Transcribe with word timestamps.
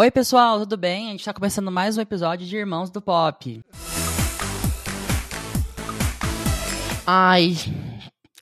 Oi, 0.00 0.12
pessoal, 0.12 0.60
tudo 0.60 0.76
bem? 0.76 1.08
A 1.08 1.10
gente 1.10 1.24
tá 1.24 1.34
começando 1.34 1.72
mais 1.72 1.98
um 1.98 2.00
episódio 2.00 2.46
de 2.46 2.56
Irmãos 2.56 2.88
do 2.88 3.02
Pop. 3.02 3.60
Ai, 7.04 7.56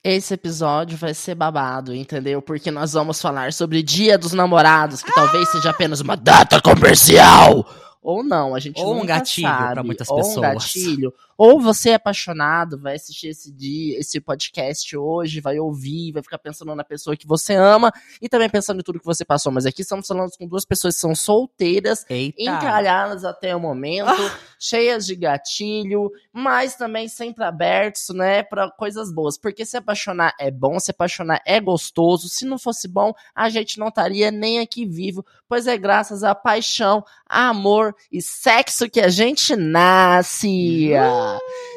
esse 0.03 0.35
episódio 0.35 0.95
vai 0.99 1.15
ser 1.15 1.33
babado, 1.33 1.95
entendeu? 1.95 2.43
Porque 2.43 2.69
nós 2.69 2.93
vamos 2.93 3.19
falar 3.19 3.53
sobre 3.53 3.81
Dia 3.81 4.19
dos 4.19 4.33
Namorados, 4.33 5.01
que 5.01 5.11
talvez 5.11 5.49
seja 5.49 5.71
apenas 5.71 5.99
uma 5.99 6.15
data 6.15 6.61
comercial. 6.61 7.67
Ou 8.03 8.23
não, 8.23 8.53
a 8.53 8.59
gente 8.59 8.79
Ou 8.79 9.01
um 9.01 9.03
gatilho 9.03 9.47
pra 9.47 9.81
muitas 9.83 10.07
ou 10.11 10.17
pessoas. 10.17 10.37
um 10.37 10.41
gatilho. 10.41 11.13
Ou 11.37 11.61
você 11.61 11.91
é 11.91 11.93
apaixonado, 11.93 12.79
vai 12.79 12.95
assistir 12.95 13.27
esse 13.27 13.51
dia, 13.51 13.99
esse 13.99 14.19
podcast 14.19 14.97
hoje, 14.97 15.39
vai 15.39 15.59
ouvir, 15.59 16.11
vai 16.11 16.23
ficar 16.23 16.39
pensando 16.39 16.73
na 16.73 16.83
pessoa 16.83 17.15
que 17.15 17.27
você 17.27 17.53
ama 17.53 17.91
e 18.19 18.27
também 18.27 18.49
pensando 18.49 18.79
em 18.79 18.83
tudo 18.83 18.99
que 18.99 19.05
você 19.05 19.23
passou. 19.23 19.51
Mas 19.51 19.65
aqui 19.65 19.83
estamos 19.83 20.07
falando 20.07 20.31
com 20.37 20.47
duas 20.47 20.65
pessoas 20.65 20.95
que 20.95 21.01
são 21.01 21.13
solteiras, 21.13 22.05
Eita! 22.09 22.41
encalhadas 22.41 23.23
até 23.23 23.55
o 23.55 23.59
momento, 23.59 24.11
cheias 24.59 25.05
de 25.05 25.15
gatilho, 25.15 26.09
mas 26.33 26.75
também 26.75 27.07
sempre 27.07 27.43
abertos, 27.43 28.09
né, 28.09 28.41
para 28.41 28.71
coisas 28.71 29.13
boas. 29.13 29.37
Porque 29.37 29.63
se 29.63 29.77
apaixonar 29.77 30.33
é 30.39 30.49
bom, 30.49 30.79
se 30.79 30.89
apaixonar 30.89 31.41
é 31.45 31.59
gostoso. 31.59 32.29
Se 32.29 32.45
não 32.45 32.57
fosse 32.57 32.87
bom, 32.87 33.13
a 33.35 33.49
gente 33.49 33.77
não 33.77 33.89
estaria 33.89 34.31
nem 34.31 34.59
aqui 34.59 34.85
vivo, 34.85 35.23
pois 35.47 35.67
é 35.67 35.77
graças 35.77 36.23
à 36.23 36.33
paixão, 36.33 37.03
amor 37.27 37.95
e 38.11 38.21
sexo 38.21 38.89
que 38.89 38.99
a 38.99 39.09
gente 39.09 39.55
nasce. 39.55 40.93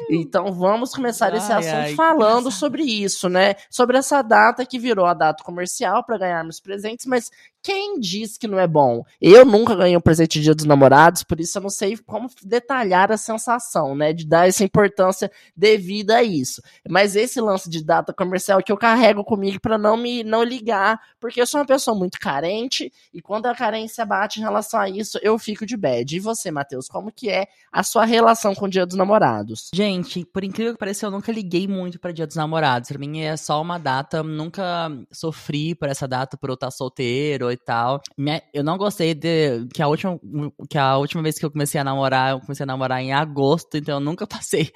Então 0.09 0.51
vamos 0.53 0.93
começar 0.93 1.33
esse 1.33 1.51
Ai, 1.51 1.59
assunto 1.59 1.75
ai, 1.75 1.95
falando 1.95 2.51
sobre 2.51 2.83
isso, 2.83 3.29
né? 3.29 3.55
Sobre 3.69 3.97
essa 3.97 4.21
data 4.21 4.65
que 4.65 4.79
virou 4.79 5.05
a 5.05 5.13
data 5.13 5.43
comercial 5.43 6.03
para 6.03 6.17
ganharmos 6.17 6.59
presentes, 6.59 7.05
mas 7.05 7.29
quem 7.63 7.99
diz 7.99 8.37
que 8.37 8.47
não 8.47 8.59
é 8.59 8.67
bom? 8.67 9.03
Eu 9.21 9.45
nunca 9.45 9.75
ganhei 9.75 9.95
um 9.95 10.01
presente 10.01 10.39
de 10.39 10.45
Dia 10.45 10.55
dos 10.55 10.65
Namorados, 10.65 11.23
por 11.23 11.39
isso 11.39 11.57
eu 11.57 11.61
não 11.61 11.69
sei 11.69 11.95
como 11.97 12.29
detalhar 12.43 13.11
a 13.11 13.17
sensação, 13.17 13.95
né? 13.95 14.13
De 14.13 14.25
dar 14.25 14.47
essa 14.47 14.63
importância 14.63 15.31
devida 15.55 16.17
a 16.17 16.23
isso. 16.23 16.61
Mas 16.89 17.15
esse 17.15 17.39
lance 17.39 17.69
de 17.69 17.83
data 17.83 18.11
comercial 18.11 18.59
é 18.59 18.63
que 18.63 18.71
eu 18.71 18.77
carrego 18.77 19.23
comigo 19.23 19.59
para 19.59 19.77
não 19.77 19.95
me 19.95 20.23
não 20.23 20.43
ligar, 20.43 20.99
porque 21.19 21.39
eu 21.39 21.45
sou 21.45 21.59
uma 21.59 21.65
pessoa 21.67 21.95
muito 21.95 22.19
carente 22.19 22.91
e 23.13 23.21
quando 23.21 23.45
a 23.45 23.55
carência 23.55 24.05
bate 24.05 24.39
em 24.39 24.43
relação 24.43 24.79
a 24.79 24.89
isso, 24.89 25.19
eu 25.21 25.37
fico 25.37 25.65
de 25.65 25.77
bad. 25.77 26.15
E 26.15 26.19
você, 26.19 26.49
Matheus, 26.49 26.87
como 26.87 27.11
que 27.11 27.29
é 27.29 27.47
a 27.71 27.83
sua 27.83 28.05
relação 28.05 28.55
com 28.55 28.65
o 28.65 28.69
Dia 28.69 28.85
dos 28.85 28.97
Namorados? 28.97 29.69
Gente, 29.73 30.25
por 30.25 30.43
incrível 30.43 30.73
que 30.73 30.79
pareça, 30.79 31.05
eu 31.05 31.11
nunca 31.11 31.31
liguei 31.31 31.67
muito 31.67 31.99
pra 31.99 32.11
Dia 32.11 32.25
dos 32.25 32.35
Namorados. 32.35 32.89
Pra 32.89 32.97
mim 32.97 33.21
é 33.21 33.37
só 33.37 33.61
uma 33.61 33.77
data, 33.77 34.23
nunca 34.23 34.89
sofri 35.11 35.75
por 35.75 35.89
essa 35.89 36.07
data 36.07 36.37
por 36.37 36.49
eu 36.49 36.55
estar 36.55 36.71
solteiro 36.71 37.50
e 37.51 37.57
tal. 37.57 38.01
Minha- 38.17 38.41
Eu 38.53 38.63
não 38.63 38.77
gostei 38.77 39.13
de 39.13 39.67
que 39.73 39.81
a 39.81 39.87
última 39.87 40.19
que 40.69 40.77
a 40.77 40.97
última 40.97 41.21
vez 41.23 41.37
que 41.37 41.45
eu 41.45 41.51
comecei 41.51 41.79
a 41.79 41.83
namorar, 41.83 42.31
eu 42.31 42.39
comecei 42.39 42.63
a 42.63 42.67
namorar 42.67 43.01
em 43.01 43.13
agosto, 43.13 43.77
então 43.77 43.95
eu 43.95 43.99
nunca 43.99 44.25
passei 44.27 44.71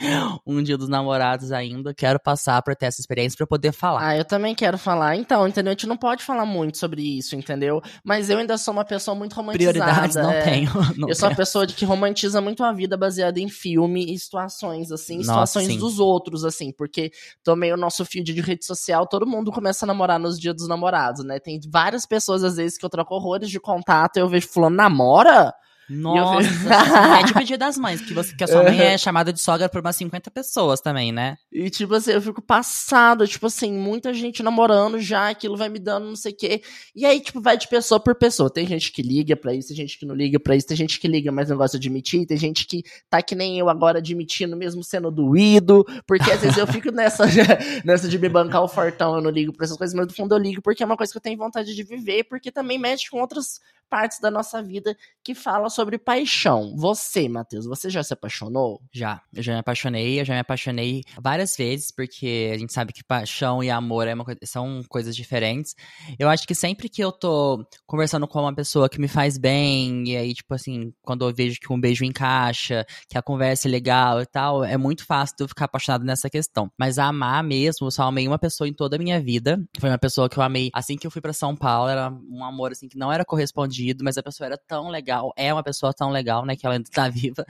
um 0.45 0.61
Dia 0.63 0.77
dos 0.77 0.89
Namorados 0.89 1.51
ainda. 1.51 1.93
Quero 1.93 2.19
passar 2.19 2.61
pra 2.61 2.75
ter 2.75 2.87
essa 2.87 2.99
experiência 3.01 3.37
pra 3.37 3.47
poder 3.47 3.71
falar. 3.71 4.07
Ah, 4.07 4.17
eu 4.17 4.25
também 4.25 4.55
quero 4.55 4.77
falar. 4.77 5.15
Então, 5.15 5.47
entendeu? 5.47 5.71
A 5.71 5.73
gente 5.73 5.87
não 5.87 5.97
pode 5.97 6.23
falar 6.23 6.45
muito 6.45 6.77
sobre 6.77 7.01
isso, 7.17 7.35
entendeu? 7.35 7.81
Mas 8.03 8.29
eu 8.29 8.37
ainda 8.37 8.57
sou 8.57 8.73
uma 8.73 8.85
pessoa 8.85 9.15
muito 9.15 9.33
romantizada. 9.33 9.73
Prioridades 9.73 10.15
não 10.15 10.31
é. 10.31 10.41
tenho. 10.41 10.71
não 10.97 11.09
Eu 11.09 11.15
sou 11.15 11.29
uma 11.29 11.35
pessoa 11.35 11.65
de 11.67 11.73
que 11.73 11.85
romantiza 11.85 12.41
muito 12.41 12.63
a 12.63 12.71
vida 12.73 12.97
baseada 12.97 13.39
em 13.39 13.49
filme 13.49 14.13
e 14.13 14.17
situações, 14.19 14.91
assim, 14.91 15.17
Nossa, 15.17 15.27
situações 15.31 15.67
sim. 15.67 15.77
dos 15.77 15.99
outros, 15.99 16.43
assim, 16.43 16.71
porque 16.71 17.11
tomei 17.43 17.71
o 17.71 17.77
nosso 17.77 18.03
feed 18.05 18.33
de 18.33 18.41
rede 18.41 18.65
social, 18.65 19.05
todo 19.07 19.25
mundo 19.25 19.51
começa 19.51 19.85
a 19.85 19.87
namorar 19.87 20.19
nos 20.19 20.39
dias 20.39 20.55
dos 20.55 20.67
namorados, 20.67 21.23
né? 21.23 21.39
Tem 21.39 21.59
várias 21.69 22.05
pessoas, 22.05 22.43
às 22.43 22.55
vezes, 22.55 22.64
que 22.77 22.85
eu 22.85 22.89
troco 22.89 23.15
horrores 23.15 23.49
de 23.49 23.59
contato 23.59 24.17
eu 24.17 24.27
vejo 24.27 24.47
fulano, 24.47 24.75
namora? 24.75 25.53
Nossa, 25.89 26.49
Senhora, 26.49 27.19
é 27.21 27.23
tipo 27.25 27.43
Dia 27.43 27.57
das 27.57 27.77
Mães, 27.77 28.01
que, 28.01 28.13
você, 28.13 28.35
que 28.35 28.43
a 28.43 28.47
sua 28.47 28.63
mãe 28.63 28.79
é 28.79 28.97
chamada 28.97 29.31
de 29.31 29.39
sogra 29.39 29.69
por 29.69 29.81
umas 29.81 29.95
50 29.95 30.31
pessoas 30.31 30.81
também, 30.81 31.11
né? 31.11 31.37
E, 31.51 31.69
tipo 31.69 31.93
assim, 31.93 32.11
eu 32.11 32.21
fico 32.21 32.41
passado, 32.41 33.27
tipo 33.27 33.45
assim, 33.45 33.71
muita 33.71 34.13
gente 34.13 34.41
namorando 34.41 34.99
já, 34.99 35.29
aquilo 35.29 35.55
vai 35.55 35.69
me 35.69 35.79
dando 35.79 36.07
não 36.07 36.15
sei 36.15 36.31
o 36.31 36.35
quê. 36.35 36.61
E 36.95 37.05
aí, 37.05 37.19
tipo, 37.19 37.39
vai 37.39 37.57
de 37.57 37.67
pessoa 37.67 37.99
por 37.99 38.15
pessoa. 38.15 38.49
Tem 38.49 38.65
gente 38.65 38.91
que 38.91 39.01
liga 39.01 39.35
pra 39.35 39.53
isso, 39.53 39.67
tem 39.69 39.77
gente 39.77 39.99
que 39.99 40.05
não 40.05 40.15
liga 40.15 40.39
pra 40.39 40.55
isso, 40.55 40.67
tem 40.67 40.77
gente 40.77 40.99
que 40.99 41.07
liga, 41.07 41.31
mas 41.31 41.49
não 41.49 41.57
gosta 41.57 41.77
de 41.77 41.87
admitir, 41.87 42.25
tem 42.25 42.37
gente 42.37 42.65
que 42.65 42.83
tá 43.09 43.21
que 43.21 43.35
nem 43.35 43.59
eu 43.59 43.69
agora 43.69 43.99
admitindo, 43.99 44.57
mesmo 44.57 44.83
sendo 44.83 45.11
doído, 45.11 45.85
porque 46.07 46.31
às 46.31 46.41
vezes 46.41 46.57
eu 46.57 46.67
fico 46.67 46.89
nessa, 46.91 47.25
nessa 47.85 48.07
de 48.07 48.17
me 48.17 48.27
bancar 48.27 48.63
o 48.63 48.67
fortão, 48.67 49.15
eu 49.15 49.21
não 49.21 49.29
ligo 49.29 49.53
pra 49.53 49.65
essas 49.65 49.77
coisas, 49.77 49.95
mas 49.95 50.07
no 50.07 50.13
fundo 50.13 50.33
eu 50.33 50.39
ligo 50.39 50.61
porque 50.61 50.81
é 50.81 50.85
uma 50.85 50.97
coisa 50.97 51.11
que 51.11 51.17
eu 51.17 51.21
tenho 51.21 51.37
vontade 51.37 51.75
de 51.75 51.83
viver, 51.83 52.23
porque 52.23 52.51
também 52.51 52.79
mexe 52.79 53.09
com 53.09 53.21
outras 53.21 53.59
partes 53.89 54.19
da 54.19 54.29
nossa 54.29 54.61
vida 54.61 54.95
que 55.23 55.33
fala 55.33 55.69
sobre 55.69 55.97
paixão. 55.97 56.75
Você, 56.77 57.27
Matheus, 57.27 57.65
você 57.65 57.89
já 57.89 58.03
se 58.03 58.13
apaixonou? 58.13 58.81
Já, 58.93 59.21
eu 59.33 59.41
já 59.41 59.53
me 59.53 59.59
apaixonei, 59.59 60.19
eu 60.19 60.25
já 60.25 60.33
me 60.33 60.39
apaixonei 60.39 61.01
várias 61.21 61.55
vezes, 61.55 61.91
porque 61.91 62.51
a 62.53 62.57
gente 62.57 62.73
sabe 62.73 62.93
que 62.93 63.03
paixão 63.03 63.63
e 63.63 63.69
amor 63.69 64.07
é 64.07 64.15
são 64.43 64.81
coisas 64.87 65.15
diferentes. 65.15 65.75
Eu 66.19 66.29
acho 66.29 66.47
que 66.47 66.55
sempre 66.55 66.89
que 66.89 67.03
eu 67.03 67.11
tô 67.11 67.65
conversando 67.85 68.27
com 68.27 68.39
uma 68.39 68.53
pessoa 68.53 68.89
que 68.89 68.99
me 68.99 69.07
faz 69.07 69.37
bem, 69.37 70.07
e 70.09 70.17
aí, 70.17 70.33
tipo 70.33 70.53
assim, 70.53 70.93
quando 71.01 71.27
eu 71.27 71.33
vejo 71.33 71.59
que 71.59 71.71
um 71.71 71.79
beijo 71.79 72.05
encaixa, 72.05 72.85
que 73.09 73.17
a 73.17 73.21
conversa 73.21 73.67
é 73.67 73.71
legal 73.71 74.21
e 74.21 74.25
tal, 74.25 74.63
é 74.63 74.77
muito 74.77 75.05
fácil 75.05 75.35
de 75.37 75.43
eu 75.43 75.47
ficar 75.47 75.65
apaixonado 75.65 76.03
nessa 76.03 76.29
questão. 76.29 76.71
Mas 76.77 76.97
amar 76.97 77.43
mesmo, 77.43 77.87
eu 77.87 77.91
só 77.91 78.03
amei 78.03 78.27
uma 78.27 78.39
pessoa 78.39 78.67
em 78.67 78.73
toda 78.73 78.95
a 78.95 78.99
minha 78.99 79.19
vida. 79.19 79.63
Foi 79.79 79.89
uma 79.89 79.97
pessoa 79.97 80.29
que 80.29 80.37
eu 80.37 80.43
amei 80.43 80.69
assim 80.73 80.97
que 80.97 81.05
eu 81.05 81.11
fui 81.11 81.21
pra 81.21 81.33
São 81.33 81.55
Paulo, 81.55 81.89
era 81.89 82.11
um 82.29 82.43
amor 82.43 82.71
assim 82.71 82.87
que 82.87 82.97
não 82.97 83.11
era 83.11 83.25
correspondido, 83.25 83.74
mas 84.03 84.17
a 84.17 84.23
pessoa 84.23 84.47
era 84.47 84.57
tão 84.57 84.89
legal, 84.89 85.33
é 85.35 85.53
uma 85.53 85.63
pessoa 85.63 85.93
tão 85.93 86.09
legal, 86.09 86.45
né, 86.45 86.55
que 86.55 86.65
ela 86.65 86.75
ainda 86.75 86.89
tá 86.91 87.07
viva 87.09 87.45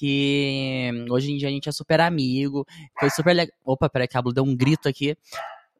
que 0.00 0.90
hoje 1.10 1.30
em 1.30 1.36
dia 1.36 1.48
a 1.48 1.50
gente 1.50 1.68
é 1.68 1.72
super 1.72 2.00
amigo. 2.00 2.66
Foi 2.98 3.10
super 3.10 3.34
legal. 3.34 3.54
Opa, 3.64 3.90
peraí, 3.90 4.08
que 4.08 4.20
Blue 4.22 4.32
deu 4.32 4.44
um 4.44 4.56
grito 4.56 4.88
aqui. 4.88 5.14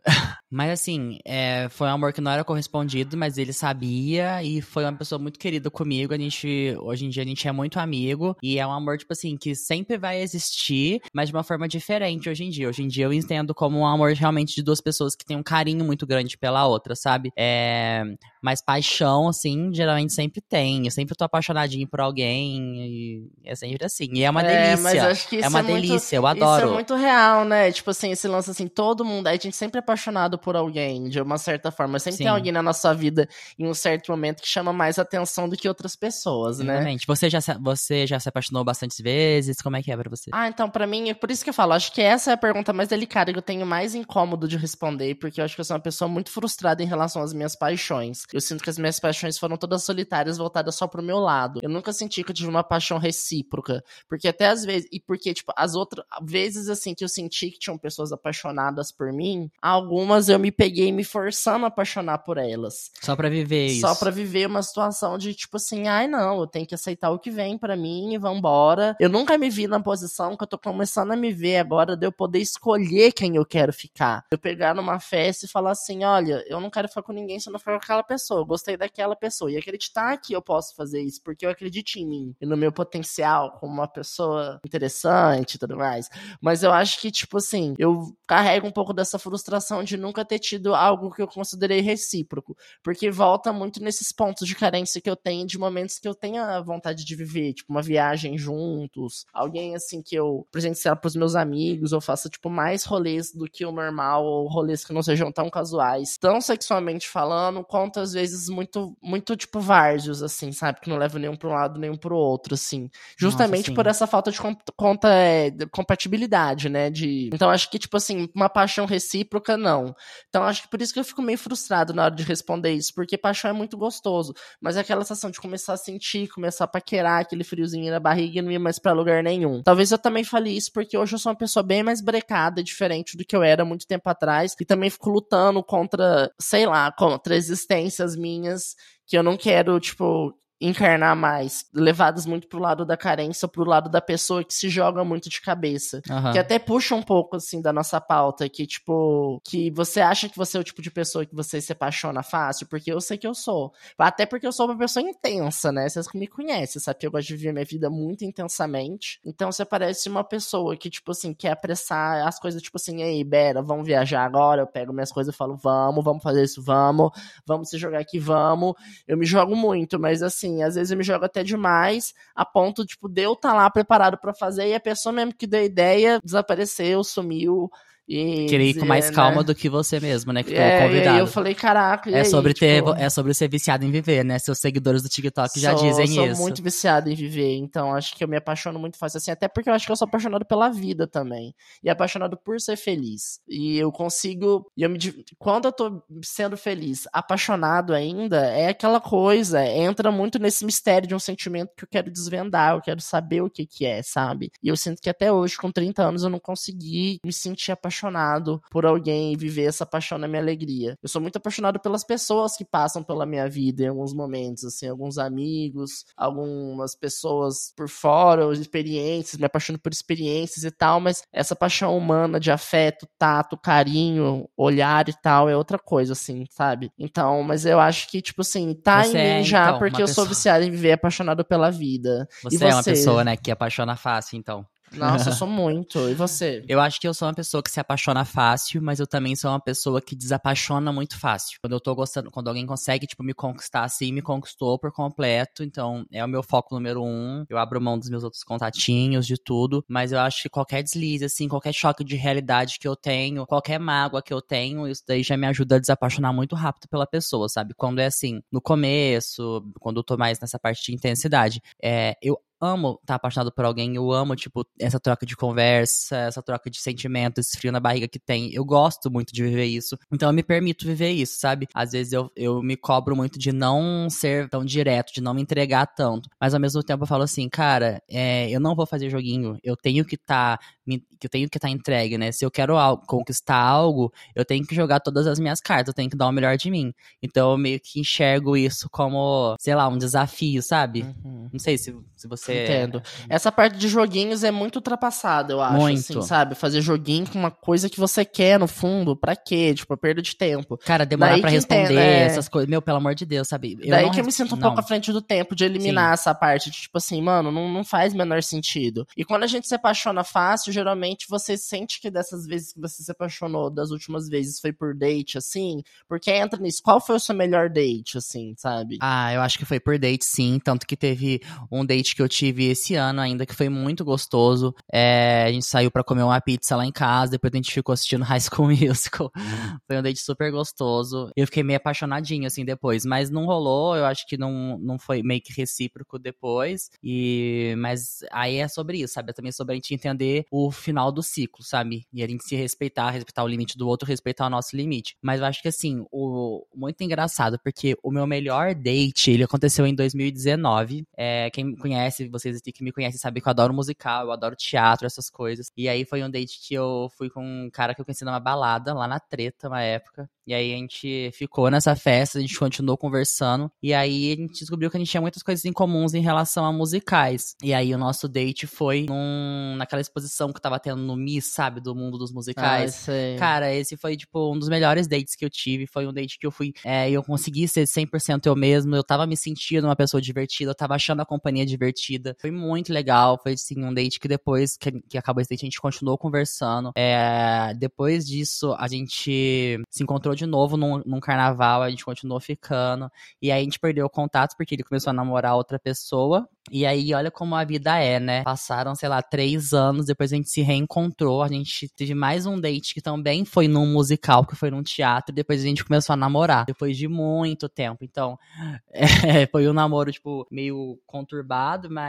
Mas 0.50 0.70
assim, 0.72 1.18
é, 1.24 1.68
foi 1.70 1.86
um 1.86 1.92
amor 1.92 2.12
que 2.12 2.20
não 2.20 2.30
era 2.30 2.42
correspondido, 2.42 3.16
mas 3.16 3.38
ele 3.38 3.52
sabia 3.52 4.42
e 4.42 4.60
foi 4.60 4.84
uma 4.84 4.92
pessoa 4.96 5.18
muito 5.18 5.38
querida 5.38 5.70
comigo. 5.70 6.12
A 6.12 6.18
gente, 6.18 6.76
hoje 6.80 7.06
em 7.06 7.08
dia, 7.08 7.22
a 7.22 7.26
gente 7.26 7.46
é 7.46 7.52
muito 7.52 7.78
amigo 7.78 8.36
e 8.42 8.58
é 8.58 8.66
um 8.66 8.72
amor, 8.72 8.98
tipo 8.98 9.12
assim, 9.12 9.36
que 9.36 9.54
sempre 9.54 9.96
vai 9.96 10.20
existir, 10.20 11.00
mas 11.14 11.28
de 11.28 11.34
uma 11.36 11.44
forma 11.44 11.68
diferente 11.68 12.28
hoje 12.28 12.44
em 12.44 12.50
dia. 12.50 12.68
Hoje 12.68 12.82
em 12.82 12.88
dia 12.88 13.04
eu 13.04 13.12
entendo 13.12 13.54
como 13.54 13.78
um 13.78 13.86
amor 13.86 14.12
realmente 14.12 14.54
de 14.54 14.62
duas 14.62 14.80
pessoas 14.80 15.14
que 15.14 15.24
têm 15.24 15.36
um 15.36 15.42
carinho 15.42 15.84
muito 15.84 16.04
grande 16.06 16.36
pela 16.36 16.66
outra, 16.66 16.96
sabe? 16.96 17.30
É, 17.36 18.02
mas 18.42 18.60
paixão, 18.60 19.28
assim, 19.28 19.70
geralmente 19.72 20.12
sempre 20.12 20.40
tem. 20.40 20.84
Eu 20.84 20.90
sempre 20.90 21.14
tô 21.14 21.24
apaixonadinho 21.24 21.86
por 21.86 22.00
alguém 22.00 22.76
e 22.76 23.30
é 23.44 23.54
sempre 23.54 23.84
assim. 23.86 24.08
E 24.12 24.24
é 24.24 24.30
uma 24.30 24.42
É, 24.42 24.74
delícia. 24.74 24.82
mas 24.82 24.98
acho 24.98 25.28
que 25.28 25.36
isso 25.36 25.44
é 25.46 25.48
uma 25.48 25.62
muito- 25.62 25.74
delícia, 25.80 26.16
eu 26.16 26.22
Isso 26.22 26.26
adoro. 26.26 26.68
é 26.70 26.72
muito 26.72 26.94
real, 26.96 27.44
né? 27.44 27.70
Tipo 27.70 27.90
assim, 27.90 28.10
esse 28.10 28.26
lance 28.26 28.50
assim, 28.50 28.66
todo 28.66 29.04
mundo. 29.04 29.28
A 29.28 29.32
gente 29.32 29.54
sempre 29.54 29.78
é 29.78 29.80
apaixonado 29.80 30.39
por 30.40 30.56
alguém, 30.56 31.08
de 31.08 31.20
uma 31.20 31.38
certa 31.38 31.70
forma. 31.70 31.98
Sempre 31.98 32.18
tem 32.18 32.26
Sim. 32.26 32.32
alguém 32.32 32.52
na 32.52 32.62
nossa 32.62 32.92
vida 32.94 33.28
em 33.58 33.66
um 33.66 33.74
certo 33.74 34.10
momento 34.10 34.42
que 34.42 34.48
chama 34.48 34.72
mais 34.72 34.98
atenção 34.98 35.48
do 35.48 35.56
que 35.56 35.68
outras 35.68 35.94
pessoas, 35.96 36.58
né? 36.58 36.74
Exatamente. 36.74 37.06
Você 37.06 37.30
já, 37.30 37.40
se, 37.40 37.54
você 37.60 38.06
já 38.06 38.18
se 38.18 38.28
apaixonou 38.28 38.64
bastantes 38.64 38.98
vezes? 38.98 39.60
Como 39.60 39.76
é 39.76 39.82
que 39.82 39.92
é 39.92 39.96
pra 39.96 40.10
você? 40.10 40.30
Ah, 40.32 40.48
então, 40.48 40.68
pra 40.70 40.86
mim, 40.86 41.10
é 41.10 41.14
por 41.14 41.30
isso 41.30 41.44
que 41.44 41.50
eu 41.50 41.54
falo, 41.54 41.72
acho 41.72 41.92
que 41.92 42.00
essa 42.00 42.30
é 42.30 42.34
a 42.34 42.36
pergunta 42.36 42.72
mais 42.72 42.88
delicada 42.88 43.32
que 43.32 43.38
eu 43.38 43.42
tenho 43.42 43.66
mais 43.66 43.94
incômodo 43.94 44.48
de 44.48 44.56
responder, 44.56 45.14
porque 45.16 45.40
eu 45.40 45.44
acho 45.44 45.54
que 45.54 45.60
eu 45.60 45.64
sou 45.64 45.76
uma 45.76 45.82
pessoa 45.82 46.08
muito 46.08 46.30
frustrada 46.30 46.82
em 46.82 46.86
relação 46.86 47.22
às 47.22 47.32
minhas 47.32 47.56
paixões. 47.56 48.22
Eu 48.32 48.40
sinto 48.40 48.62
que 48.62 48.70
as 48.70 48.78
minhas 48.78 48.98
paixões 48.98 49.38
foram 49.38 49.56
todas 49.56 49.84
solitárias, 49.84 50.38
voltadas 50.38 50.74
só 50.74 50.86
pro 50.86 51.02
meu 51.02 51.18
lado. 51.18 51.60
Eu 51.62 51.70
nunca 51.70 51.92
senti 51.92 52.24
que 52.24 52.30
eu 52.30 52.34
tive 52.34 52.48
uma 52.48 52.64
paixão 52.64 52.98
recíproca, 52.98 53.82
porque 54.08 54.28
até 54.28 54.46
às 54.46 54.64
vezes, 54.64 54.88
e 54.92 55.00
porque, 55.00 55.34
tipo, 55.34 55.52
as 55.56 55.74
outras 55.74 56.04
vezes, 56.22 56.68
assim, 56.68 56.94
que 56.94 57.04
eu 57.04 57.08
senti 57.08 57.50
que 57.50 57.58
tinham 57.58 57.76
pessoas 57.78 58.12
apaixonadas 58.12 58.92
por 58.92 59.12
mim, 59.12 59.50
algumas 59.60 60.28
eu 60.30 60.38
me 60.38 60.50
peguei 60.50 60.92
me 60.92 61.04
forçando 61.04 61.64
a 61.64 61.68
apaixonar 61.68 62.18
por 62.18 62.38
elas. 62.38 62.90
Só 63.00 63.14
pra 63.14 63.28
viver 63.28 63.66
isso. 63.66 63.80
Só 63.80 63.94
pra 63.94 64.10
viver 64.10 64.46
uma 64.46 64.62
situação 64.62 65.18
de 65.18 65.34
tipo 65.34 65.56
assim, 65.56 65.88
ai 65.88 66.06
não, 66.06 66.40
eu 66.40 66.46
tenho 66.46 66.66
que 66.66 66.74
aceitar 66.74 67.10
o 67.10 67.18
que 67.18 67.30
vem 67.30 67.58
pra 67.58 67.76
mim 67.76 68.14
e 68.14 68.18
vambora. 68.18 68.96
Eu 68.98 69.08
nunca 69.08 69.36
me 69.36 69.50
vi 69.50 69.66
na 69.66 69.80
posição 69.80 70.36
que 70.36 70.42
eu 70.42 70.48
tô 70.48 70.58
começando 70.58 71.12
a 71.12 71.16
me 71.16 71.32
ver 71.32 71.58
agora 71.58 71.96
de 71.96 72.06
eu 72.06 72.12
poder 72.12 72.38
escolher 72.38 73.12
quem 73.12 73.36
eu 73.36 73.44
quero 73.44 73.72
ficar. 73.72 74.24
Eu 74.30 74.38
pegar 74.38 74.74
numa 74.74 74.98
festa 75.00 75.46
e 75.46 75.48
falar 75.48 75.72
assim, 75.72 76.04
olha, 76.04 76.44
eu 76.48 76.60
não 76.60 76.70
quero 76.70 76.88
ficar 76.88 77.02
com 77.02 77.12
ninguém 77.12 77.38
se 77.38 77.48
eu 77.48 77.52
não 77.52 77.60
for 77.60 77.72
com 77.78 77.84
aquela 77.84 78.02
pessoa. 78.02 78.40
Eu 78.40 78.46
gostei 78.46 78.76
daquela 78.76 79.16
pessoa. 79.16 79.50
E 79.50 79.56
acreditar 79.56 80.16
que 80.18 80.32
eu 80.32 80.42
posso 80.42 80.74
fazer 80.74 81.00
isso, 81.02 81.20
porque 81.22 81.44
eu 81.44 81.50
acredito 81.50 81.96
em 81.96 82.06
mim 82.06 82.34
e 82.40 82.46
no 82.46 82.56
meu 82.56 82.72
potencial 82.72 83.58
como 83.58 83.72
uma 83.72 83.88
pessoa 83.88 84.60
interessante 84.64 85.54
e 85.54 85.58
tudo 85.58 85.76
mais. 85.76 86.08
Mas 86.40 86.62
eu 86.62 86.72
acho 86.72 87.00
que, 87.00 87.10
tipo 87.10 87.38
assim, 87.38 87.74
eu 87.78 88.14
carrego 88.26 88.66
um 88.66 88.72
pouco 88.72 88.92
dessa 88.92 89.18
frustração 89.18 89.82
de 89.82 89.96
nunca 89.96 90.19
nunca 90.20 90.24
ter 90.24 90.38
tido 90.38 90.74
algo 90.74 91.10
que 91.10 91.22
eu 91.22 91.26
considerei 91.26 91.80
recíproco. 91.80 92.56
Porque 92.82 93.10
volta 93.10 93.52
muito 93.52 93.82
nesses 93.82 94.12
pontos 94.12 94.46
de 94.46 94.54
carência 94.54 95.00
que 95.00 95.08
eu 95.08 95.16
tenho, 95.16 95.46
de 95.46 95.58
momentos 95.58 95.98
que 95.98 96.08
eu 96.08 96.14
tenho 96.14 96.42
a 96.42 96.60
vontade 96.60 97.04
de 97.04 97.16
viver, 97.16 97.54
tipo, 97.54 97.72
uma 97.72 97.82
viagem 97.82 98.36
juntos, 98.36 99.24
alguém 99.32 99.74
assim 99.74 100.02
que 100.02 100.14
eu 100.14 100.46
presenciar 100.50 101.00
pros 101.00 101.16
meus 101.16 101.34
amigos, 101.34 101.92
ou 101.92 102.00
faça, 102.00 102.28
tipo, 102.28 102.48
mais 102.50 102.84
rolês 102.84 103.32
do 103.32 103.46
que 103.46 103.64
o 103.64 103.72
normal, 103.72 104.24
ou 104.24 104.48
rolês 104.48 104.84
que 104.84 104.92
não 104.92 105.02
sejam 105.02 105.32
tão 105.32 105.48
casuais, 105.48 106.16
tão 106.18 106.40
sexualmente 106.40 107.08
falando, 107.08 107.64
quanto 107.64 108.00
às 108.00 108.12
vezes 108.12 108.48
muito, 108.48 108.96
muito, 109.02 109.36
tipo, 109.36 109.60
várzeos, 109.60 110.22
assim, 110.22 110.52
sabe? 110.52 110.80
Que 110.80 110.90
não 110.90 110.98
levam 110.98 111.20
nenhum 111.20 111.36
pro 111.36 111.50
um 111.50 111.54
lado, 111.54 111.80
nenhum 111.80 111.96
pro 111.96 112.16
outro, 112.16 112.54
assim. 112.54 112.90
Justamente 113.16 113.70
Nossa, 113.70 113.74
por 113.74 113.86
essa 113.86 114.06
falta 114.06 114.30
de 114.30 114.38
conta, 114.76 115.08
é, 115.08 115.50
de 115.50 115.66
compatibilidade, 115.66 116.68
né? 116.68 116.90
De... 116.90 117.30
Então 117.32 117.50
acho 117.50 117.70
que, 117.70 117.78
tipo 117.78 117.96
assim, 117.96 118.28
uma 118.34 118.48
paixão 118.48 118.86
recíproca, 118.86 119.56
não. 119.56 119.94
Então 120.28 120.42
acho 120.42 120.62
que 120.62 120.68
por 120.68 120.80
isso 120.80 120.92
que 120.92 121.00
eu 121.00 121.04
fico 121.04 121.22
meio 121.22 121.38
frustrado 121.38 121.92
na 121.92 122.04
hora 122.04 122.14
de 122.14 122.22
responder 122.22 122.72
isso, 122.72 122.94
porque 122.94 123.18
paixão 123.18 123.50
é 123.50 123.54
muito 123.54 123.76
gostoso, 123.76 124.34
mas 124.60 124.76
é 124.76 124.80
aquela 124.80 125.02
sensação 125.02 125.30
de 125.30 125.40
começar 125.40 125.74
a 125.74 125.76
sentir, 125.76 126.28
começar 126.28 126.64
a 126.64 126.68
paquerar 126.68 127.20
aquele 127.20 127.44
friozinho 127.44 127.90
na 127.90 128.00
barriga 128.00 128.38
e 128.38 128.42
não 128.42 128.50
ir 128.50 128.58
mais 128.58 128.78
pra 128.78 128.92
lugar 128.92 129.22
nenhum. 129.22 129.62
Talvez 129.62 129.90
eu 129.90 129.98
também 129.98 130.24
fale 130.24 130.50
isso 130.50 130.72
porque 130.72 130.96
hoje 130.96 131.14
eu 131.14 131.18
sou 131.18 131.32
uma 131.32 131.38
pessoa 131.38 131.62
bem 131.62 131.82
mais 131.82 132.00
brecada, 132.00 132.62
diferente 132.62 133.16
do 133.16 133.24
que 133.24 133.36
eu 133.36 133.42
era 133.42 133.64
muito 133.64 133.86
tempo 133.86 134.08
atrás, 134.08 134.54
e 134.60 134.64
também 134.64 134.90
fico 134.90 135.10
lutando 135.10 135.62
contra, 135.62 136.30
sei 136.40 136.66
lá, 136.66 136.90
contra 136.92 137.36
existências 137.36 138.16
minhas 138.16 138.74
que 139.06 139.16
eu 139.16 139.22
não 139.22 139.36
quero, 139.36 139.78
tipo, 139.80 140.32
encarnar 140.60 141.16
mais, 141.16 141.64
levadas 141.72 142.26
muito 142.26 142.46
pro 142.46 142.58
lado 142.58 142.84
da 142.84 142.96
carência, 142.96 143.48
pro 143.48 143.64
lado 143.64 143.88
da 143.88 144.00
pessoa 144.00 144.44
que 144.44 144.52
se 144.52 144.68
joga 144.68 145.02
muito 145.02 145.30
de 145.30 145.40
cabeça. 145.40 146.02
Uhum. 146.10 146.32
Que 146.32 146.38
até 146.38 146.58
puxa 146.58 146.94
um 146.94 147.02
pouco, 147.02 147.36
assim, 147.36 147.62
da 147.62 147.72
nossa 147.72 148.00
pauta, 148.00 148.48
que, 148.48 148.66
tipo, 148.66 149.40
que 149.42 149.70
você 149.70 150.00
acha 150.00 150.28
que 150.28 150.36
você 150.36 150.58
é 150.58 150.60
o 150.60 150.64
tipo 150.64 150.82
de 150.82 150.90
pessoa 150.90 151.24
que 151.24 151.34
você 151.34 151.60
se 151.60 151.72
apaixona 151.72 152.22
fácil, 152.22 152.66
porque 152.68 152.92
eu 152.92 153.00
sei 153.00 153.16
que 153.16 153.26
eu 153.26 153.34
sou. 153.34 153.72
Até 153.98 154.26
porque 154.26 154.46
eu 154.46 154.52
sou 154.52 154.66
uma 154.66 154.76
pessoa 154.76 155.02
intensa, 155.02 155.72
né? 155.72 155.88
Vocês 155.88 156.06
que 156.06 156.18
me 156.18 156.26
conhecem, 156.26 156.80
sabe? 156.80 156.98
Que 156.98 157.06
eu 157.06 157.10
gosto 157.10 157.28
de 157.28 157.36
viver 157.36 157.52
minha 157.52 157.64
vida 157.64 157.88
muito 157.88 158.24
intensamente. 158.24 159.18
Então 159.24 159.50
você 159.50 159.64
parece 159.64 160.08
uma 160.10 160.22
pessoa 160.22 160.76
que, 160.76 160.90
tipo 160.90 161.12
assim, 161.12 161.32
quer 161.32 161.52
apressar 161.52 162.26
as 162.26 162.38
coisas, 162.38 162.60
tipo 162.60 162.76
assim, 162.76 163.02
ei, 163.02 163.24
Bera, 163.24 163.62
vamos 163.62 163.86
viajar 163.86 164.24
agora? 164.24 164.62
Eu 164.62 164.66
pego 164.66 164.92
minhas 164.92 165.10
coisas 165.10 165.34
e 165.34 165.36
falo, 165.36 165.56
vamos, 165.56 166.04
vamos 166.04 166.22
fazer 166.22 166.42
isso, 166.42 166.62
vamos, 166.62 167.10
vamos 167.46 167.70
se 167.70 167.78
jogar 167.78 168.00
aqui, 168.00 168.18
vamos. 168.18 168.74
Eu 169.08 169.16
me 169.16 169.24
jogo 169.24 169.56
muito, 169.56 169.98
mas 169.98 170.22
assim, 170.22 170.49
assim, 170.50 170.62
às 170.62 170.74
vezes 170.74 170.90
eu 170.90 170.96
me 170.96 171.04
jogo 171.04 171.24
até 171.24 171.42
demais, 171.42 172.14
a 172.34 172.44
ponto, 172.44 172.84
tipo, 172.84 173.08
de 173.08 173.22
eu 173.22 173.32
estar 173.34 173.50
tá 173.50 173.54
lá 173.54 173.70
preparado 173.70 174.18
para 174.18 174.34
fazer 174.34 174.68
e 174.68 174.74
a 174.74 174.80
pessoa 174.80 175.12
mesmo 175.12 175.34
que 175.34 175.46
deu 175.46 175.64
ideia 175.64 176.20
desapareceu, 176.22 177.04
sumiu, 177.04 177.70
e 178.12 178.46
Querer 178.46 178.70
ir 178.70 178.74
com 178.74 178.84
mais 178.84 179.06
né? 179.06 179.14
calma 179.14 179.44
do 179.44 179.54
que 179.54 179.68
você 179.68 180.00
mesmo, 180.00 180.32
né? 180.32 180.42
Que 180.42 180.52
é, 180.52 180.82
convidado. 180.82 181.16
E 181.16 181.20
eu 181.20 181.28
falei, 181.28 181.54
caraca. 181.54 182.10
é 182.10 182.18
aí, 182.18 182.24
sobre 182.24 182.52
tipo... 182.52 182.66
ter, 182.66 183.00
é 183.00 183.08
sobre 183.08 183.32
ser 183.32 183.48
viciado 183.48 183.84
em 183.84 183.90
viver, 183.92 184.24
né? 184.24 184.36
Seus 184.40 184.58
seguidores 184.58 185.00
do 185.00 185.08
TikTok 185.08 185.48
sou, 185.52 185.62
já 185.62 185.72
dizem 185.74 186.08
sou 186.08 186.26
isso. 186.26 186.34
Sou 186.34 186.44
muito 186.44 186.60
viciado 186.60 187.08
em 187.08 187.14
viver, 187.14 187.54
então 187.54 187.94
acho 187.94 188.16
que 188.16 188.24
eu 188.24 188.26
me 188.26 188.36
apaixono 188.36 188.80
muito 188.80 188.98
fácil 188.98 189.18
assim, 189.18 189.30
até 189.30 189.46
porque 189.46 189.70
eu 189.70 189.74
acho 189.74 189.86
que 189.86 189.92
eu 189.92 189.96
sou 189.96 190.08
apaixonado 190.08 190.44
pela 190.44 190.68
vida 190.70 191.06
também. 191.06 191.54
E 191.84 191.88
apaixonado 191.88 192.36
por 192.36 192.60
ser 192.60 192.76
feliz. 192.76 193.38
E 193.48 193.78
eu 193.78 193.92
consigo. 193.92 194.66
Eu 194.76 194.90
me, 194.90 194.98
quando 195.38 195.66
eu 195.66 195.72
tô 195.72 196.02
sendo 196.24 196.56
feliz, 196.56 197.04
apaixonado 197.12 197.94
ainda, 197.94 198.44
é 198.46 198.70
aquela 198.70 199.00
coisa. 199.00 199.64
Entra 199.64 200.10
muito 200.10 200.36
nesse 200.36 200.64
mistério 200.64 201.06
de 201.06 201.14
um 201.14 201.20
sentimento 201.20 201.70
que 201.76 201.84
eu 201.84 201.88
quero 201.88 202.10
desvendar, 202.10 202.74
eu 202.74 202.80
quero 202.80 203.00
saber 203.00 203.40
o 203.40 203.48
que 203.48 203.64
que 203.64 203.86
é, 203.86 204.02
sabe? 204.02 204.50
E 204.60 204.66
eu 204.66 204.76
sinto 204.76 205.00
que 205.00 205.08
até 205.08 205.30
hoje, 205.30 205.56
com 205.56 205.70
30 205.70 206.02
anos, 206.02 206.24
eu 206.24 206.30
não 206.30 206.40
consegui 206.40 207.20
me 207.24 207.32
sentir 207.32 207.70
apaixonado 207.70 207.99
apaixonado 208.00 208.60
por 208.70 208.86
alguém 208.86 209.32
e 209.32 209.36
viver 209.36 209.64
essa 209.64 209.84
paixão 209.84 210.18
na 210.18 210.26
minha 210.26 210.40
alegria. 210.40 210.96
Eu 211.02 211.08
sou 211.08 211.20
muito 211.20 211.36
apaixonado 211.36 211.78
pelas 211.78 212.04
pessoas 212.04 212.56
que 212.56 212.64
passam 212.64 213.02
pela 213.02 213.26
minha 213.26 213.48
vida 213.48 213.84
em 213.84 213.88
alguns 213.88 214.14
momentos, 214.14 214.64
assim, 214.64 214.88
alguns 214.88 215.18
amigos, 215.18 216.04
algumas 216.16 216.96
pessoas 216.96 217.72
por 217.76 217.88
fora, 217.88 218.50
experiências, 218.52 219.38
me 219.38 219.46
apaixono 219.46 219.78
por 219.78 219.92
experiências 219.92 220.64
e 220.64 220.70
tal, 220.70 221.00
mas 221.00 221.22
essa 221.32 221.54
paixão 221.54 221.96
humana 221.96 222.40
de 222.40 222.50
afeto, 222.50 223.06
tato, 223.18 223.56
carinho, 223.56 224.48
olhar 224.56 225.08
e 225.08 225.14
tal 225.22 225.48
é 225.48 225.56
outra 225.56 225.78
coisa, 225.78 226.12
assim, 226.12 226.44
sabe? 226.50 226.90
Então, 226.98 227.42
mas 227.42 227.66
eu 227.66 227.78
acho 227.78 228.08
que, 228.08 228.22
tipo 228.22 228.40
assim, 228.40 228.74
tá 228.74 229.04
Você 229.04 229.10
em 229.10 229.12
mim 229.12 229.40
é, 229.40 229.42
já, 229.42 229.68
então, 229.68 229.78
porque 229.78 230.02
eu 230.02 230.06
pessoa... 230.06 230.26
sou 230.26 230.34
viciado 230.34 230.64
em 230.64 230.70
viver 230.70 230.92
apaixonado 230.92 231.44
pela 231.44 231.70
vida. 231.70 232.26
Você, 232.42 232.58
você 232.58 232.64
é 232.64 232.74
uma 232.74 232.82
pessoa, 232.82 233.24
né, 233.24 233.36
que 233.36 233.50
apaixona 233.50 233.96
fácil, 233.96 234.38
então. 234.38 234.64
Nossa, 234.92 235.30
eu 235.30 235.32
sou 235.34 235.48
muito. 235.48 235.98
E 236.08 236.14
você? 236.14 236.64
Eu 236.68 236.80
acho 236.80 237.00
que 237.00 237.06
eu 237.06 237.14
sou 237.14 237.28
uma 237.28 237.34
pessoa 237.34 237.62
que 237.62 237.70
se 237.70 237.80
apaixona 237.80 238.24
fácil, 238.24 238.82
mas 238.82 239.00
eu 239.00 239.06
também 239.06 239.36
sou 239.36 239.50
uma 239.50 239.60
pessoa 239.60 240.00
que 240.00 240.16
desapaixona 240.16 240.92
muito 240.92 241.18
fácil. 241.18 241.58
Quando 241.62 241.72
eu 241.72 241.80
tô 241.80 241.94
gostando, 241.94 242.30
quando 242.30 242.48
alguém 242.48 242.66
consegue, 242.66 243.06
tipo, 243.06 243.22
me 243.22 243.34
conquistar 243.34 243.84
assim, 243.84 244.12
me 244.12 244.22
conquistou 244.22 244.78
por 244.78 244.92
completo. 244.92 245.62
Então, 245.62 246.04
é 246.12 246.24
o 246.24 246.28
meu 246.28 246.42
foco 246.42 246.74
número 246.74 247.02
um. 247.02 247.44
Eu 247.48 247.58
abro 247.58 247.80
mão 247.80 247.98
dos 247.98 248.08
meus 248.08 248.24
outros 248.24 248.42
contatinhos, 248.42 249.26
de 249.26 249.36
tudo. 249.36 249.84
Mas 249.88 250.12
eu 250.12 250.20
acho 250.20 250.42
que 250.42 250.48
qualquer 250.48 250.82
deslize, 250.82 251.24
assim, 251.24 251.48
qualquer 251.48 251.72
choque 251.72 252.04
de 252.04 252.16
realidade 252.16 252.78
que 252.78 252.88
eu 252.88 252.96
tenho, 252.96 253.46
qualquer 253.46 253.78
mágoa 253.78 254.22
que 254.22 254.32
eu 254.32 254.42
tenho, 254.42 254.86
isso 254.88 255.02
daí 255.06 255.22
já 255.22 255.36
me 255.36 255.46
ajuda 255.46 255.76
a 255.76 255.78
desapaixonar 255.78 256.32
muito 256.32 256.54
rápido 256.54 256.88
pela 256.88 257.06
pessoa, 257.06 257.48
sabe? 257.48 257.74
Quando 257.74 258.00
é 258.00 258.06
assim, 258.06 258.40
no 258.50 258.60
começo, 258.60 259.62
quando 259.80 259.98
eu 259.98 260.04
tô 260.04 260.16
mais 260.16 260.38
nessa 260.40 260.58
parte 260.58 260.84
de 260.84 260.94
intensidade, 260.94 261.60
é, 261.82 262.16
eu 262.22 262.38
amo 262.60 262.98
estar 263.00 263.06
tá 263.06 263.14
apaixonado 263.14 263.52
por 263.52 263.64
alguém, 263.64 263.96
eu 263.96 264.12
amo, 264.12 264.36
tipo, 264.36 264.64
essa 264.78 265.00
troca 265.00 265.24
de 265.24 265.36
conversa, 265.36 266.16
essa 266.16 266.42
troca 266.42 266.70
de 266.70 266.78
sentimentos, 266.78 267.46
esse 267.46 267.58
frio 267.58 267.72
na 267.72 267.80
barriga 267.80 268.06
que 268.06 268.18
tem. 268.18 268.52
Eu 268.52 268.64
gosto 268.64 269.10
muito 269.10 269.32
de 269.32 269.42
viver 269.42 269.64
isso. 269.64 269.96
Então 270.12 270.28
eu 270.28 270.32
me 270.32 270.42
permito 270.42 270.86
viver 270.86 271.10
isso, 271.10 271.38
sabe? 271.38 271.66
Às 271.74 271.92
vezes 271.92 272.12
eu, 272.12 272.30
eu 272.36 272.62
me 272.62 272.76
cobro 272.76 273.16
muito 273.16 273.38
de 273.38 273.52
não 273.52 274.08
ser 274.10 274.48
tão 274.48 274.64
direto, 274.64 275.12
de 275.12 275.20
não 275.20 275.32
me 275.32 275.42
entregar 275.42 275.86
tanto. 275.86 276.28
Mas 276.40 276.52
ao 276.54 276.60
mesmo 276.60 276.82
tempo 276.82 277.04
eu 277.04 277.08
falo 277.08 277.22
assim, 277.22 277.48
cara, 277.48 278.02
é, 278.08 278.50
eu 278.50 278.60
não 278.60 278.74
vou 278.74 278.86
fazer 278.86 279.08
joguinho. 279.08 279.56
Eu 279.62 279.76
tenho 279.76 280.04
que 280.04 280.16
estar. 280.16 280.58
Tá, 280.58 280.64
eu 280.86 281.30
tenho 281.30 281.48
que 281.48 281.56
estar 281.56 281.68
tá 281.68 281.72
entregue, 281.72 282.18
né? 282.18 282.32
Se 282.32 282.44
eu 282.44 282.50
quero 282.50 282.76
algo, 282.76 283.04
conquistar 283.06 283.56
algo, 283.56 284.12
eu 284.34 284.44
tenho 284.44 284.66
que 284.66 284.74
jogar 284.74 285.00
todas 285.00 285.26
as 285.26 285.38
minhas 285.38 285.60
cartas, 285.60 285.88
eu 285.88 285.94
tenho 285.94 286.10
que 286.10 286.16
dar 286.16 286.28
o 286.28 286.32
melhor 286.32 286.56
de 286.56 286.70
mim. 286.70 286.92
Então 287.22 287.52
eu 287.52 287.58
meio 287.58 287.78
que 287.80 288.00
enxergo 288.00 288.56
isso 288.56 288.88
como, 288.90 289.54
sei 289.60 289.74
lá, 289.74 289.88
um 289.88 289.98
desafio, 289.98 290.62
sabe? 290.62 291.02
Uhum. 291.24 291.48
Não 291.52 291.58
sei 291.58 291.78
se, 291.78 291.96
se 292.16 292.26
você 292.26 292.49
você. 292.50 292.64
Entendo. 292.64 293.02
Essa 293.28 293.52
parte 293.52 293.76
de 293.78 293.88
joguinhos 293.88 294.44
é 294.44 294.50
muito 294.50 294.76
ultrapassada, 294.76 295.52
eu 295.52 295.60
acho. 295.60 295.76
Muito. 295.76 295.98
Assim, 295.98 296.22
sabe? 296.22 296.54
Fazer 296.54 296.80
joguinho 296.80 297.28
com 297.28 297.38
uma 297.38 297.50
coisa 297.50 297.88
que 297.88 297.98
você 297.98 298.24
quer, 298.24 298.58
no 298.58 298.66
fundo. 298.66 299.16
Pra 299.16 299.36
quê? 299.36 299.74
Tipo, 299.74 299.96
perda 299.96 300.22
de 300.22 300.36
tempo. 300.36 300.76
Cara, 300.78 301.04
demorar 301.04 301.32
Daí 301.32 301.40
pra 301.40 301.50
responder 301.50 301.96
é... 301.96 302.22
essas 302.22 302.48
coisas. 302.48 302.68
Meu, 302.68 302.82
pelo 302.82 302.98
amor 302.98 303.14
de 303.14 303.24
Deus, 303.24 303.48
sabe? 303.48 303.78
Eu 303.80 303.90
Daí 303.90 304.10
que 304.10 304.20
eu 304.20 304.24
me 304.24 304.32
sinto 304.32 304.54
um 304.54 304.56
não. 304.56 304.68
pouco 304.68 304.80
à 304.80 304.82
frente 304.82 305.12
do 305.12 305.22
tempo 305.22 305.54
de 305.54 305.64
eliminar 305.64 306.08
Sim. 306.16 306.22
essa 306.22 306.34
parte. 306.34 306.70
De, 306.70 306.82
tipo 306.82 306.98
assim, 306.98 307.22
mano, 307.22 307.50
não, 307.50 307.68
não 307.68 307.84
faz 307.84 308.12
menor 308.12 308.42
sentido. 308.42 309.06
E 309.16 309.24
quando 309.24 309.44
a 309.44 309.46
gente 309.46 309.68
se 309.68 309.74
apaixona 309.74 310.24
fácil, 310.24 310.72
geralmente 310.72 311.26
você 311.28 311.56
sente 311.56 312.00
que 312.00 312.10
dessas 312.10 312.46
vezes 312.46 312.72
que 312.72 312.80
você 312.80 313.02
se 313.02 313.10
apaixonou, 313.10 313.70
das 313.70 313.90
últimas 313.90 314.28
vezes, 314.28 314.60
foi 314.60 314.72
por 314.72 314.94
date, 314.94 315.38
assim. 315.38 315.82
Porque 316.08 316.30
entra 316.30 316.60
nisso. 316.60 316.82
Qual 316.82 317.00
foi 317.00 317.16
o 317.16 317.20
seu 317.20 317.34
melhor 317.34 317.68
date, 317.68 318.18
assim, 318.18 318.54
sabe? 318.56 318.98
Ah, 319.00 319.32
eu 319.32 319.40
acho 319.40 319.58
que 319.58 319.64
foi 319.64 319.78
por 319.80 319.98
date, 319.98 320.24
sim. 320.24 320.58
Tanto 320.62 320.86
que 320.86 320.96
teve 320.96 321.40
um 321.70 321.84
date 321.84 322.14
que 322.14 322.22
eu 322.22 322.28
tive 322.28 322.39
esse 322.46 322.94
ano 322.94 323.20
ainda, 323.20 323.46
que 323.46 323.54
foi 323.54 323.68
muito 323.68 324.04
gostoso. 324.04 324.74
É, 324.92 325.44
a 325.46 325.52
gente 325.52 325.66
saiu 325.66 325.90
para 325.90 326.04
comer 326.04 326.22
uma 326.22 326.40
pizza 326.40 326.76
lá 326.76 326.86
em 326.86 326.92
casa, 326.92 327.32
depois 327.32 327.52
a 327.52 327.56
gente 327.56 327.72
ficou 327.72 327.92
assistindo 327.92 328.22
High 328.24 328.40
School 328.40 328.68
Musical. 328.68 329.30
Uhum. 329.36 329.78
foi 329.86 329.98
um 329.98 330.02
date 330.02 330.20
super 330.20 330.50
gostoso. 330.50 331.30
Eu 331.36 331.46
fiquei 331.46 331.62
meio 331.62 331.78
apaixonadinho, 331.78 332.46
assim, 332.46 332.64
depois. 332.64 333.04
Mas 333.04 333.30
não 333.30 333.46
rolou, 333.46 333.96
eu 333.96 334.04
acho 334.04 334.26
que 334.26 334.36
não, 334.36 334.78
não 334.78 334.98
foi 334.98 335.22
meio 335.22 335.40
que 335.40 335.52
recíproco 335.52 336.18
depois. 336.18 336.90
E, 337.02 337.74
mas 337.78 338.20
aí 338.32 338.56
é 338.56 338.68
sobre 338.68 338.98
isso, 338.98 339.14
sabe? 339.14 339.30
É 339.30 339.32
também 339.32 339.52
sobre 339.52 339.72
a 339.72 339.76
gente 339.76 339.94
entender 339.94 340.44
o 340.50 340.70
final 340.70 341.12
do 341.12 341.22
ciclo, 341.22 341.62
sabe? 341.62 342.06
E 342.12 342.22
a 342.22 342.26
gente 342.26 342.44
se 342.44 342.56
respeitar, 342.56 343.10
respeitar 343.10 343.44
o 343.44 343.48
limite 343.48 343.76
do 343.76 343.88
outro, 343.88 344.08
respeitar 344.08 344.46
o 344.46 344.50
nosso 344.50 344.76
limite. 344.76 345.16
Mas 345.22 345.40
eu 345.40 345.46
acho 345.46 345.62
que, 345.62 345.68
assim, 345.68 346.04
o 346.10 346.66
muito 346.74 347.02
engraçado, 347.02 347.58
porque 347.62 347.96
o 348.02 348.10
meu 348.10 348.26
melhor 348.26 348.74
date, 348.74 349.30
ele 349.30 349.44
aconteceu 349.44 349.86
em 349.86 349.94
2019. 349.94 351.04
É, 351.16 351.50
quem 351.50 351.74
conhece, 351.76 352.29
vocês 352.30 352.56
aqui 352.56 352.72
que 352.72 352.84
me 352.84 352.92
conhece 352.92 353.18
sabe 353.18 353.40
que 353.40 353.48
eu 353.48 353.50
adoro 353.50 353.74
musical, 353.74 354.26
eu 354.26 354.32
adoro 354.32 354.56
teatro, 354.56 355.06
essas 355.06 355.28
coisas. 355.28 355.70
E 355.76 355.88
aí 355.88 356.04
foi 356.04 356.22
um 356.22 356.30
date 356.30 356.60
que 356.66 356.74
eu 356.74 357.10
fui 357.16 357.28
com 357.30 357.44
um 357.44 357.70
cara 357.70 357.94
que 357.94 358.00
eu 358.00 358.04
conheci 358.04 358.24
numa 358.24 358.40
balada, 358.40 358.94
lá 358.94 359.06
na 359.06 359.20
treta, 359.20 359.68
uma 359.68 359.82
época. 359.82 360.28
E 360.50 360.54
aí 360.54 360.74
a 360.74 360.76
gente 360.76 361.30
ficou 361.32 361.70
nessa 361.70 361.94
festa, 361.94 362.38
a 362.38 362.40
gente 362.40 362.58
continuou 362.58 362.98
conversando. 362.98 363.70
E 363.80 363.94
aí 363.94 364.32
a 364.32 364.36
gente 364.36 364.58
descobriu 364.58 364.90
que 364.90 364.96
a 364.96 364.98
gente 365.00 365.08
tinha 365.08 365.20
muitas 365.20 365.44
coisas 365.44 365.64
em 365.64 365.72
comuns 365.72 366.12
em 366.12 366.20
relação 366.20 366.64
a 366.64 366.72
musicais. 366.72 367.54
E 367.62 367.72
aí 367.72 367.94
o 367.94 367.98
nosso 367.98 368.26
date 368.26 368.66
foi 368.66 369.06
num, 369.08 369.76
naquela 369.76 370.00
exposição 370.00 370.52
que 370.52 370.60
tava 370.60 370.80
tendo 370.80 371.02
no 371.02 371.14
Miss, 371.14 371.52
sabe? 371.52 371.80
Do 371.80 371.94
mundo 371.94 372.18
dos 372.18 372.32
musicais. 372.32 372.96
Ah, 372.96 373.04
sei. 373.04 373.36
Cara, 373.36 373.72
esse 373.72 373.96
foi, 373.96 374.16
tipo, 374.16 374.52
um 374.52 374.58
dos 374.58 374.68
melhores 374.68 375.06
dates 375.06 375.36
que 375.36 375.44
eu 375.44 375.50
tive. 375.50 375.86
Foi 375.86 376.04
um 376.04 376.12
date 376.12 376.36
que 376.36 376.44
eu 376.48 376.50
fui. 376.50 376.72
É, 376.84 377.08
eu 377.08 377.22
consegui 377.22 377.68
ser 377.68 377.84
100% 377.84 378.46
eu 378.46 378.56
mesmo. 378.56 378.96
Eu 378.96 379.04
tava 379.04 379.28
me 379.28 379.36
sentindo 379.36 379.86
uma 379.86 379.94
pessoa 379.94 380.20
divertida. 380.20 380.72
Eu 380.72 380.74
tava 380.74 380.96
achando 380.96 381.18
na 381.18 381.24
companhia 381.24 381.64
divertida. 381.64 382.19
Foi 382.38 382.50
muito 382.50 382.92
legal. 382.92 383.38
Foi, 383.42 383.52
assim, 383.52 383.82
um 383.84 383.92
date 383.92 384.18
que 384.18 384.28
depois 384.28 384.76
que, 384.76 384.92
que 385.02 385.18
acabou 385.18 385.40
esse 385.40 385.50
date, 385.50 385.64
a 385.64 385.66
gente 385.66 385.80
continuou 385.80 386.16
conversando. 386.18 386.92
É, 386.96 387.74
depois 387.78 388.26
disso, 388.26 388.74
a 388.78 388.88
gente 388.88 389.80
se 389.88 390.02
encontrou 390.02 390.34
de 390.34 390.46
novo 390.46 390.76
num, 390.76 391.02
num 391.04 391.20
carnaval, 391.20 391.82
a 391.82 391.90
gente 391.90 392.04
continuou 392.04 392.40
ficando. 392.40 393.10
E 393.40 393.50
aí 393.50 393.60
a 393.60 393.64
gente 393.64 393.78
perdeu 393.78 394.06
o 394.06 394.10
contato 394.10 394.56
porque 394.56 394.74
ele 394.74 394.82
começou 394.82 395.10
a 395.10 395.14
namorar 395.14 395.56
outra 395.56 395.78
pessoa. 395.78 396.48
E 396.70 396.86
aí, 396.86 397.12
olha 397.14 397.30
como 397.30 397.56
a 397.56 397.64
vida 397.64 397.98
é, 397.98 398.20
né? 398.20 398.42
Passaram, 398.44 398.94
sei 398.94 399.08
lá, 399.08 399.20
três 399.22 399.72
anos, 399.72 400.06
depois 400.06 400.32
a 400.32 400.36
gente 400.36 400.50
se 400.50 400.60
reencontrou. 400.60 401.42
A 401.42 401.48
gente 401.48 401.88
teve 401.96 402.14
mais 402.14 402.46
um 402.46 402.60
date 402.60 402.94
que 402.94 403.00
também 403.00 403.44
foi 403.44 403.66
num 403.66 403.86
musical, 403.86 404.46
que 404.46 404.54
foi 404.54 404.70
num 404.70 404.82
teatro. 404.82 405.34
Depois 405.34 405.60
a 405.60 405.64
gente 405.64 405.84
começou 405.84 406.12
a 406.12 406.16
namorar, 406.16 406.64
depois 406.66 406.96
de 406.96 407.08
muito 407.08 407.68
tempo. 407.68 408.04
Então, 408.04 408.38
é, 408.92 409.46
foi 409.46 409.68
um 409.68 409.72
namoro, 409.72 410.12
tipo, 410.12 410.46
meio 410.50 411.00
conturbado, 411.06 411.90
mas 411.90 411.99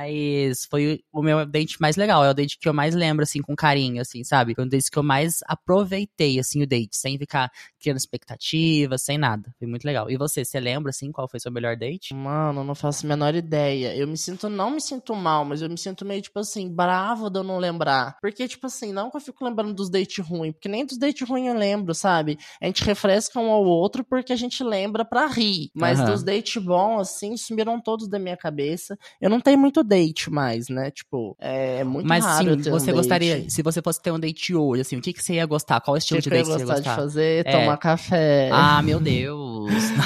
foi 0.69 1.03
o 1.12 1.21
meu 1.21 1.45
date 1.45 1.79
mais 1.79 1.95
legal. 1.95 2.24
É 2.24 2.29
o 2.29 2.33
date 2.33 2.57
que 2.60 2.67
eu 2.67 2.74
mais 2.74 2.95
lembro, 2.95 3.24
assim, 3.24 3.41
com 3.41 3.55
carinho, 3.55 4.01
assim, 4.01 4.24
sabe? 4.24 4.55
Foi 4.55 4.63
um 4.63 4.67
date 4.67 4.89
que 4.91 4.98
eu 4.98 5.03
mais 5.03 5.39
aproveitei, 5.45 6.39
assim, 6.39 6.62
o 6.62 6.67
date, 6.67 6.95
sem 6.95 7.17
ficar 7.17 7.51
criando 7.79 7.98
expectativas, 7.98 9.01
sem 9.01 9.17
nada. 9.17 9.53
Foi 9.57 9.67
muito 9.67 9.83
legal. 9.86 10.10
E 10.10 10.17
você, 10.17 10.45
você 10.45 10.60
lembra, 10.60 10.89
assim, 10.89 11.12
qual 11.12 11.27
foi 11.27 11.39
seu 11.39 11.51
melhor 11.51 11.75
date? 11.75 12.13
Mano, 12.13 12.63
não 12.63 12.75
faço 12.75 13.05
a 13.05 13.10
menor 13.10 13.36
ideia. 13.36 13.95
Eu 13.95 14.07
me 14.07 14.17
sinto, 14.17 14.50
não 14.50 14.71
me 14.71 14.81
sinto 14.81 15.15
mal, 15.15 15.43
mas 15.45 15.62
eu 15.62 15.69
me 15.69 15.77
sinto 15.77 16.05
meio, 16.05 16.21
tipo 16.21 16.39
assim, 16.39 16.69
bravo 16.69 17.29
de 17.29 17.39
eu 17.39 17.43
não 17.43 17.57
lembrar. 17.57 18.17
Porque, 18.21 18.48
tipo 18.48 18.67
assim, 18.67 18.91
não 18.91 19.10
que 19.10 19.17
eu 19.17 19.21
fico 19.21 19.43
lembrando 19.43 19.74
dos 19.74 19.89
dates 19.89 20.25
ruins, 20.25 20.53
porque 20.53 20.69
nem 20.69 20.86
dos 20.86 20.98
dates 20.98 21.27
ruins 21.27 21.48
eu 21.48 21.53
lembro, 21.53 21.93
sabe? 21.93 22.38
A 22.62 22.65
gente 22.65 22.83
refresca 22.83 23.39
um 23.39 23.51
ao 23.51 23.63
outro 23.65 24.03
porque 24.03 24.33
a 24.33 24.36
gente 24.36 24.63
lembra 24.63 25.03
pra 25.03 25.27
rir. 25.27 25.69
Mas 25.75 26.00
Aham. 26.00 26.12
dos 26.12 26.24
dates 26.24 26.62
bons, 26.63 27.01
assim, 27.01 27.36
sumiram 27.38 27.79
todos 27.81 28.07
da 28.07 28.19
minha 28.19 28.38
cabeça. 28.38 28.98
Eu 29.19 29.29
não 29.29 29.39
tenho 29.39 29.57
muito 29.57 29.80
date 29.83 30.29
mais, 30.31 30.67
né? 30.69 30.91
Tipo, 30.91 31.35
é 31.39 31.83
muito 31.83 32.07
Mas 32.07 32.23
raro 32.23 32.55
sim, 32.55 32.61
ter 32.61 32.69
um 32.69 32.73
você 32.73 32.85
date. 32.88 32.95
gostaria, 32.95 33.50
se 33.50 33.61
você 33.61 33.81
fosse 33.81 34.01
ter 34.01 34.11
um 34.11 34.19
date 34.19 34.55
hoje, 34.55 34.81
assim, 34.81 34.97
o 34.97 35.01
que, 35.01 35.13
que 35.13 35.23
você 35.23 35.33
ia 35.35 35.45
gostar? 35.45 35.81
Qual 35.81 35.95
estilo 35.97 36.19
que 36.19 36.23
de 36.23 36.29
que 36.29 36.35
date 36.35 36.45
você 36.45 36.59
ia 36.59 36.65
gostar 36.65 36.79
de 36.79 36.95
fazer? 36.95 37.45
É. 37.45 37.51
Tomar 37.51 37.77
café. 37.77 38.50
Ah, 38.51 38.81
meu 38.81 39.00
Deus. 39.00 39.71
Não. 39.71 40.01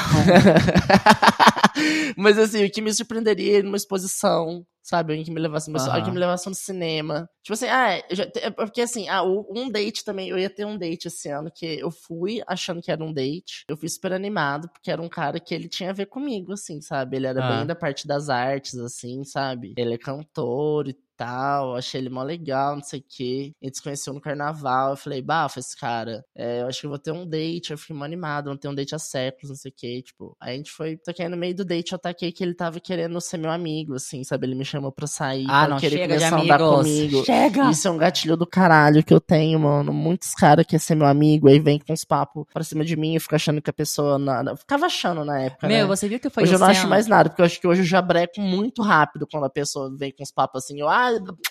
Mas 2.18 2.38
assim, 2.38 2.64
o 2.66 2.72
que 2.72 2.82
me 2.82 2.94
surpreenderia 2.94 3.62
numa 3.64 3.78
exposição, 3.78 4.66
sabe? 4.86 5.14
Alguém 5.14 5.26
que 5.26 5.32
me 5.32 5.40
levasse, 5.42 5.70
Aham. 5.76 5.88
alguém 5.88 6.04
que 6.04 6.12
me 6.12 6.20
levasse 6.20 6.48
no 6.48 6.54
cinema. 6.56 7.28
Tipo 7.44 7.54
assim, 7.54 7.66
ah, 7.68 8.02
já, 8.12 8.30
é 8.38 8.50
porque 8.52 8.82
assim, 8.82 9.08
ah, 9.10 9.24
um 9.24 9.70
date 9.72 10.04
também, 10.06 10.30
eu 10.30 10.38
ia 10.38 10.50
ter 10.50 10.66
um 10.66 10.78
date 10.78 11.08
esse 11.08 11.30
ano, 11.30 11.52
que 11.54 11.66
eu 11.66 11.90
fui 11.92 12.42
achando 12.48 12.82
que 12.82 12.92
era 12.92 13.04
um 13.04 13.12
date. 13.14 13.66
Eu 13.68 13.76
fui 13.78 13.90
super 13.90 14.14
animado, 14.14 14.70
porque 14.70 14.92
era 14.92 15.02
um 15.02 15.10
cara 15.10 15.40
que 15.40 15.54
ele 15.56 15.68
tinha 15.68 15.90
a 15.90 15.94
ver 15.94 16.06
comigo, 16.06 16.54
assim, 16.54 16.82
sabe? 16.82 17.18
Ele 17.18 17.28
era 17.28 17.42
Ah. 17.42 17.48
bem 17.48 17.66
da 17.66 17.76
parte 17.76 18.08
das 18.08 18.30
artes, 18.30 18.76
assim, 18.78 19.24
sabe? 19.24 19.74
Ele 19.78 19.94
é 19.96 19.98
cantor 19.98 20.88
e 20.88 20.94
tal, 21.18 21.76
achei 21.76 22.02
ele 22.02 22.10
mó 22.10 22.24
legal, 22.24 22.76
não 22.76 22.84
sei 22.84 23.00
o 23.00 23.04
quê. 23.08 23.54
A 23.62 23.66
gente 23.66 23.78
se 23.78 23.84
conheceu 23.84 24.14
no 24.14 24.22
carnaval, 24.22 24.92
eu 24.92 24.98
falei, 24.98 25.22
bafa, 25.22 25.60
esse 25.60 25.78
cara, 25.78 26.24
é, 26.36 26.62
eu 26.62 26.68
acho 26.68 26.82
que 26.82 26.86
eu 26.86 26.90
vou 26.90 27.00
ter 27.00 27.12
um 27.12 27.28
date, 27.28 27.72
eu 27.72 27.78
fiquei 27.78 27.96
mó 27.96 28.06
animado, 28.06 28.46
vou 28.48 28.58
ter 28.58 28.68
um 28.68 28.76
date 28.76 28.96
há 28.96 29.00
séculos, 29.00 29.50
não 29.50 29.56
sei 29.56 29.72
o 29.72 29.74
quê, 29.76 30.02
tipo. 30.02 30.36
Aí 30.40 30.54
a 30.54 30.58
gente 30.58 30.72
foi, 30.72 31.00
aí 31.20 31.30
no 31.30 31.38
meio 31.38 31.56
do 31.56 31.66
date 31.66 31.92
eu 31.92 32.00
taquei 32.00 32.32
que 32.32 32.44
ele 32.44 32.54
tava 32.54 32.80
querendo 32.80 33.20
ser 33.22 33.38
meu 33.38 33.52
amigo, 33.52 33.96
assim, 33.96 34.24
sabe? 34.24 34.46
Ele 34.48 34.56
me 34.56 34.66
chamou 34.66 34.92
pra 34.92 35.08
sair, 35.08 35.46
Ah, 35.48 35.66
pra 35.66 35.68
não, 35.70 35.78
querer 35.78 35.98
chega 35.98 36.16
começar 36.16 36.38
a 36.38 36.42
andar 36.42 36.60
comigo. 36.60 37.26
Chega! 37.26 37.70
Isso 37.72 37.88
é 37.88 37.92
um 37.92 37.98
gatilho 37.98 38.38
do 38.38 38.46
caralho 38.46 39.04
que 39.04 39.14
eu 39.14 39.20
tenho, 39.20 39.60
mano. 39.60 39.94
Muitos 39.94 40.34
caras 40.34 40.66
querem 40.66 40.80
ser 40.80 40.96
meu 40.96 41.08
amigo, 41.08 41.48
aí 41.48 41.60
vem 41.60 41.80
com 41.80 41.94
uns 41.94 42.04
papos 42.04 42.46
pra 42.54 42.64
cima 42.64 42.84
de 42.84 42.96
mim 42.96 43.16
e 43.16 43.20
fica 43.20 43.36
achando 43.36 43.62
que 43.62 43.70
a 43.70 43.74
pessoa. 43.74 44.18
Nada. 44.18 44.52
Eu 44.52 44.58
ficava 44.58 44.86
achando 44.86 45.24
na 45.26 45.40
época. 45.40 45.68
Meu, 45.68 45.80
né? 45.80 45.86
você 45.86 46.08
viu 46.08 46.20
que 46.20 46.30
foi 46.30 46.44
Hoje 46.44 46.54
eu 46.54 46.60
não 46.60 46.68
acho 46.68 46.88
mais 46.88 47.08
nada, 47.08 47.30
porque 47.30 47.42
eu 47.42 47.46
acho 47.46 47.60
que 47.60 47.68
hoje 47.68 47.82
eu 47.82 47.86
já 47.86 48.02
breco 48.02 48.40
muito 48.42 48.82
rápido 48.82 49.28
quando 49.30 49.46
a 49.46 49.50
pessoa 49.50 49.94
vem 49.96 50.12
com 50.12 50.24
uns 50.24 50.32
papos 50.32 50.64
assim, 50.64 50.80
eu, 50.80 50.88
ah, 50.88 51.05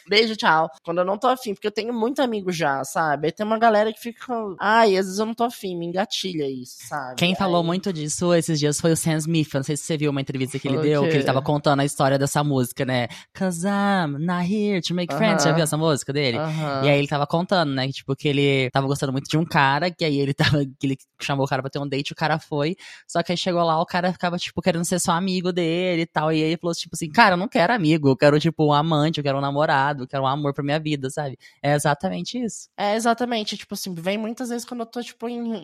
beijo, 0.09 0.37
tchau. 0.37 0.69
Quando 0.85 0.99
eu 0.99 1.05
não 1.05 1.19
tô 1.19 1.27
afim, 1.29 1.55
porque 1.55 1.67
eu 1.67 1.73
tenho 1.73 1.93
muito 1.93 2.21
amigo 2.23 2.51
já, 2.53 2.83
sabe? 2.85 3.27
Aí 3.29 3.33
tem 3.33 3.45
uma 3.47 3.59
galera 3.59 3.93
que 3.93 4.01
fica, 4.01 4.33
ai, 4.61 4.97
às 4.97 5.07
vezes 5.07 5.19
eu 5.19 5.27
não 5.27 5.35
tô 5.35 5.45
afim, 5.45 5.77
me 5.77 5.87
engatilha 5.87 6.49
isso, 6.49 6.77
sabe? 6.89 7.17
Quem 7.17 7.35
falou 7.35 7.61
Aí- 7.61 7.67
muito 7.67 7.93
disso 7.93 8.33
esses 8.35 8.59
dias 8.59 8.81
foi 8.81 8.93
o 8.93 8.97
Sam 8.97 9.17
Smith. 9.19 9.53
Não 9.55 9.63
sei 9.63 9.77
se 9.77 9.85
você 9.85 9.97
viu 9.97 10.11
uma 10.11 10.21
entrevista 10.21 10.59
que 10.59 10.69
ele 10.69 10.77
Falou 10.77 10.87
o 10.87 10.89
deu, 10.91 11.03
que 11.11 11.17
ele 11.17 11.25
tava 11.25 11.43
contando 11.43 11.81
a 11.81 11.85
história 11.85 12.19
dessa 12.19 12.43
música, 12.45 12.85
né? 12.85 13.09
Cause 13.33 13.67
I'm 13.67 14.19
not 14.25 14.53
here 14.53 14.81
to 14.83 14.95
make 14.95 15.15
friends. 15.15 15.45
Já 15.45 15.53
viu 15.53 15.63
essa 15.65 15.77
música 15.77 16.13
dele? 16.13 16.39
Aham. 16.39 16.83
E 16.85 16.89
aí 16.89 16.99
ele 16.99 17.09
tava 17.09 17.27
contando, 17.27 17.73
né? 17.73 17.87
Que, 17.87 17.93
tipo, 17.93 18.15
que 18.17 18.29
ele 18.29 18.71
tava 18.71 18.87
gostando 18.87 19.13
muito 19.13 19.29
de 19.29 19.37
um 19.37 19.45
cara, 19.45 19.91
que 19.91 20.05
aí 20.05 20.19
ele 20.19 20.35
tava. 20.59 20.65
Que 20.79 20.87
ele 20.87 20.99
chamou 21.21 21.45
o 21.47 21.49
cara 21.49 21.63
pra 21.63 21.71
ter 21.71 21.79
um 21.79 21.89
date, 21.89 22.13
o 22.13 22.17
cara 22.17 22.39
foi. 22.39 22.77
Só 23.07 23.23
que 23.23 23.33
aí 23.33 23.39
chegou 23.39 23.63
lá, 23.63 23.81
o 23.81 23.87
cara 23.87 24.13
ficava, 24.13 24.37
tipo, 24.39 24.61
querendo 24.61 24.85
ser 24.85 24.99
só 25.01 25.13
amigo 25.13 25.53
dele 25.53 26.03
e 26.03 26.07
tal. 26.07 26.33
E 26.33 26.37
aí 26.37 26.41
ele 26.51 26.57
falou, 26.57 26.75
tipo 26.75 26.95
assim, 26.95 27.09
cara, 27.11 27.35
eu 27.35 27.37
não 27.39 27.49
quero 27.49 27.73
amigo, 27.73 28.09
eu 28.09 28.17
quero, 28.17 28.39
tipo, 28.41 28.67
um 28.67 28.73
amante, 28.73 29.19
eu 29.19 29.25
quero 29.25 29.37
um 29.39 29.44
namorado, 29.45 30.07
quero 30.07 30.25
um 30.25 30.27
amor 30.27 30.55
pra 30.55 30.65
minha 30.65 30.79
vida, 30.81 31.11
sabe? 31.11 31.39
É 31.63 31.75
exatamente 31.75 32.39
isso. 32.43 32.69
É, 32.77 32.95
exatamente. 32.97 33.57
Tipo 33.57 33.75
assim, 33.75 33.95
vem 33.95 34.19
muitas 34.19 34.49
vezes 34.49 34.65
quando 34.65 34.81
eu 34.81 34.87
tô, 34.87 35.03
tipo, 35.03 35.29
em, 35.29 35.55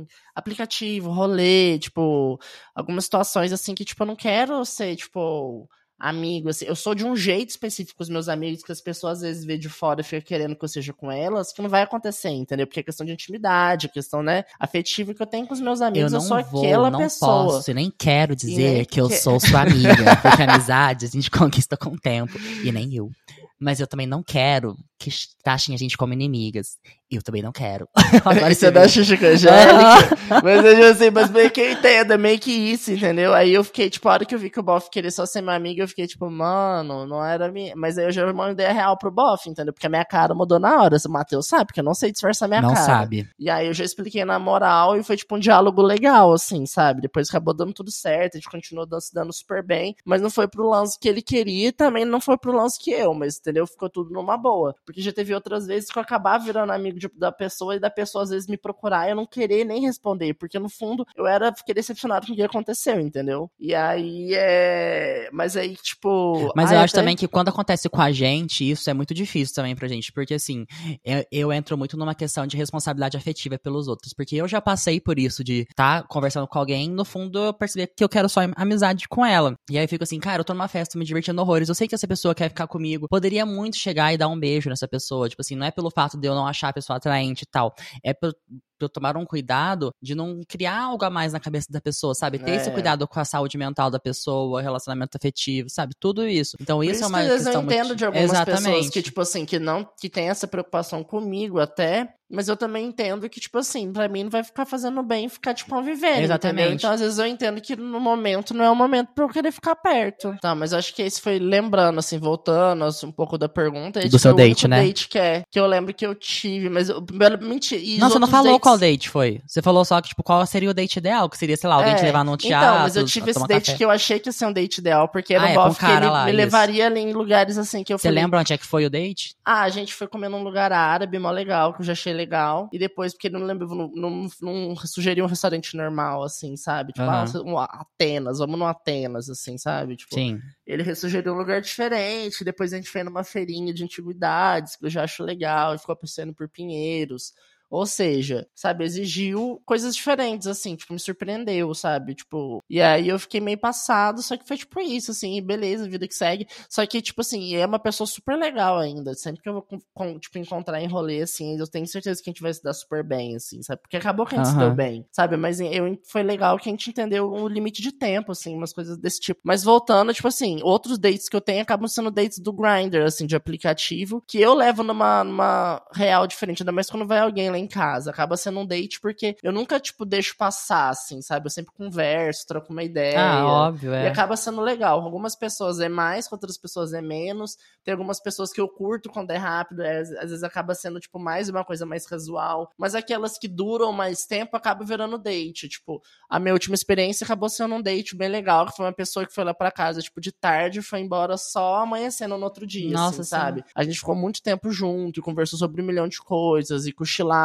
em 0.00 0.06
aplicativo, 0.34 1.10
rolê, 1.10 1.78
tipo, 1.78 2.38
algumas 2.74 3.04
situações 3.04 3.52
assim 3.52 3.74
que, 3.74 3.84
tipo, 3.84 4.02
eu 4.02 4.06
não 4.06 4.16
quero 4.16 4.64
ser, 4.64 4.96
tipo, 4.96 5.68
amigo, 5.98 6.48
assim. 6.48 6.64
Eu 6.66 6.76
sou 6.76 6.94
de 6.94 7.04
um 7.04 7.16
jeito 7.16 7.50
específico 7.50 7.96
com 7.98 8.02
os 8.02 8.08
meus 8.08 8.28
amigos, 8.28 8.62
que 8.62 8.72
as 8.72 8.80
pessoas 8.80 9.18
às 9.18 9.22
vezes 9.22 9.44
vê 9.44 9.56
de 9.56 9.68
fora 9.68 10.00
e 10.00 10.04
fica 10.04 10.20
querendo 10.22 10.54
que 10.54 10.64
eu 10.64 10.68
seja 10.68 10.92
com 10.92 11.10
elas, 11.10 11.52
que 11.52 11.62
não 11.62 11.68
vai 11.70 11.82
acontecer, 11.82 12.28
entendeu? 12.30 12.66
Porque 12.66 12.80
é 12.80 12.82
questão 12.82 13.06
de 13.06 13.12
intimidade, 13.12 13.86
é 13.86 13.88
questão, 13.88 14.22
né, 14.22 14.44
afetiva 14.60 15.14
que 15.14 15.22
eu 15.22 15.26
tenho 15.26 15.46
com 15.46 15.54
os 15.54 15.60
meus 15.60 15.80
amigos. 15.80 16.12
eu 16.12 16.18
Eu, 16.18 16.20
não 16.22 16.28
sou 16.28 16.44
vou, 16.44 16.62
aquela 16.64 16.90
não 16.90 16.98
pessoa. 16.98 17.44
posso, 17.54 17.72
nem 17.72 17.90
quero 17.96 18.36
dizer 18.36 18.72
nem 18.74 18.84
que 18.84 19.00
eu 19.00 19.08
que- 19.08 19.16
sou 19.16 19.40
sua 19.40 19.62
amiga, 19.62 20.16
porque 20.22 20.42
amizade 20.42 21.06
a 21.06 21.08
gente 21.08 21.30
conquista 21.32 21.76
com 21.76 21.90
o 21.90 21.98
tempo, 21.98 22.38
e 22.64 22.70
nem 22.70 22.94
eu. 22.94 23.10
Mas 23.58 23.80
eu 23.80 23.86
também 23.86 24.06
não 24.06 24.22
quero 24.22 24.76
que 24.98 25.08
taxem 25.42 25.74
a 25.74 25.78
gente 25.78 25.96
como 25.96 26.12
inimigas. 26.12 26.76
Eu 27.10 27.22
também 27.22 27.42
não 27.42 27.52
quero. 27.52 27.88
Agora 28.24 28.50
é 28.50 28.54
você 28.54 28.72
com 28.72 28.78
a 29.24 29.28
Angélica. 29.28 30.42
mas 30.42 30.64
eu 30.64 30.76
já 30.76 30.94
sei, 30.94 31.10
mas 31.10 31.30
meio 31.30 31.50
que 31.50 31.60
eu 31.60 31.72
entendo, 31.72 32.12
é 32.12 32.16
meio 32.16 32.38
que 32.38 32.50
isso, 32.50 32.92
entendeu? 32.92 33.32
Aí 33.34 33.52
eu 33.52 33.62
fiquei, 33.64 33.88
tipo, 33.90 34.08
a 34.08 34.12
hora 34.12 34.24
que 34.24 34.34
eu 34.34 34.38
vi 34.38 34.50
que 34.50 34.60
o 34.60 34.62
Boff 34.62 34.90
queria 34.90 35.10
só 35.10 35.24
ser 35.26 35.40
meu 35.40 35.52
amigo, 35.52 35.80
eu 35.80 35.88
fiquei, 35.88 36.06
tipo, 36.06 36.28
mano, 36.30 37.06
não 37.06 37.24
era 37.24 37.50
minha. 37.50 37.74
Mas 37.76 37.98
aí 37.98 38.06
eu 38.06 38.12
já 38.12 38.26
uma 38.30 38.50
ideia 38.50 38.72
real 38.72 38.98
pro 38.98 39.10
Boff, 39.10 39.48
entendeu? 39.48 39.72
Porque 39.72 39.86
a 39.86 39.90
minha 39.90 40.04
cara 40.04 40.34
mudou 40.34 40.58
na 40.58 40.82
hora. 40.82 40.96
O 41.06 41.10
Matheus 41.10 41.46
sabe, 41.46 41.66
porque 41.66 41.80
eu 41.80 41.84
não 41.84 41.94
sei 41.94 42.10
disfarçar 42.10 42.48
minha 42.48 42.62
não 42.62 42.74
cara. 42.74 42.84
sabe. 42.84 43.28
E 43.38 43.48
aí 43.48 43.66
eu 43.66 43.74
já 43.74 43.84
expliquei 43.84 44.24
na 44.24 44.38
moral 44.38 44.96
e 44.96 45.02
foi, 45.02 45.16
tipo, 45.16 45.36
um 45.36 45.38
diálogo 45.38 45.82
legal, 45.82 46.32
assim, 46.32 46.66
sabe? 46.66 47.02
Depois 47.02 47.28
acabou 47.28 47.54
dando 47.54 47.72
tudo 47.72 47.90
certo, 47.90 48.34
a 48.34 48.38
gente 48.38 48.50
continuou 48.50 48.86
dando, 48.86 49.00
se 49.00 49.14
dando 49.14 49.32
super 49.32 49.62
bem, 49.62 49.94
mas 50.04 50.20
não 50.20 50.30
foi 50.30 50.48
pro 50.48 50.68
lance 50.68 50.98
que 50.98 51.08
ele 51.08 51.22
queria 51.22 51.68
e 51.68 51.72
também 51.72 52.04
não 52.04 52.20
foi 52.20 52.36
pro 52.36 52.52
lance 52.52 52.78
que 52.78 52.90
eu, 52.90 53.14
mas, 53.14 53.38
entendeu? 53.38 53.66
Ficou 53.66 53.88
tudo 53.88 54.12
numa 54.12 54.36
boa. 54.36 54.74
Porque 54.84 55.00
já 55.00 55.12
teve 55.12 55.34
outras 55.34 55.66
vezes 55.66 55.90
que 55.90 55.98
eu 55.98 56.02
acabava 56.02 56.44
virando 56.44 56.72
amigo 56.72 56.95
de- 56.98 57.10
da 57.16 57.30
pessoa 57.32 57.76
e 57.76 57.80
da 57.80 57.90
pessoa 57.90 58.24
às 58.24 58.30
vezes 58.30 58.48
me 58.48 58.56
procurar 58.56 59.06
e 59.06 59.10
eu 59.10 59.16
não 59.16 59.26
querer 59.26 59.64
nem 59.64 59.80
responder, 59.82 60.34
porque 60.34 60.58
no 60.58 60.68
fundo 60.68 61.04
eu 61.16 61.26
era, 61.26 61.54
fiquei 61.54 61.74
decepcionado 61.74 62.26
com 62.26 62.32
o 62.32 62.36
que 62.36 62.42
aconteceu, 62.42 63.00
entendeu? 63.00 63.50
E 63.58 63.74
aí 63.74 64.30
é. 64.34 65.28
Mas 65.32 65.56
aí, 65.56 65.76
tipo. 65.76 66.52
Mas 66.54 66.70
ai, 66.70 66.76
eu 66.76 66.80
acho 66.80 66.94
até- 66.94 67.02
também 67.02 67.16
que 67.16 67.28
quando 67.28 67.48
acontece 67.48 67.88
com 67.88 68.00
a 68.00 68.10
gente, 68.12 68.68
isso 68.68 68.88
é 68.88 68.94
muito 68.94 69.12
difícil 69.14 69.54
também 69.54 69.74
pra 69.74 69.88
gente. 69.88 70.12
Porque, 70.12 70.34
assim, 70.34 70.64
eu, 71.04 71.24
eu 71.30 71.52
entro 71.52 71.76
muito 71.76 71.96
numa 71.96 72.14
questão 72.14 72.46
de 72.46 72.56
responsabilidade 72.56 73.16
afetiva 73.16 73.58
pelos 73.58 73.88
outros. 73.88 74.12
Porque 74.12 74.36
eu 74.36 74.46
já 74.48 74.60
passei 74.60 75.00
por 75.00 75.18
isso 75.18 75.42
de 75.44 75.62
estar 75.70 76.02
tá 76.02 76.08
conversando 76.08 76.46
com 76.46 76.58
alguém, 76.58 76.88
no 76.90 77.04
fundo, 77.04 77.38
eu 77.38 77.52
perceber 77.54 77.88
que 77.96 78.02
eu 78.04 78.08
quero 78.08 78.28
só 78.28 78.40
amizade 78.56 79.08
com 79.08 79.24
ela. 79.24 79.54
E 79.70 79.76
aí 79.78 79.84
eu 79.84 79.88
fico 79.88 80.04
assim, 80.04 80.18
cara, 80.20 80.40
eu 80.40 80.44
tô 80.44 80.52
numa 80.54 80.68
festa 80.68 80.98
me 80.98 81.04
divertindo 81.04 81.40
horrores. 81.40 81.68
Eu 81.68 81.74
sei 81.74 81.88
que 81.88 81.94
essa 81.94 82.06
pessoa 82.06 82.34
quer 82.34 82.48
ficar 82.48 82.66
comigo. 82.66 83.08
Poderia 83.08 83.44
muito 83.44 83.76
chegar 83.76 84.12
e 84.12 84.16
dar 84.18 84.28
um 84.28 84.38
beijo 84.38 84.68
nessa 84.68 84.86
pessoa. 84.86 85.28
Tipo 85.28 85.42
assim, 85.42 85.56
não 85.56 85.66
é 85.66 85.70
pelo 85.70 85.90
fato 85.90 86.18
de 86.18 86.26
eu 86.26 86.34
não 86.34 86.46
achar 86.46 86.68
a 86.68 86.72
pessoa 86.72 86.85
atraente 86.94 87.42
e 87.42 87.46
tal. 87.46 87.74
É 88.04 88.14
por 88.14 88.32
pra 88.78 88.84
eu 88.84 88.88
tomar 88.90 89.16
um 89.16 89.24
cuidado 89.24 89.90
de 90.02 90.14
não 90.14 90.42
criar 90.46 90.82
algo 90.82 91.02
a 91.02 91.08
mais 91.08 91.32
na 91.32 91.40
cabeça 91.40 91.66
da 91.70 91.80
pessoa, 91.80 92.14
sabe? 92.14 92.38
Ter 92.38 92.52
esse 92.56 92.68
É. 92.68 92.72
cuidado 92.72 93.08
com 93.08 93.18
a 93.18 93.24
saúde 93.24 93.56
mental 93.56 93.90
da 93.90 93.98
pessoa, 93.98 94.60
relacionamento 94.60 95.16
afetivo, 95.16 95.70
sabe? 95.70 95.94
Tudo 95.98 96.26
isso. 96.28 96.56
Então, 96.60 96.84
isso, 96.84 97.02
é 97.02 97.06
uma 97.06 97.22
que, 97.22 97.28
questão 97.30 97.52
eu 97.54 97.62
entendo 97.62 97.86
muito... 97.86 97.96
de 97.96 98.04
algumas 98.04 98.30
pessoas 98.30 98.48
Exatamente. 98.60 98.90
que, 98.90 99.02
tipo 99.02 99.20
assim, 99.20 99.46
que 99.46 99.58
não 99.58 99.88
que 99.98 100.10
tem 100.10 100.28
essa 100.28 100.46
preocupação 100.46 101.02
comigo 101.02 101.58
até, 101.58 102.15
mas 102.30 102.48
eu 102.48 102.56
também 102.56 102.86
entendo 102.86 103.28
que, 103.28 103.38
tipo 103.40 103.58
assim, 103.58 103.92
pra 103.92 104.08
mim 104.08 104.24
não 104.24 104.30
vai 104.30 104.42
ficar 104.42 104.64
fazendo 104.66 105.02
bem 105.02 105.28
ficar, 105.28 105.54
tipo, 105.54 105.70
convivendo. 105.70 106.20
Exatamente. 106.22 106.56
Entendeu? 106.60 106.74
Então, 106.76 106.90
às 106.90 107.00
vezes, 107.00 107.18
eu 107.18 107.26
entendo 107.26 107.60
que 107.60 107.76
no 107.76 108.00
momento 108.00 108.52
não 108.54 108.64
é 108.64 108.70
o 108.70 108.74
momento 108.76 109.08
pra 109.14 109.24
eu 109.24 109.28
querer 109.28 109.52
ficar 109.52 109.76
perto. 109.76 110.36
Tá, 110.40 110.54
mas 110.54 110.72
eu 110.72 110.78
acho 110.78 110.94
que 110.94 111.02
esse 111.02 111.20
foi 111.20 111.38
lembrando, 111.38 111.98
assim, 111.98 112.18
voltando 112.18 112.84
assim, 112.84 113.06
um 113.06 113.12
pouco 113.12 113.36
da 113.38 113.48
pergunta. 113.48 114.00
Do 114.08 114.18
seu 114.18 114.34
date, 114.34 114.66
né? 114.68 114.82
date 114.82 115.08
que, 115.08 115.18
é, 115.18 115.42
que 115.50 115.58
eu 115.58 115.66
lembro 115.66 115.92
que 115.94 116.06
eu 116.06 116.14
tive, 116.14 116.68
mas 116.68 116.88
eu, 116.88 117.04
mentira. 117.40 117.80
os 117.82 117.98
Não, 117.98 118.10
você 118.10 118.18
não 118.18 118.26
falou 118.28 118.52
dates- 118.52 118.62
qual 118.62 118.78
date 118.78 119.08
foi. 119.10 119.40
Você 119.46 119.62
falou 119.62 119.84
só 119.84 120.00
que, 120.00 120.08
tipo, 120.08 120.22
qual 120.22 120.44
seria 120.46 120.70
o 120.70 120.74
date 120.74 120.96
ideal, 120.96 121.28
que 121.28 121.36
seria, 121.38 121.56
sei 121.56 121.68
lá, 121.68 121.76
alguém 121.76 121.94
te 121.94 122.02
É, 122.02 122.04
levar 122.06 122.24
num 122.24 122.36
teatro, 122.36 122.68
Então, 122.68 122.78
mas 122.82 122.96
eu 122.96 123.04
tive 123.04 123.30
esse 123.30 123.46
date 123.46 123.66
café. 123.66 123.76
que 123.78 123.84
eu 123.84 123.90
achei 123.90 124.18
que 124.18 124.28
ia 124.28 124.32
ser 124.32 124.46
um 124.46 124.52
date 124.52 124.78
ideal, 124.78 125.08
porque 125.08 125.34
era 125.34 125.44
Ah, 125.44 125.46
um 125.46 125.50
é, 125.50 125.54
bofe 125.54 125.84
que 125.84 125.90
ele 125.92 126.06
lá, 126.06 126.24
me 126.24 126.30
isso. 126.32 126.36
levaria 126.36 126.86
ali 126.86 127.00
em 127.00 127.12
lugares 127.12 127.56
assim 127.58 127.84
que 127.84 127.92
eu 127.92 127.98
Você 127.98 128.10
lembra 128.10 128.40
onde 128.40 128.52
é 128.52 128.58
que 128.58 128.66
foi 128.66 128.84
o 128.86 128.90
date? 128.90 129.34
Ah, 129.44 129.62
a 129.62 129.68
gente 129.68 129.94
foi 129.94 130.06
comer 130.06 130.28
num 130.28 130.42
lugar 130.42 130.72
árabe, 130.72 131.18
mó 131.18 131.30
legal, 131.30 131.72
que 131.74 131.80
eu 131.82 131.84
já 131.86 131.92
achei 131.92 132.12
legal. 132.16 132.68
E 132.72 132.78
depois, 132.78 133.12
porque 133.12 133.28
não 133.28 133.40
lembra, 133.44 133.66
não, 133.66 133.88
não, 133.94 134.28
não 134.40 134.76
sugeriu 134.76 135.24
um 135.24 135.28
restaurante 135.28 135.76
normal, 135.76 136.22
assim, 136.22 136.56
sabe? 136.56 136.92
Tipo, 136.92 137.06
uhum. 137.06 137.58
ah, 137.58 137.64
Atenas, 137.82 138.38
vamos 138.38 138.58
no 138.58 138.66
Atenas, 138.66 139.30
assim, 139.30 139.56
sabe? 139.58 139.96
Tipo, 139.96 140.14
Sim. 140.14 140.40
Ele 140.66 140.82
ressugeriu 140.82 141.34
um 141.34 141.38
lugar 141.38 141.60
diferente. 141.60 142.44
Depois 142.44 142.72
a 142.72 142.76
gente 142.76 142.88
foi 142.88 143.02
numa 143.02 143.22
feirinha 143.22 143.72
de 143.72 143.84
antiguidades, 143.84 144.76
que 144.76 144.86
eu 144.86 144.90
já 144.90 145.04
acho 145.04 145.22
legal, 145.22 145.74
e 145.74 145.78
ficou 145.78 145.94
passeando 145.94 146.34
por 146.34 146.48
Pinheiros. 146.48 147.32
Ou 147.70 147.84
seja, 147.86 148.46
sabe, 148.54 148.84
exigiu 148.84 149.60
coisas 149.64 149.94
diferentes, 149.94 150.46
assim, 150.46 150.76
tipo, 150.76 150.92
me 150.92 151.00
surpreendeu, 151.00 151.74
sabe? 151.74 152.14
Tipo, 152.14 152.62
e 152.70 152.80
aí 152.80 153.08
eu 153.08 153.18
fiquei 153.18 153.40
meio 153.40 153.58
passado, 153.58 154.22
só 154.22 154.36
que 154.36 154.46
foi 154.46 154.56
tipo 154.56 154.80
isso, 154.80 155.10
assim, 155.10 155.40
beleza, 155.42 155.88
vida 155.88 156.06
que 156.06 156.14
segue. 156.14 156.46
Só 156.68 156.84
que, 156.86 157.02
tipo 157.02 157.20
assim, 157.20 157.56
é 157.56 157.66
uma 157.66 157.78
pessoa 157.78 158.06
super 158.06 158.36
legal 158.36 158.78
ainda. 158.78 159.14
Sempre 159.14 159.42
que 159.42 159.48
eu 159.48 159.54
vou, 159.54 160.18
tipo, 160.18 160.38
encontrar 160.38 160.80
em 160.80 160.86
rolê, 160.86 161.22
assim, 161.22 161.58
eu 161.58 161.66
tenho 161.66 161.86
certeza 161.86 162.22
que 162.22 162.30
a 162.30 162.32
gente 162.32 162.42
vai 162.42 162.54
se 162.54 162.62
dar 162.62 162.72
super 162.72 163.02
bem, 163.02 163.36
assim, 163.36 163.62
sabe? 163.62 163.82
Porque 163.82 163.96
acabou 163.96 164.26
que 164.26 164.34
a 164.34 164.38
gente 164.38 164.46
uhum. 164.48 164.52
se 164.52 164.58
deu 164.58 164.74
bem, 164.74 165.06
sabe? 165.10 165.36
Mas 165.36 165.60
eu, 165.60 165.98
foi 166.04 166.22
legal 166.22 166.58
que 166.58 166.68
a 166.68 166.72
gente 166.72 166.90
entendeu 166.90 167.30
o 167.30 167.48
limite 167.48 167.82
de 167.82 167.92
tempo, 167.92 168.32
assim, 168.32 168.54
umas 168.54 168.72
coisas 168.72 168.96
desse 168.96 169.20
tipo. 169.20 169.40
Mas 169.42 169.64
voltando, 169.64 170.14
tipo 170.14 170.28
assim, 170.28 170.60
outros 170.62 170.98
dates 170.98 171.28
que 171.28 171.36
eu 171.36 171.40
tenho 171.40 171.62
acabam 171.62 171.88
sendo 171.88 172.10
dates 172.10 172.38
do 172.38 172.52
Grindr, 172.52 173.02
assim, 173.02 173.26
de 173.26 173.36
aplicativo, 173.36 174.22
que 174.26 174.40
eu 174.40 174.54
levo 174.54 174.82
numa, 174.82 175.24
numa 175.24 175.82
real 175.92 176.26
diferente, 176.26 176.62
ainda 176.62 176.72
mais 176.72 176.88
quando 176.88 177.06
vai 177.06 177.18
alguém 177.18 177.50
em 177.58 177.66
casa. 177.66 178.10
Acaba 178.10 178.36
sendo 178.36 178.60
um 178.60 178.66
date 178.66 179.00
porque 179.00 179.36
eu 179.42 179.52
nunca, 179.52 179.78
tipo, 179.80 180.04
deixo 180.04 180.36
passar, 180.36 180.90
assim, 180.90 181.20
sabe? 181.22 181.46
Eu 181.46 181.50
sempre 181.50 181.72
converso, 181.72 182.46
troco 182.46 182.72
uma 182.72 182.82
ideia. 182.82 183.20
Ah, 183.20 183.46
óbvio, 183.46 183.92
é. 183.92 184.04
E 184.04 184.06
acaba 184.06 184.36
sendo 184.36 184.60
legal. 184.60 185.00
Algumas 185.00 185.36
pessoas 185.36 185.80
é 185.80 185.88
mais, 185.88 186.30
outras 186.30 186.58
pessoas 186.58 186.92
é 186.92 187.00
menos. 187.00 187.56
Tem 187.84 187.92
algumas 187.92 188.20
pessoas 188.20 188.52
que 188.52 188.60
eu 188.60 188.68
curto 188.68 189.10
quando 189.10 189.30
é 189.30 189.36
rápido, 189.36 189.82
é, 189.82 190.00
às 190.00 190.30
vezes 190.30 190.42
acaba 190.42 190.74
sendo, 190.74 191.00
tipo, 191.00 191.18
mais 191.18 191.48
uma 191.48 191.64
coisa 191.64 191.86
mais 191.86 192.06
casual. 192.06 192.70
Mas 192.76 192.94
aquelas 192.94 193.38
que 193.38 193.48
duram 193.48 193.92
mais 193.92 194.26
tempo 194.26 194.56
acaba 194.56 194.84
virando 194.84 195.18
date. 195.18 195.68
Tipo, 195.68 196.02
a 196.28 196.38
minha 196.38 196.52
última 196.52 196.74
experiência 196.74 197.24
acabou 197.24 197.48
sendo 197.48 197.74
um 197.74 197.82
date 197.82 198.16
bem 198.16 198.28
legal, 198.28 198.66
que 198.66 198.76
foi 198.76 198.86
uma 198.86 198.92
pessoa 198.92 199.26
que 199.26 199.34
foi 199.34 199.44
lá 199.44 199.54
pra 199.54 199.70
casa, 199.70 200.00
tipo, 200.00 200.20
de 200.20 200.32
tarde, 200.32 200.82
foi 200.82 201.00
embora 201.00 201.36
só 201.36 201.76
amanhecendo 201.76 202.36
no 202.36 202.44
outro 202.44 202.66
dia, 202.66 202.90
Nossa, 202.90 203.20
assim, 203.20 203.30
sabe? 203.30 203.64
A 203.74 203.84
gente 203.84 203.98
ficou 203.98 204.14
muito 204.14 204.42
tempo 204.42 204.70
junto 204.70 205.20
e 205.20 205.22
conversou 205.22 205.58
sobre 205.58 205.82
um 205.82 205.84
milhão 205.84 206.08
de 206.08 206.18
coisas 206.18 206.86
e 206.86 206.92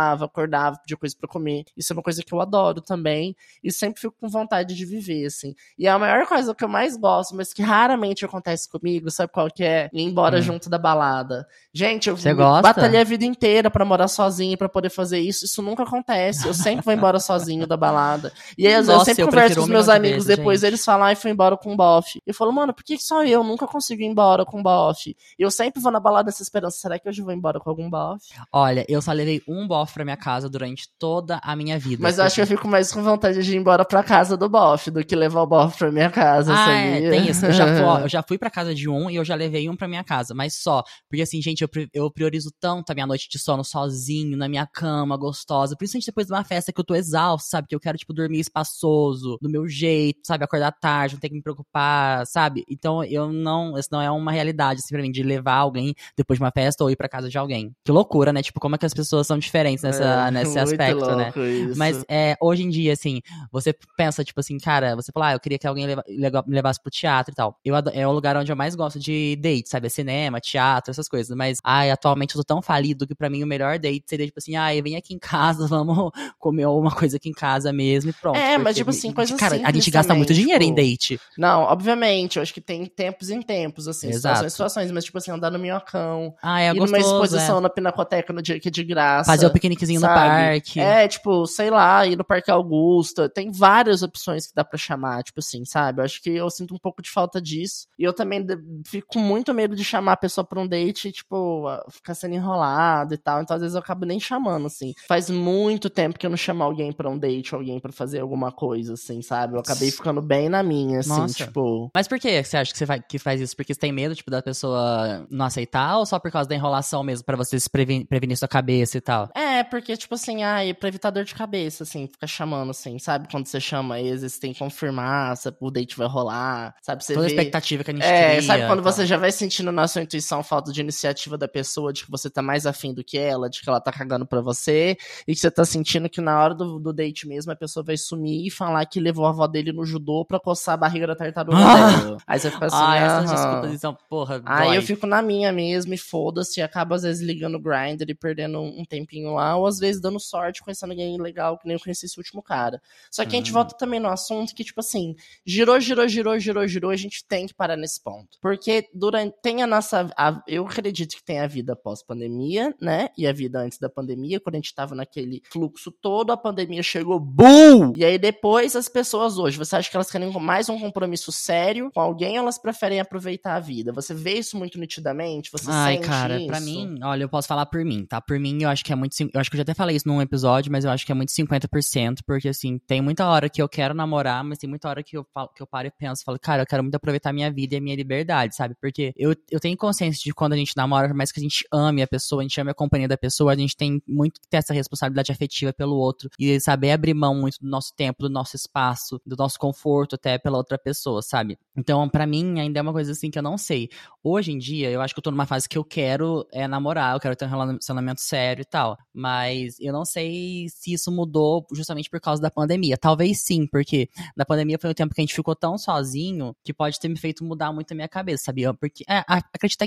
cochilava 0.01 0.25
acordava, 0.25 0.77
pedia 0.77 0.97
coisa 0.97 1.15
para 1.19 1.27
comer. 1.27 1.65
Isso 1.77 1.93
é 1.93 1.95
uma 1.95 2.03
coisa 2.03 2.23
que 2.23 2.33
eu 2.33 2.41
adoro 2.41 2.81
também 2.81 3.35
e 3.63 3.71
sempre 3.71 4.01
fico 4.01 4.15
com 4.19 4.27
vontade 4.27 4.75
de 4.75 4.85
viver, 4.85 5.25
assim. 5.25 5.53
E 5.77 5.87
a 5.87 5.97
maior 5.97 6.25
coisa 6.25 6.53
que 6.55 6.63
eu 6.63 6.69
mais 6.69 6.97
gosto, 6.97 7.35
mas 7.35 7.53
que 7.53 7.61
raramente 7.61 8.25
acontece 8.25 8.69
comigo, 8.69 9.09
sabe 9.11 9.31
qual 9.31 9.49
que 9.49 9.63
é? 9.63 9.89
Ir 9.93 10.03
embora 10.03 10.39
hum. 10.39 10.41
junto 10.41 10.69
da 10.69 10.77
balada. 10.77 11.47
Gente, 11.73 12.09
eu 12.09 12.17
batalhei 12.61 12.99
a 12.99 13.03
vida 13.03 13.25
inteira 13.25 13.69
para 13.69 13.85
morar 13.85 14.07
sozinho, 14.07 14.57
para 14.57 14.69
poder 14.69 14.89
fazer 14.89 15.19
isso. 15.19 15.45
Isso 15.45 15.61
nunca 15.61 15.83
acontece. 15.83 16.47
Eu 16.47 16.53
sempre 16.53 16.83
vou 16.83 16.93
embora 16.93 17.19
sozinho 17.19 17.67
da 17.67 17.77
balada. 17.77 18.31
E 18.57 18.67
aí, 18.67 18.75
Nossa, 18.77 18.91
eu 18.91 19.05
sempre 19.05 19.23
eu 19.23 19.27
converso 19.27 19.55
com 19.55 19.61
os 19.63 19.69
meus 19.69 19.89
amigos 19.89 20.25
depois, 20.25 20.61
gente. 20.61 20.69
eles 20.69 20.85
falam, 20.85 21.05
ai, 21.05 21.15
foi 21.15 21.31
embora 21.31 21.57
com 21.57 21.73
o 21.73 21.77
bofe. 21.77 22.21
Eu 22.25 22.33
falo, 22.33 22.51
mano, 22.51 22.73
por 22.73 22.83
que 22.83 22.97
só 22.97 23.23
eu 23.23 23.43
nunca 23.43 23.67
consigo 23.67 24.01
ir 24.01 24.05
embora 24.05 24.45
com 24.45 24.59
o 24.59 24.63
bofe? 24.63 25.15
Eu 25.37 25.51
sempre 25.51 25.81
vou 25.81 25.91
na 25.91 25.99
balada 25.99 26.29
essa 26.29 26.41
esperança. 26.41 26.77
Será 26.77 26.99
que 26.99 27.07
hoje 27.07 27.21
eu 27.21 27.25
vou 27.25 27.33
embora 27.33 27.59
com 27.59 27.69
algum 27.69 27.89
bofe? 27.89 28.33
Olha, 28.51 28.85
eu 28.87 29.01
só 29.01 29.11
levei 29.11 29.41
um 29.47 29.67
bofe 29.67 29.90
pra 29.93 30.03
minha 30.03 30.17
casa 30.17 30.49
durante 30.49 30.87
toda 30.99 31.39
a 31.43 31.55
minha 31.55 31.77
vida. 31.77 32.01
Mas 32.01 32.17
eu 32.17 32.23
acho 32.23 32.35
que 32.35 32.41
eu 32.41 32.47
fico 32.47 32.67
mais 32.67 32.91
com 32.91 33.03
vontade 33.03 33.43
de 33.43 33.53
ir 33.53 33.57
embora 33.57 33.85
pra 33.85 34.03
casa 34.03 34.37
do 34.37 34.49
bofe 34.49 34.91
do 34.91 35.03
que 35.03 35.15
levar 35.15 35.41
o 35.41 35.47
bofe 35.47 35.77
pra 35.77 35.91
minha 35.91 36.09
casa, 36.09 36.53
ah, 36.55 36.71
é, 36.71 37.09
tem 37.09 37.29
isso. 37.29 37.45
Eu 37.45 37.53
já, 37.53 37.67
fui, 37.67 37.83
ó, 37.83 37.99
eu 37.99 38.09
já 38.09 38.23
fui 38.23 38.37
pra 38.37 38.49
casa 38.49 38.73
de 38.73 38.89
um 38.89 39.09
e 39.09 39.15
eu 39.15 39.25
já 39.25 39.35
levei 39.35 39.69
um 39.69 39.75
pra 39.75 39.87
minha 39.87 40.03
casa, 40.03 40.33
mas 40.33 40.55
só. 40.55 40.83
Porque 41.09 41.21
assim, 41.21 41.41
gente, 41.41 41.61
eu, 41.61 41.69
eu 41.93 42.11
priorizo 42.11 42.51
tanto 42.59 42.91
a 42.91 42.93
minha 42.93 43.07
noite 43.07 43.29
de 43.29 43.39
sono 43.39 43.63
sozinho, 43.63 44.37
na 44.37 44.47
minha 44.47 44.67
cama, 44.67 45.17
gostosa. 45.17 45.75
Principalmente 45.75 46.05
depois 46.05 46.27
de 46.27 46.33
uma 46.33 46.43
festa 46.43 46.71
que 46.71 46.79
eu 46.79 46.83
tô 46.83 46.95
exausto, 46.95 47.49
sabe? 47.49 47.67
Que 47.67 47.75
eu 47.75 47.79
quero, 47.79 47.97
tipo, 47.97 48.13
dormir 48.13 48.39
espaçoso, 48.39 49.37
do 49.41 49.49
meu 49.49 49.67
jeito, 49.67 50.19
sabe? 50.25 50.43
Acordar 50.43 50.71
tarde, 50.71 51.15
não 51.15 51.19
ter 51.19 51.29
que 51.29 51.35
me 51.35 51.41
preocupar, 51.41 52.25
sabe? 52.25 52.63
Então 52.69 53.03
eu 53.03 53.31
não. 53.31 53.77
Isso 53.77 53.89
não 53.91 54.01
é 54.01 54.09
uma 54.11 54.31
realidade, 54.31 54.81
assim, 54.83 54.93
pra 54.93 55.01
mim, 55.01 55.11
de 55.11 55.23
levar 55.23 55.55
alguém 55.55 55.93
depois 56.17 56.37
de 56.37 56.43
uma 56.43 56.51
festa 56.51 56.83
ou 56.83 56.89
ir 56.89 56.95
pra 56.95 57.09
casa 57.09 57.29
de 57.29 57.37
alguém. 57.37 57.71
Que 57.85 57.91
loucura, 57.91 58.31
né? 58.33 58.41
Tipo, 58.41 58.59
como 58.59 58.75
é 58.75 58.77
que 58.77 58.85
as 58.85 58.93
pessoas 58.93 59.27
são 59.27 59.37
diferentes 59.37 59.80
nessa, 59.83 60.27
é, 60.27 60.31
nesse 60.31 60.57
aspecto, 60.57 61.15
né? 61.15 61.31
Isso. 61.35 61.77
Mas 61.77 62.03
é, 62.07 62.35
hoje 62.41 62.63
em 62.63 62.69
dia, 62.69 62.93
assim, 62.93 63.21
você 63.51 63.73
pensa, 63.95 64.23
tipo 64.23 64.39
assim, 64.39 64.57
cara, 64.57 64.95
você 64.95 65.11
fala, 65.11 65.29
ah, 65.29 65.33
eu 65.33 65.39
queria 65.39 65.57
que 65.57 65.67
alguém 65.67 65.85
leva, 65.85 66.43
me 66.47 66.55
levasse 66.55 66.81
pro 66.81 66.91
teatro 66.91 67.31
e 67.31 67.35
tal. 67.35 67.57
Eu, 67.63 67.75
é 67.93 68.07
o 68.07 68.11
lugar 68.11 68.35
onde 68.35 68.51
eu 68.51 68.55
mais 68.55 68.75
gosto 68.75 68.99
de 68.99 69.35
date, 69.37 69.69
sabe? 69.69 69.87
É 69.87 69.89
cinema, 69.89 70.39
teatro, 70.39 70.91
essas 70.91 71.07
coisas. 71.07 71.35
Mas, 71.35 71.59
ai, 71.63 71.91
atualmente 71.91 72.35
eu 72.35 72.41
tô 72.41 72.45
tão 72.45 72.61
falido 72.61 73.07
que 73.07 73.15
pra 73.15 73.29
mim 73.29 73.43
o 73.43 73.47
melhor 73.47 73.79
date 73.79 74.03
seria, 74.07 74.25
tipo 74.25 74.39
assim, 74.39 74.55
ai, 74.55 74.81
vem 74.81 74.95
aqui 74.95 75.13
em 75.13 75.19
casa, 75.19 75.67
vamos 75.67 76.11
comer 76.39 76.63
alguma 76.63 76.91
coisa 76.91 77.17
aqui 77.17 77.29
em 77.29 77.33
casa 77.33 77.71
mesmo 77.71 78.09
e 78.09 78.13
pronto. 78.13 78.37
É, 78.37 78.57
mas, 78.57 78.75
tipo 78.75 78.89
assim, 78.89 79.11
coisa 79.11 79.35
Cara, 79.37 79.59
a 79.63 79.71
gente 79.71 79.89
gasta 79.89 80.13
muito 80.13 80.33
dinheiro 80.33 80.63
tipo, 80.63 80.71
em 80.71 80.75
date. 80.75 81.19
Não, 81.37 81.63
obviamente, 81.63 82.37
eu 82.37 82.43
acho 82.43 82.53
que 82.53 82.61
tem 82.61 82.85
tempos 82.85 83.29
em 83.29 83.41
tempos, 83.41 83.87
assim, 83.87 84.09
Exato. 84.09 84.49
situações 84.49 84.71
situações, 84.71 84.91
mas, 84.91 85.05
tipo 85.05 85.17
assim, 85.17 85.31
andar 85.31 85.51
no 85.51 85.59
minhocão. 85.59 86.33
Ah, 86.41 86.61
é 86.61 86.69
ir 86.69 86.79
gostoso, 86.79 86.91
numa 86.91 86.99
exposição 86.99 87.57
é. 87.57 87.61
na 87.61 87.69
Pinacoteca 87.69 88.33
no 88.33 88.41
dia 88.41 88.59
que 88.59 88.67
é 88.67 88.71
de 88.71 88.83
graça. 88.83 89.31
Fazer 89.31 89.45
o 89.45 89.49
um 89.49 89.51
piqueniquezinho 89.71 89.99
sabe? 89.99 90.13
no 90.13 90.19
parque. 90.19 90.79
É, 90.79 91.07
tipo, 91.07 91.45
sei 91.45 91.69
lá, 91.69 92.05
ir 92.05 92.17
no 92.17 92.23
Parque 92.23 92.51
Augusta. 92.51 93.29
Tem 93.29 93.51
várias 93.51 94.03
opções 94.03 94.47
que 94.47 94.55
dá 94.55 94.63
para 94.63 94.77
chamar, 94.77 95.23
tipo 95.23 95.39
assim, 95.39 95.65
sabe? 95.65 96.01
Eu 96.01 96.05
acho 96.05 96.21
que 96.21 96.29
eu 96.29 96.49
sinto 96.49 96.73
um 96.73 96.77
pouco 96.77 97.01
de 97.01 97.09
falta 97.09 97.41
disso. 97.41 97.87
E 97.97 98.03
eu 98.03 98.13
também 98.13 98.45
fico 98.85 99.07
com 99.13 99.19
muito 99.19 99.53
medo 99.53 99.75
de 99.75 99.83
chamar 99.83 100.13
a 100.13 100.17
pessoa 100.17 100.45
pra 100.45 100.59
um 100.59 100.67
date 100.67 101.07
e, 101.07 101.11
tipo, 101.11 101.65
ficar 101.89 102.13
sendo 102.13 102.35
enrolado 102.35 103.13
e 103.13 103.17
tal. 103.17 103.41
Então, 103.41 103.55
às 103.55 103.61
vezes, 103.61 103.75
eu 103.75 103.81
acabo 103.81 104.05
nem 104.05 104.19
chamando, 104.19 104.67
assim. 104.67 104.93
Faz 105.07 105.29
muito 105.29 105.89
tempo 105.89 106.17
que 106.17 106.25
eu 106.25 106.29
não 106.29 106.37
chamo 106.37 106.63
alguém 106.63 106.91
pra 106.91 107.09
um 107.09 107.17
date, 107.17 107.53
alguém 107.53 107.79
para 107.79 107.91
fazer 107.91 108.19
alguma 108.19 108.51
coisa, 108.51 108.93
assim, 108.93 109.21
sabe? 109.21 109.55
Eu 109.55 109.59
acabei 109.59 109.91
ficando 109.91 110.21
bem 110.21 110.49
na 110.49 110.63
minha, 110.63 110.99
assim, 110.99 111.09
Nossa. 111.09 111.33
tipo. 111.33 111.89
Mas 111.93 112.07
por 112.07 112.19
que 112.19 112.43
você 112.43 112.57
acha 112.57 112.71
que 112.71 112.77
você 112.77 112.85
faz, 112.85 113.01
que 113.07 113.19
faz 113.19 113.41
isso? 113.41 113.55
Porque 113.55 113.73
você 113.73 113.79
tem 113.79 113.91
medo, 113.91 114.15
tipo, 114.15 114.31
da 114.31 114.41
pessoa 114.41 115.25
não 115.29 115.45
aceitar 115.45 115.97
ou 115.97 116.05
só 116.05 116.19
por 116.19 116.31
causa 116.31 116.47
da 116.47 116.55
enrolação 116.55 117.03
mesmo, 117.03 117.25
para 117.25 117.37
você 117.37 117.59
se 117.59 117.69
prevenir, 117.69 118.07
prevenir 118.07 118.37
sua 118.37 118.47
cabeça 118.47 118.97
e 118.97 119.01
tal? 119.01 119.29
É, 119.35 119.40
porque, 119.63 119.95
tipo 119.97 120.15
assim, 120.15 120.43
ai, 120.43 120.73
pra 120.73 120.89
evitar 120.89 121.09
dor 121.09 121.23
de 121.23 121.33
cabeça, 121.33 121.83
assim, 121.83 122.07
fica 122.07 122.27
chamando, 122.27 122.71
assim, 122.71 122.97
sabe? 122.99 123.27
Quando 123.29 123.47
você 123.47 123.59
chama 123.59 123.99
eles, 123.99 124.37
tem 124.39 124.53
que 124.53 124.59
confirmar 124.59 125.35
se 125.37 125.51
o 125.59 125.71
date 125.71 125.97
vai 125.97 126.07
rolar, 126.07 126.75
sabe? 126.81 127.03
Você 127.03 127.13
Toda 127.13 127.27
vê... 127.27 127.33
expectativa 127.33 127.83
que 127.83 127.91
a 127.91 127.93
gente 127.93 128.03
É, 128.03 128.29
cria, 128.35 128.41
sabe 128.43 128.67
quando 128.67 128.83
tá. 128.83 128.91
você 128.91 129.05
já 129.05 129.17
vai 129.17 129.31
sentindo 129.31 129.71
na 129.71 129.87
sua 129.87 130.01
intuição 130.01 130.43
falta 130.43 130.71
de 130.71 130.81
iniciativa 130.81 131.37
da 131.37 131.47
pessoa, 131.47 131.93
de 131.93 132.05
que 132.05 132.11
você 132.11 132.29
tá 132.29 132.41
mais 132.41 132.65
afim 132.65 132.93
do 132.93 133.03
que 133.03 133.17
ela, 133.17 133.49
de 133.49 133.61
que 133.61 133.69
ela 133.69 133.79
tá 133.79 133.91
cagando 133.91 134.25
pra 134.25 134.41
você, 134.41 134.97
e 135.27 135.33
que 135.33 135.39
você 135.39 135.51
tá 135.51 135.65
sentindo 135.65 136.09
que 136.09 136.21
na 136.21 136.41
hora 136.41 136.53
do, 136.55 136.79
do 136.79 136.93
date 136.93 137.27
mesmo 137.27 137.51
a 137.51 137.55
pessoa 137.55 137.83
vai 137.83 137.97
sumir 137.97 138.45
e 138.47 138.49
falar 138.51 138.85
que 138.85 138.99
levou 138.99 139.25
a 139.25 139.29
avó 139.29 139.47
dele 139.47 139.71
no 139.71 139.85
judô 139.85 140.25
pra 140.25 140.39
coçar 140.39 140.73
a 140.75 140.77
barriga 140.77 141.07
da 141.07 141.15
tartaruga 141.15 141.57
ah! 141.57 141.91
dele. 141.91 142.17
Aí 142.27 142.39
você 142.39 142.51
fica 142.51 142.65
assim, 142.65 142.75
ah, 142.79 142.95
essas 142.95 143.31
desculpas 143.31 143.73
então, 143.73 143.97
porra, 144.09 144.41
Aí 144.45 144.67
dói. 144.67 144.77
eu 144.77 144.81
fico 144.81 145.05
na 145.07 145.21
minha 145.21 145.51
mesmo 145.51 145.93
e 145.93 145.97
foda-se, 145.97 146.59
e 146.59 146.63
acabo 146.63 146.93
às 146.93 147.03
vezes 147.03 147.21
ligando 147.21 147.55
o 147.55 147.59
grinder 147.61 148.09
e 148.09 148.15
perdendo 148.15 148.59
um 148.61 148.83
tempinho 148.85 149.33
lá, 149.33 149.50
ou 149.57 149.67
às 149.67 149.79
vezes 149.79 150.01
dando 150.01 150.19
sorte, 150.19 150.61
conhecendo 150.61 150.91
alguém 150.91 151.19
legal 151.19 151.57
que 151.57 151.67
nem 151.67 151.75
eu 151.75 151.79
conheci 151.81 152.05
esse 152.05 152.17
último 152.17 152.41
cara. 152.41 152.81
Só 153.09 153.23
que 153.23 153.35
a 153.35 153.39
gente 153.39 153.51
volta 153.51 153.75
também 153.77 153.99
no 153.99 154.09
assunto 154.09 154.53
que, 154.53 154.63
tipo 154.63 154.79
assim, 154.79 155.15
girou, 155.45 155.79
girou, 155.79 156.07
girou, 156.07 156.39
girou, 156.39 156.67
girou, 156.67 156.91
a 156.91 156.95
gente 156.95 157.25
tem 157.25 157.47
que 157.47 157.53
parar 157.53 157.77
nesse 157.77 158.01
ponto. 158.01 158.37
Porque 158.41 158.89
durante. 158.93 159.35
Tem 159.41 159.61
a 159.61 159.67
nossa. 159.67 160.11
A, 160.17 160.41
eu 160.47 160.65
acredito 160.65 161.15
que 161.15 161.23
tem 161.23 161.39
a 161.39 161.47
vida 161.47 161.75
pós-pandemia, 161.75 162.75
né? 162.81 163.09
E 163.17 163.27
a 163.27 163.33
vida 163.33 163.59
antes 163.59 163.77
da 163.77 163.89
pandemia, 163.89 164.39
quando 164.39 164.55
a 164.55 164.57
gente 164.57 164.73
tava 164.73 164.95
naquele 164.95 165.41
fluxo 165.51 165.91
todo, 165.91 166.31
a 166.31 166.37
pandemia 166.37 166.83
chegou, 166.83 167.19
BUM! 167.19 167.93
E 167.95 168.05
aí 168.05 168.17
depois 168.17 168.75
as 168.75 168.87
pessoas 168.87 169.37
hoje, 169.37 169.57
você 169.57 169.75
acha 169.75 169.89
que 169.89 169.95
elas 169.95 170.09
querem 170.11 170.31
mais 170.39 170.69
um 170.69 170.79
compromisso 170.79 171.31
sério 171.31 171.91
com 171.93 171.99
alguém 171.99 172.37
ou 172.37 172.43
elas 172.43 172.57
preferem 172.57 172.99
aproveitar 172.99 173.55
a 173.55 173.59
vida? 173.59 173.91
Você 173.93 174.13
vê 174.13 174.33
isso 174.33 174.57
muito 174.57 174.79
nitidamente? 174.79 175.51
Você 175.51 175.69
Ai, 175.69 175.95
sente 175.95 176.07
cara, 176.07 176.37
isso? 176.37 176.47
pra 176.47 176.59
mim, 176.59 176.99
olha, 177.03 177.23
eu 177.23 177.29
posso 177.29 177.47
falar 177.47 177.65
por 177.65 177.83
mim, 177.83 178.05
tá? 178.05 178.21
Por 178.21 178.39
mim, 178.39 178.63
eu 178.63 178.69
acho 178.69 178.83
que 178.83 178.93
é 178.93 178.95
muito. 178.95 179.15
Eu 179.33 179.40
acho 179.41 179.49
que 179.49 179.55
eu 179.55 179.59
já 179.59 179.63
até 179.63 179.73
falei 179.73 179.95
isso 179.95 180.07
num 180.07 180.21
episódio, 180.21 180.71
mas 180.71 180.85
eu 180.85 180.91
acho 180.91 181.05
que 181.05 181.11
é 181.11 181.15
muito 181.15 181.29
50%, 181.29 182.19
porque 182.25 182.49
assim, 182.49 182.77
tem 182.87 183.01
muita 183.01 183.27
hora 183.27 183.49
que 183.49 183.61
eu 183.61 183.67
quero 183.67 183.93
namorar, 183.93 184.43
mas 184.43 184.57
tem 184.57 184.69
muita 184.69 184.87
hora 184.87 185.03
que 185.03 185.17
eu, 185.17 185.25
falo, 185.33 185.49
que 185.55 185.61
eu 185.61 185.67
paro 185.67 185.87
e 185.87 185.91
penso, 185.91 186.23
falo, 186.23 186.39
cara, 186.39 186.61
eu 186.61 186.65
quero 186.65 186.83
muito 186.83 186.95
aproveitar 186.95 187.31
a 187.31 187.33
minha 187.33 187.51
vida 187.51 187.75
e 187.75 187.77
a 187.77 187.81
minha 187.81 187.95
liberdade, 187.95 188.55
sabe? 188.55 188.75
Porque 188.79 189.13
eu, 189.17 189.35
eu 189.49 189.59
tenho 189.59 189.75
consciência 189.75 190.21
de 190.23 190.33
quando 190.33 190.53
a 190.53 190.57
gente 190.57 190.75
namora, 190.77 191.07
por 191.09 191.15
mais 191.15 191.31
que 191.31 191.39
a 191.39 191.43
gente 191.43 191.65
ame 191.71 192.01
a 192.01 192.07
pessoa, 192.07 192.41
a 192.41 192.43
gente 192.43 192.59
ame 192.59 192.71
a 192.71 192.73
companhia 192.73 193.07
da 193.07 193.17
pessoa, 193.17 193.51
a 193.51 193.55
gente 193.55 193.75
tem 193.75 194.01
muito 194.07 194.39
que 194.39 194.47
ter 194.47 194.57
essa 194.57 194.73
responsabilidade 194.73 195.31
afetiva 195.31 195.73
pelo 195.73 195.95
outro 195.95 196.29
e 196.39 196.59
saber 196.59 196.91
abrir 196.91 197.13
mão 197.13 197.35
muito 197.35 197.57
do 197.59 197.69
nosso 197.69 197.93
tempo, 197.95 198.23
do 198.23 198.29
nosso 198.29 198.55
espaço, 198.55 199.19
do 199.25 199.35
nosso 199.35 199.57
conforto 199.59 200.15
até 200.15 200.37
pela 200.37 200.57
outra 200.57 200.77
pessoa, 200.77 201.21
sabe? 201.21 201.57
Então, 201.75 202.07
para 202.09 202.27
mim, 202.27 202.59
ainda 202.59 202.79
é 202.79 202.81
uma 202.81 202.93
coisa 202.93 203.11
assim 203.11 203.31
que 203.31 203.39
eu 203.39 203.43
não 203.43 203.57
sei. 203.57 203.89
Hoje 204.23 204.51
em 204.51 204.57
dia, 204.57 204.89
eu 204.89 205.01
acho 205.01 205.13
que 205.13 205.19
eu 205.19 205.23
tô 205.23 205.31
numa 205.31 205.45
fase 205.45 205.67
que 205.67 205.77
eu 205.77 205.83
quero 205.83 206.45
é, 206.51 206.67
namorar, 206.67 207.15
eu 207.15 207.19
quero 207.19 207.35
ter 207.35 207.45
um 207.45 207.49
relacionamento 207.49 208.21
sério 208.21 208.61
e 208.61 208.65
tal. 208.65 208.97
Mas 209.13 209.30
Mas 209.31 209.79
eu 209.79 209.93
não 209.93 210.03
sei 210.03 210.67
se 210.67 210.91
isso 210.91 211.09
mudou 211.09 211.65
justamente 211.73 212.09
por 212.09 212.19
causa 212.19 212.41
da 212.41 212.51
pandemia. 212.51 212.97
Talvez 212.97 213.39
sim, 213.39 213.65
porque 213.65 214.09
na 214.35 214.43
pandemia 214.43 214.77
foi 214.77 214.89
um 214.89 214.93
tempo 214.93 215.15
que 215.15 215.21
a 215.21 215.23
gente 215.23 215.33
ficou 215.33 215.55
tão 215.55 215.77
sozinho 215.77 216.53
que 216.63 216.73
pode 216.73 216.99
ter 216.99 217.07
me 217.07 217.17
feito 217.17 217.43
mudar 217.43 217.71
muito 217.71 217.93
a 217.93 217.95
minha 217.95 218.09
cabeça, 218.09 218.43
sabia? 218.43 218.73
Porque, 218.73 219.05
é, 219.07 219.23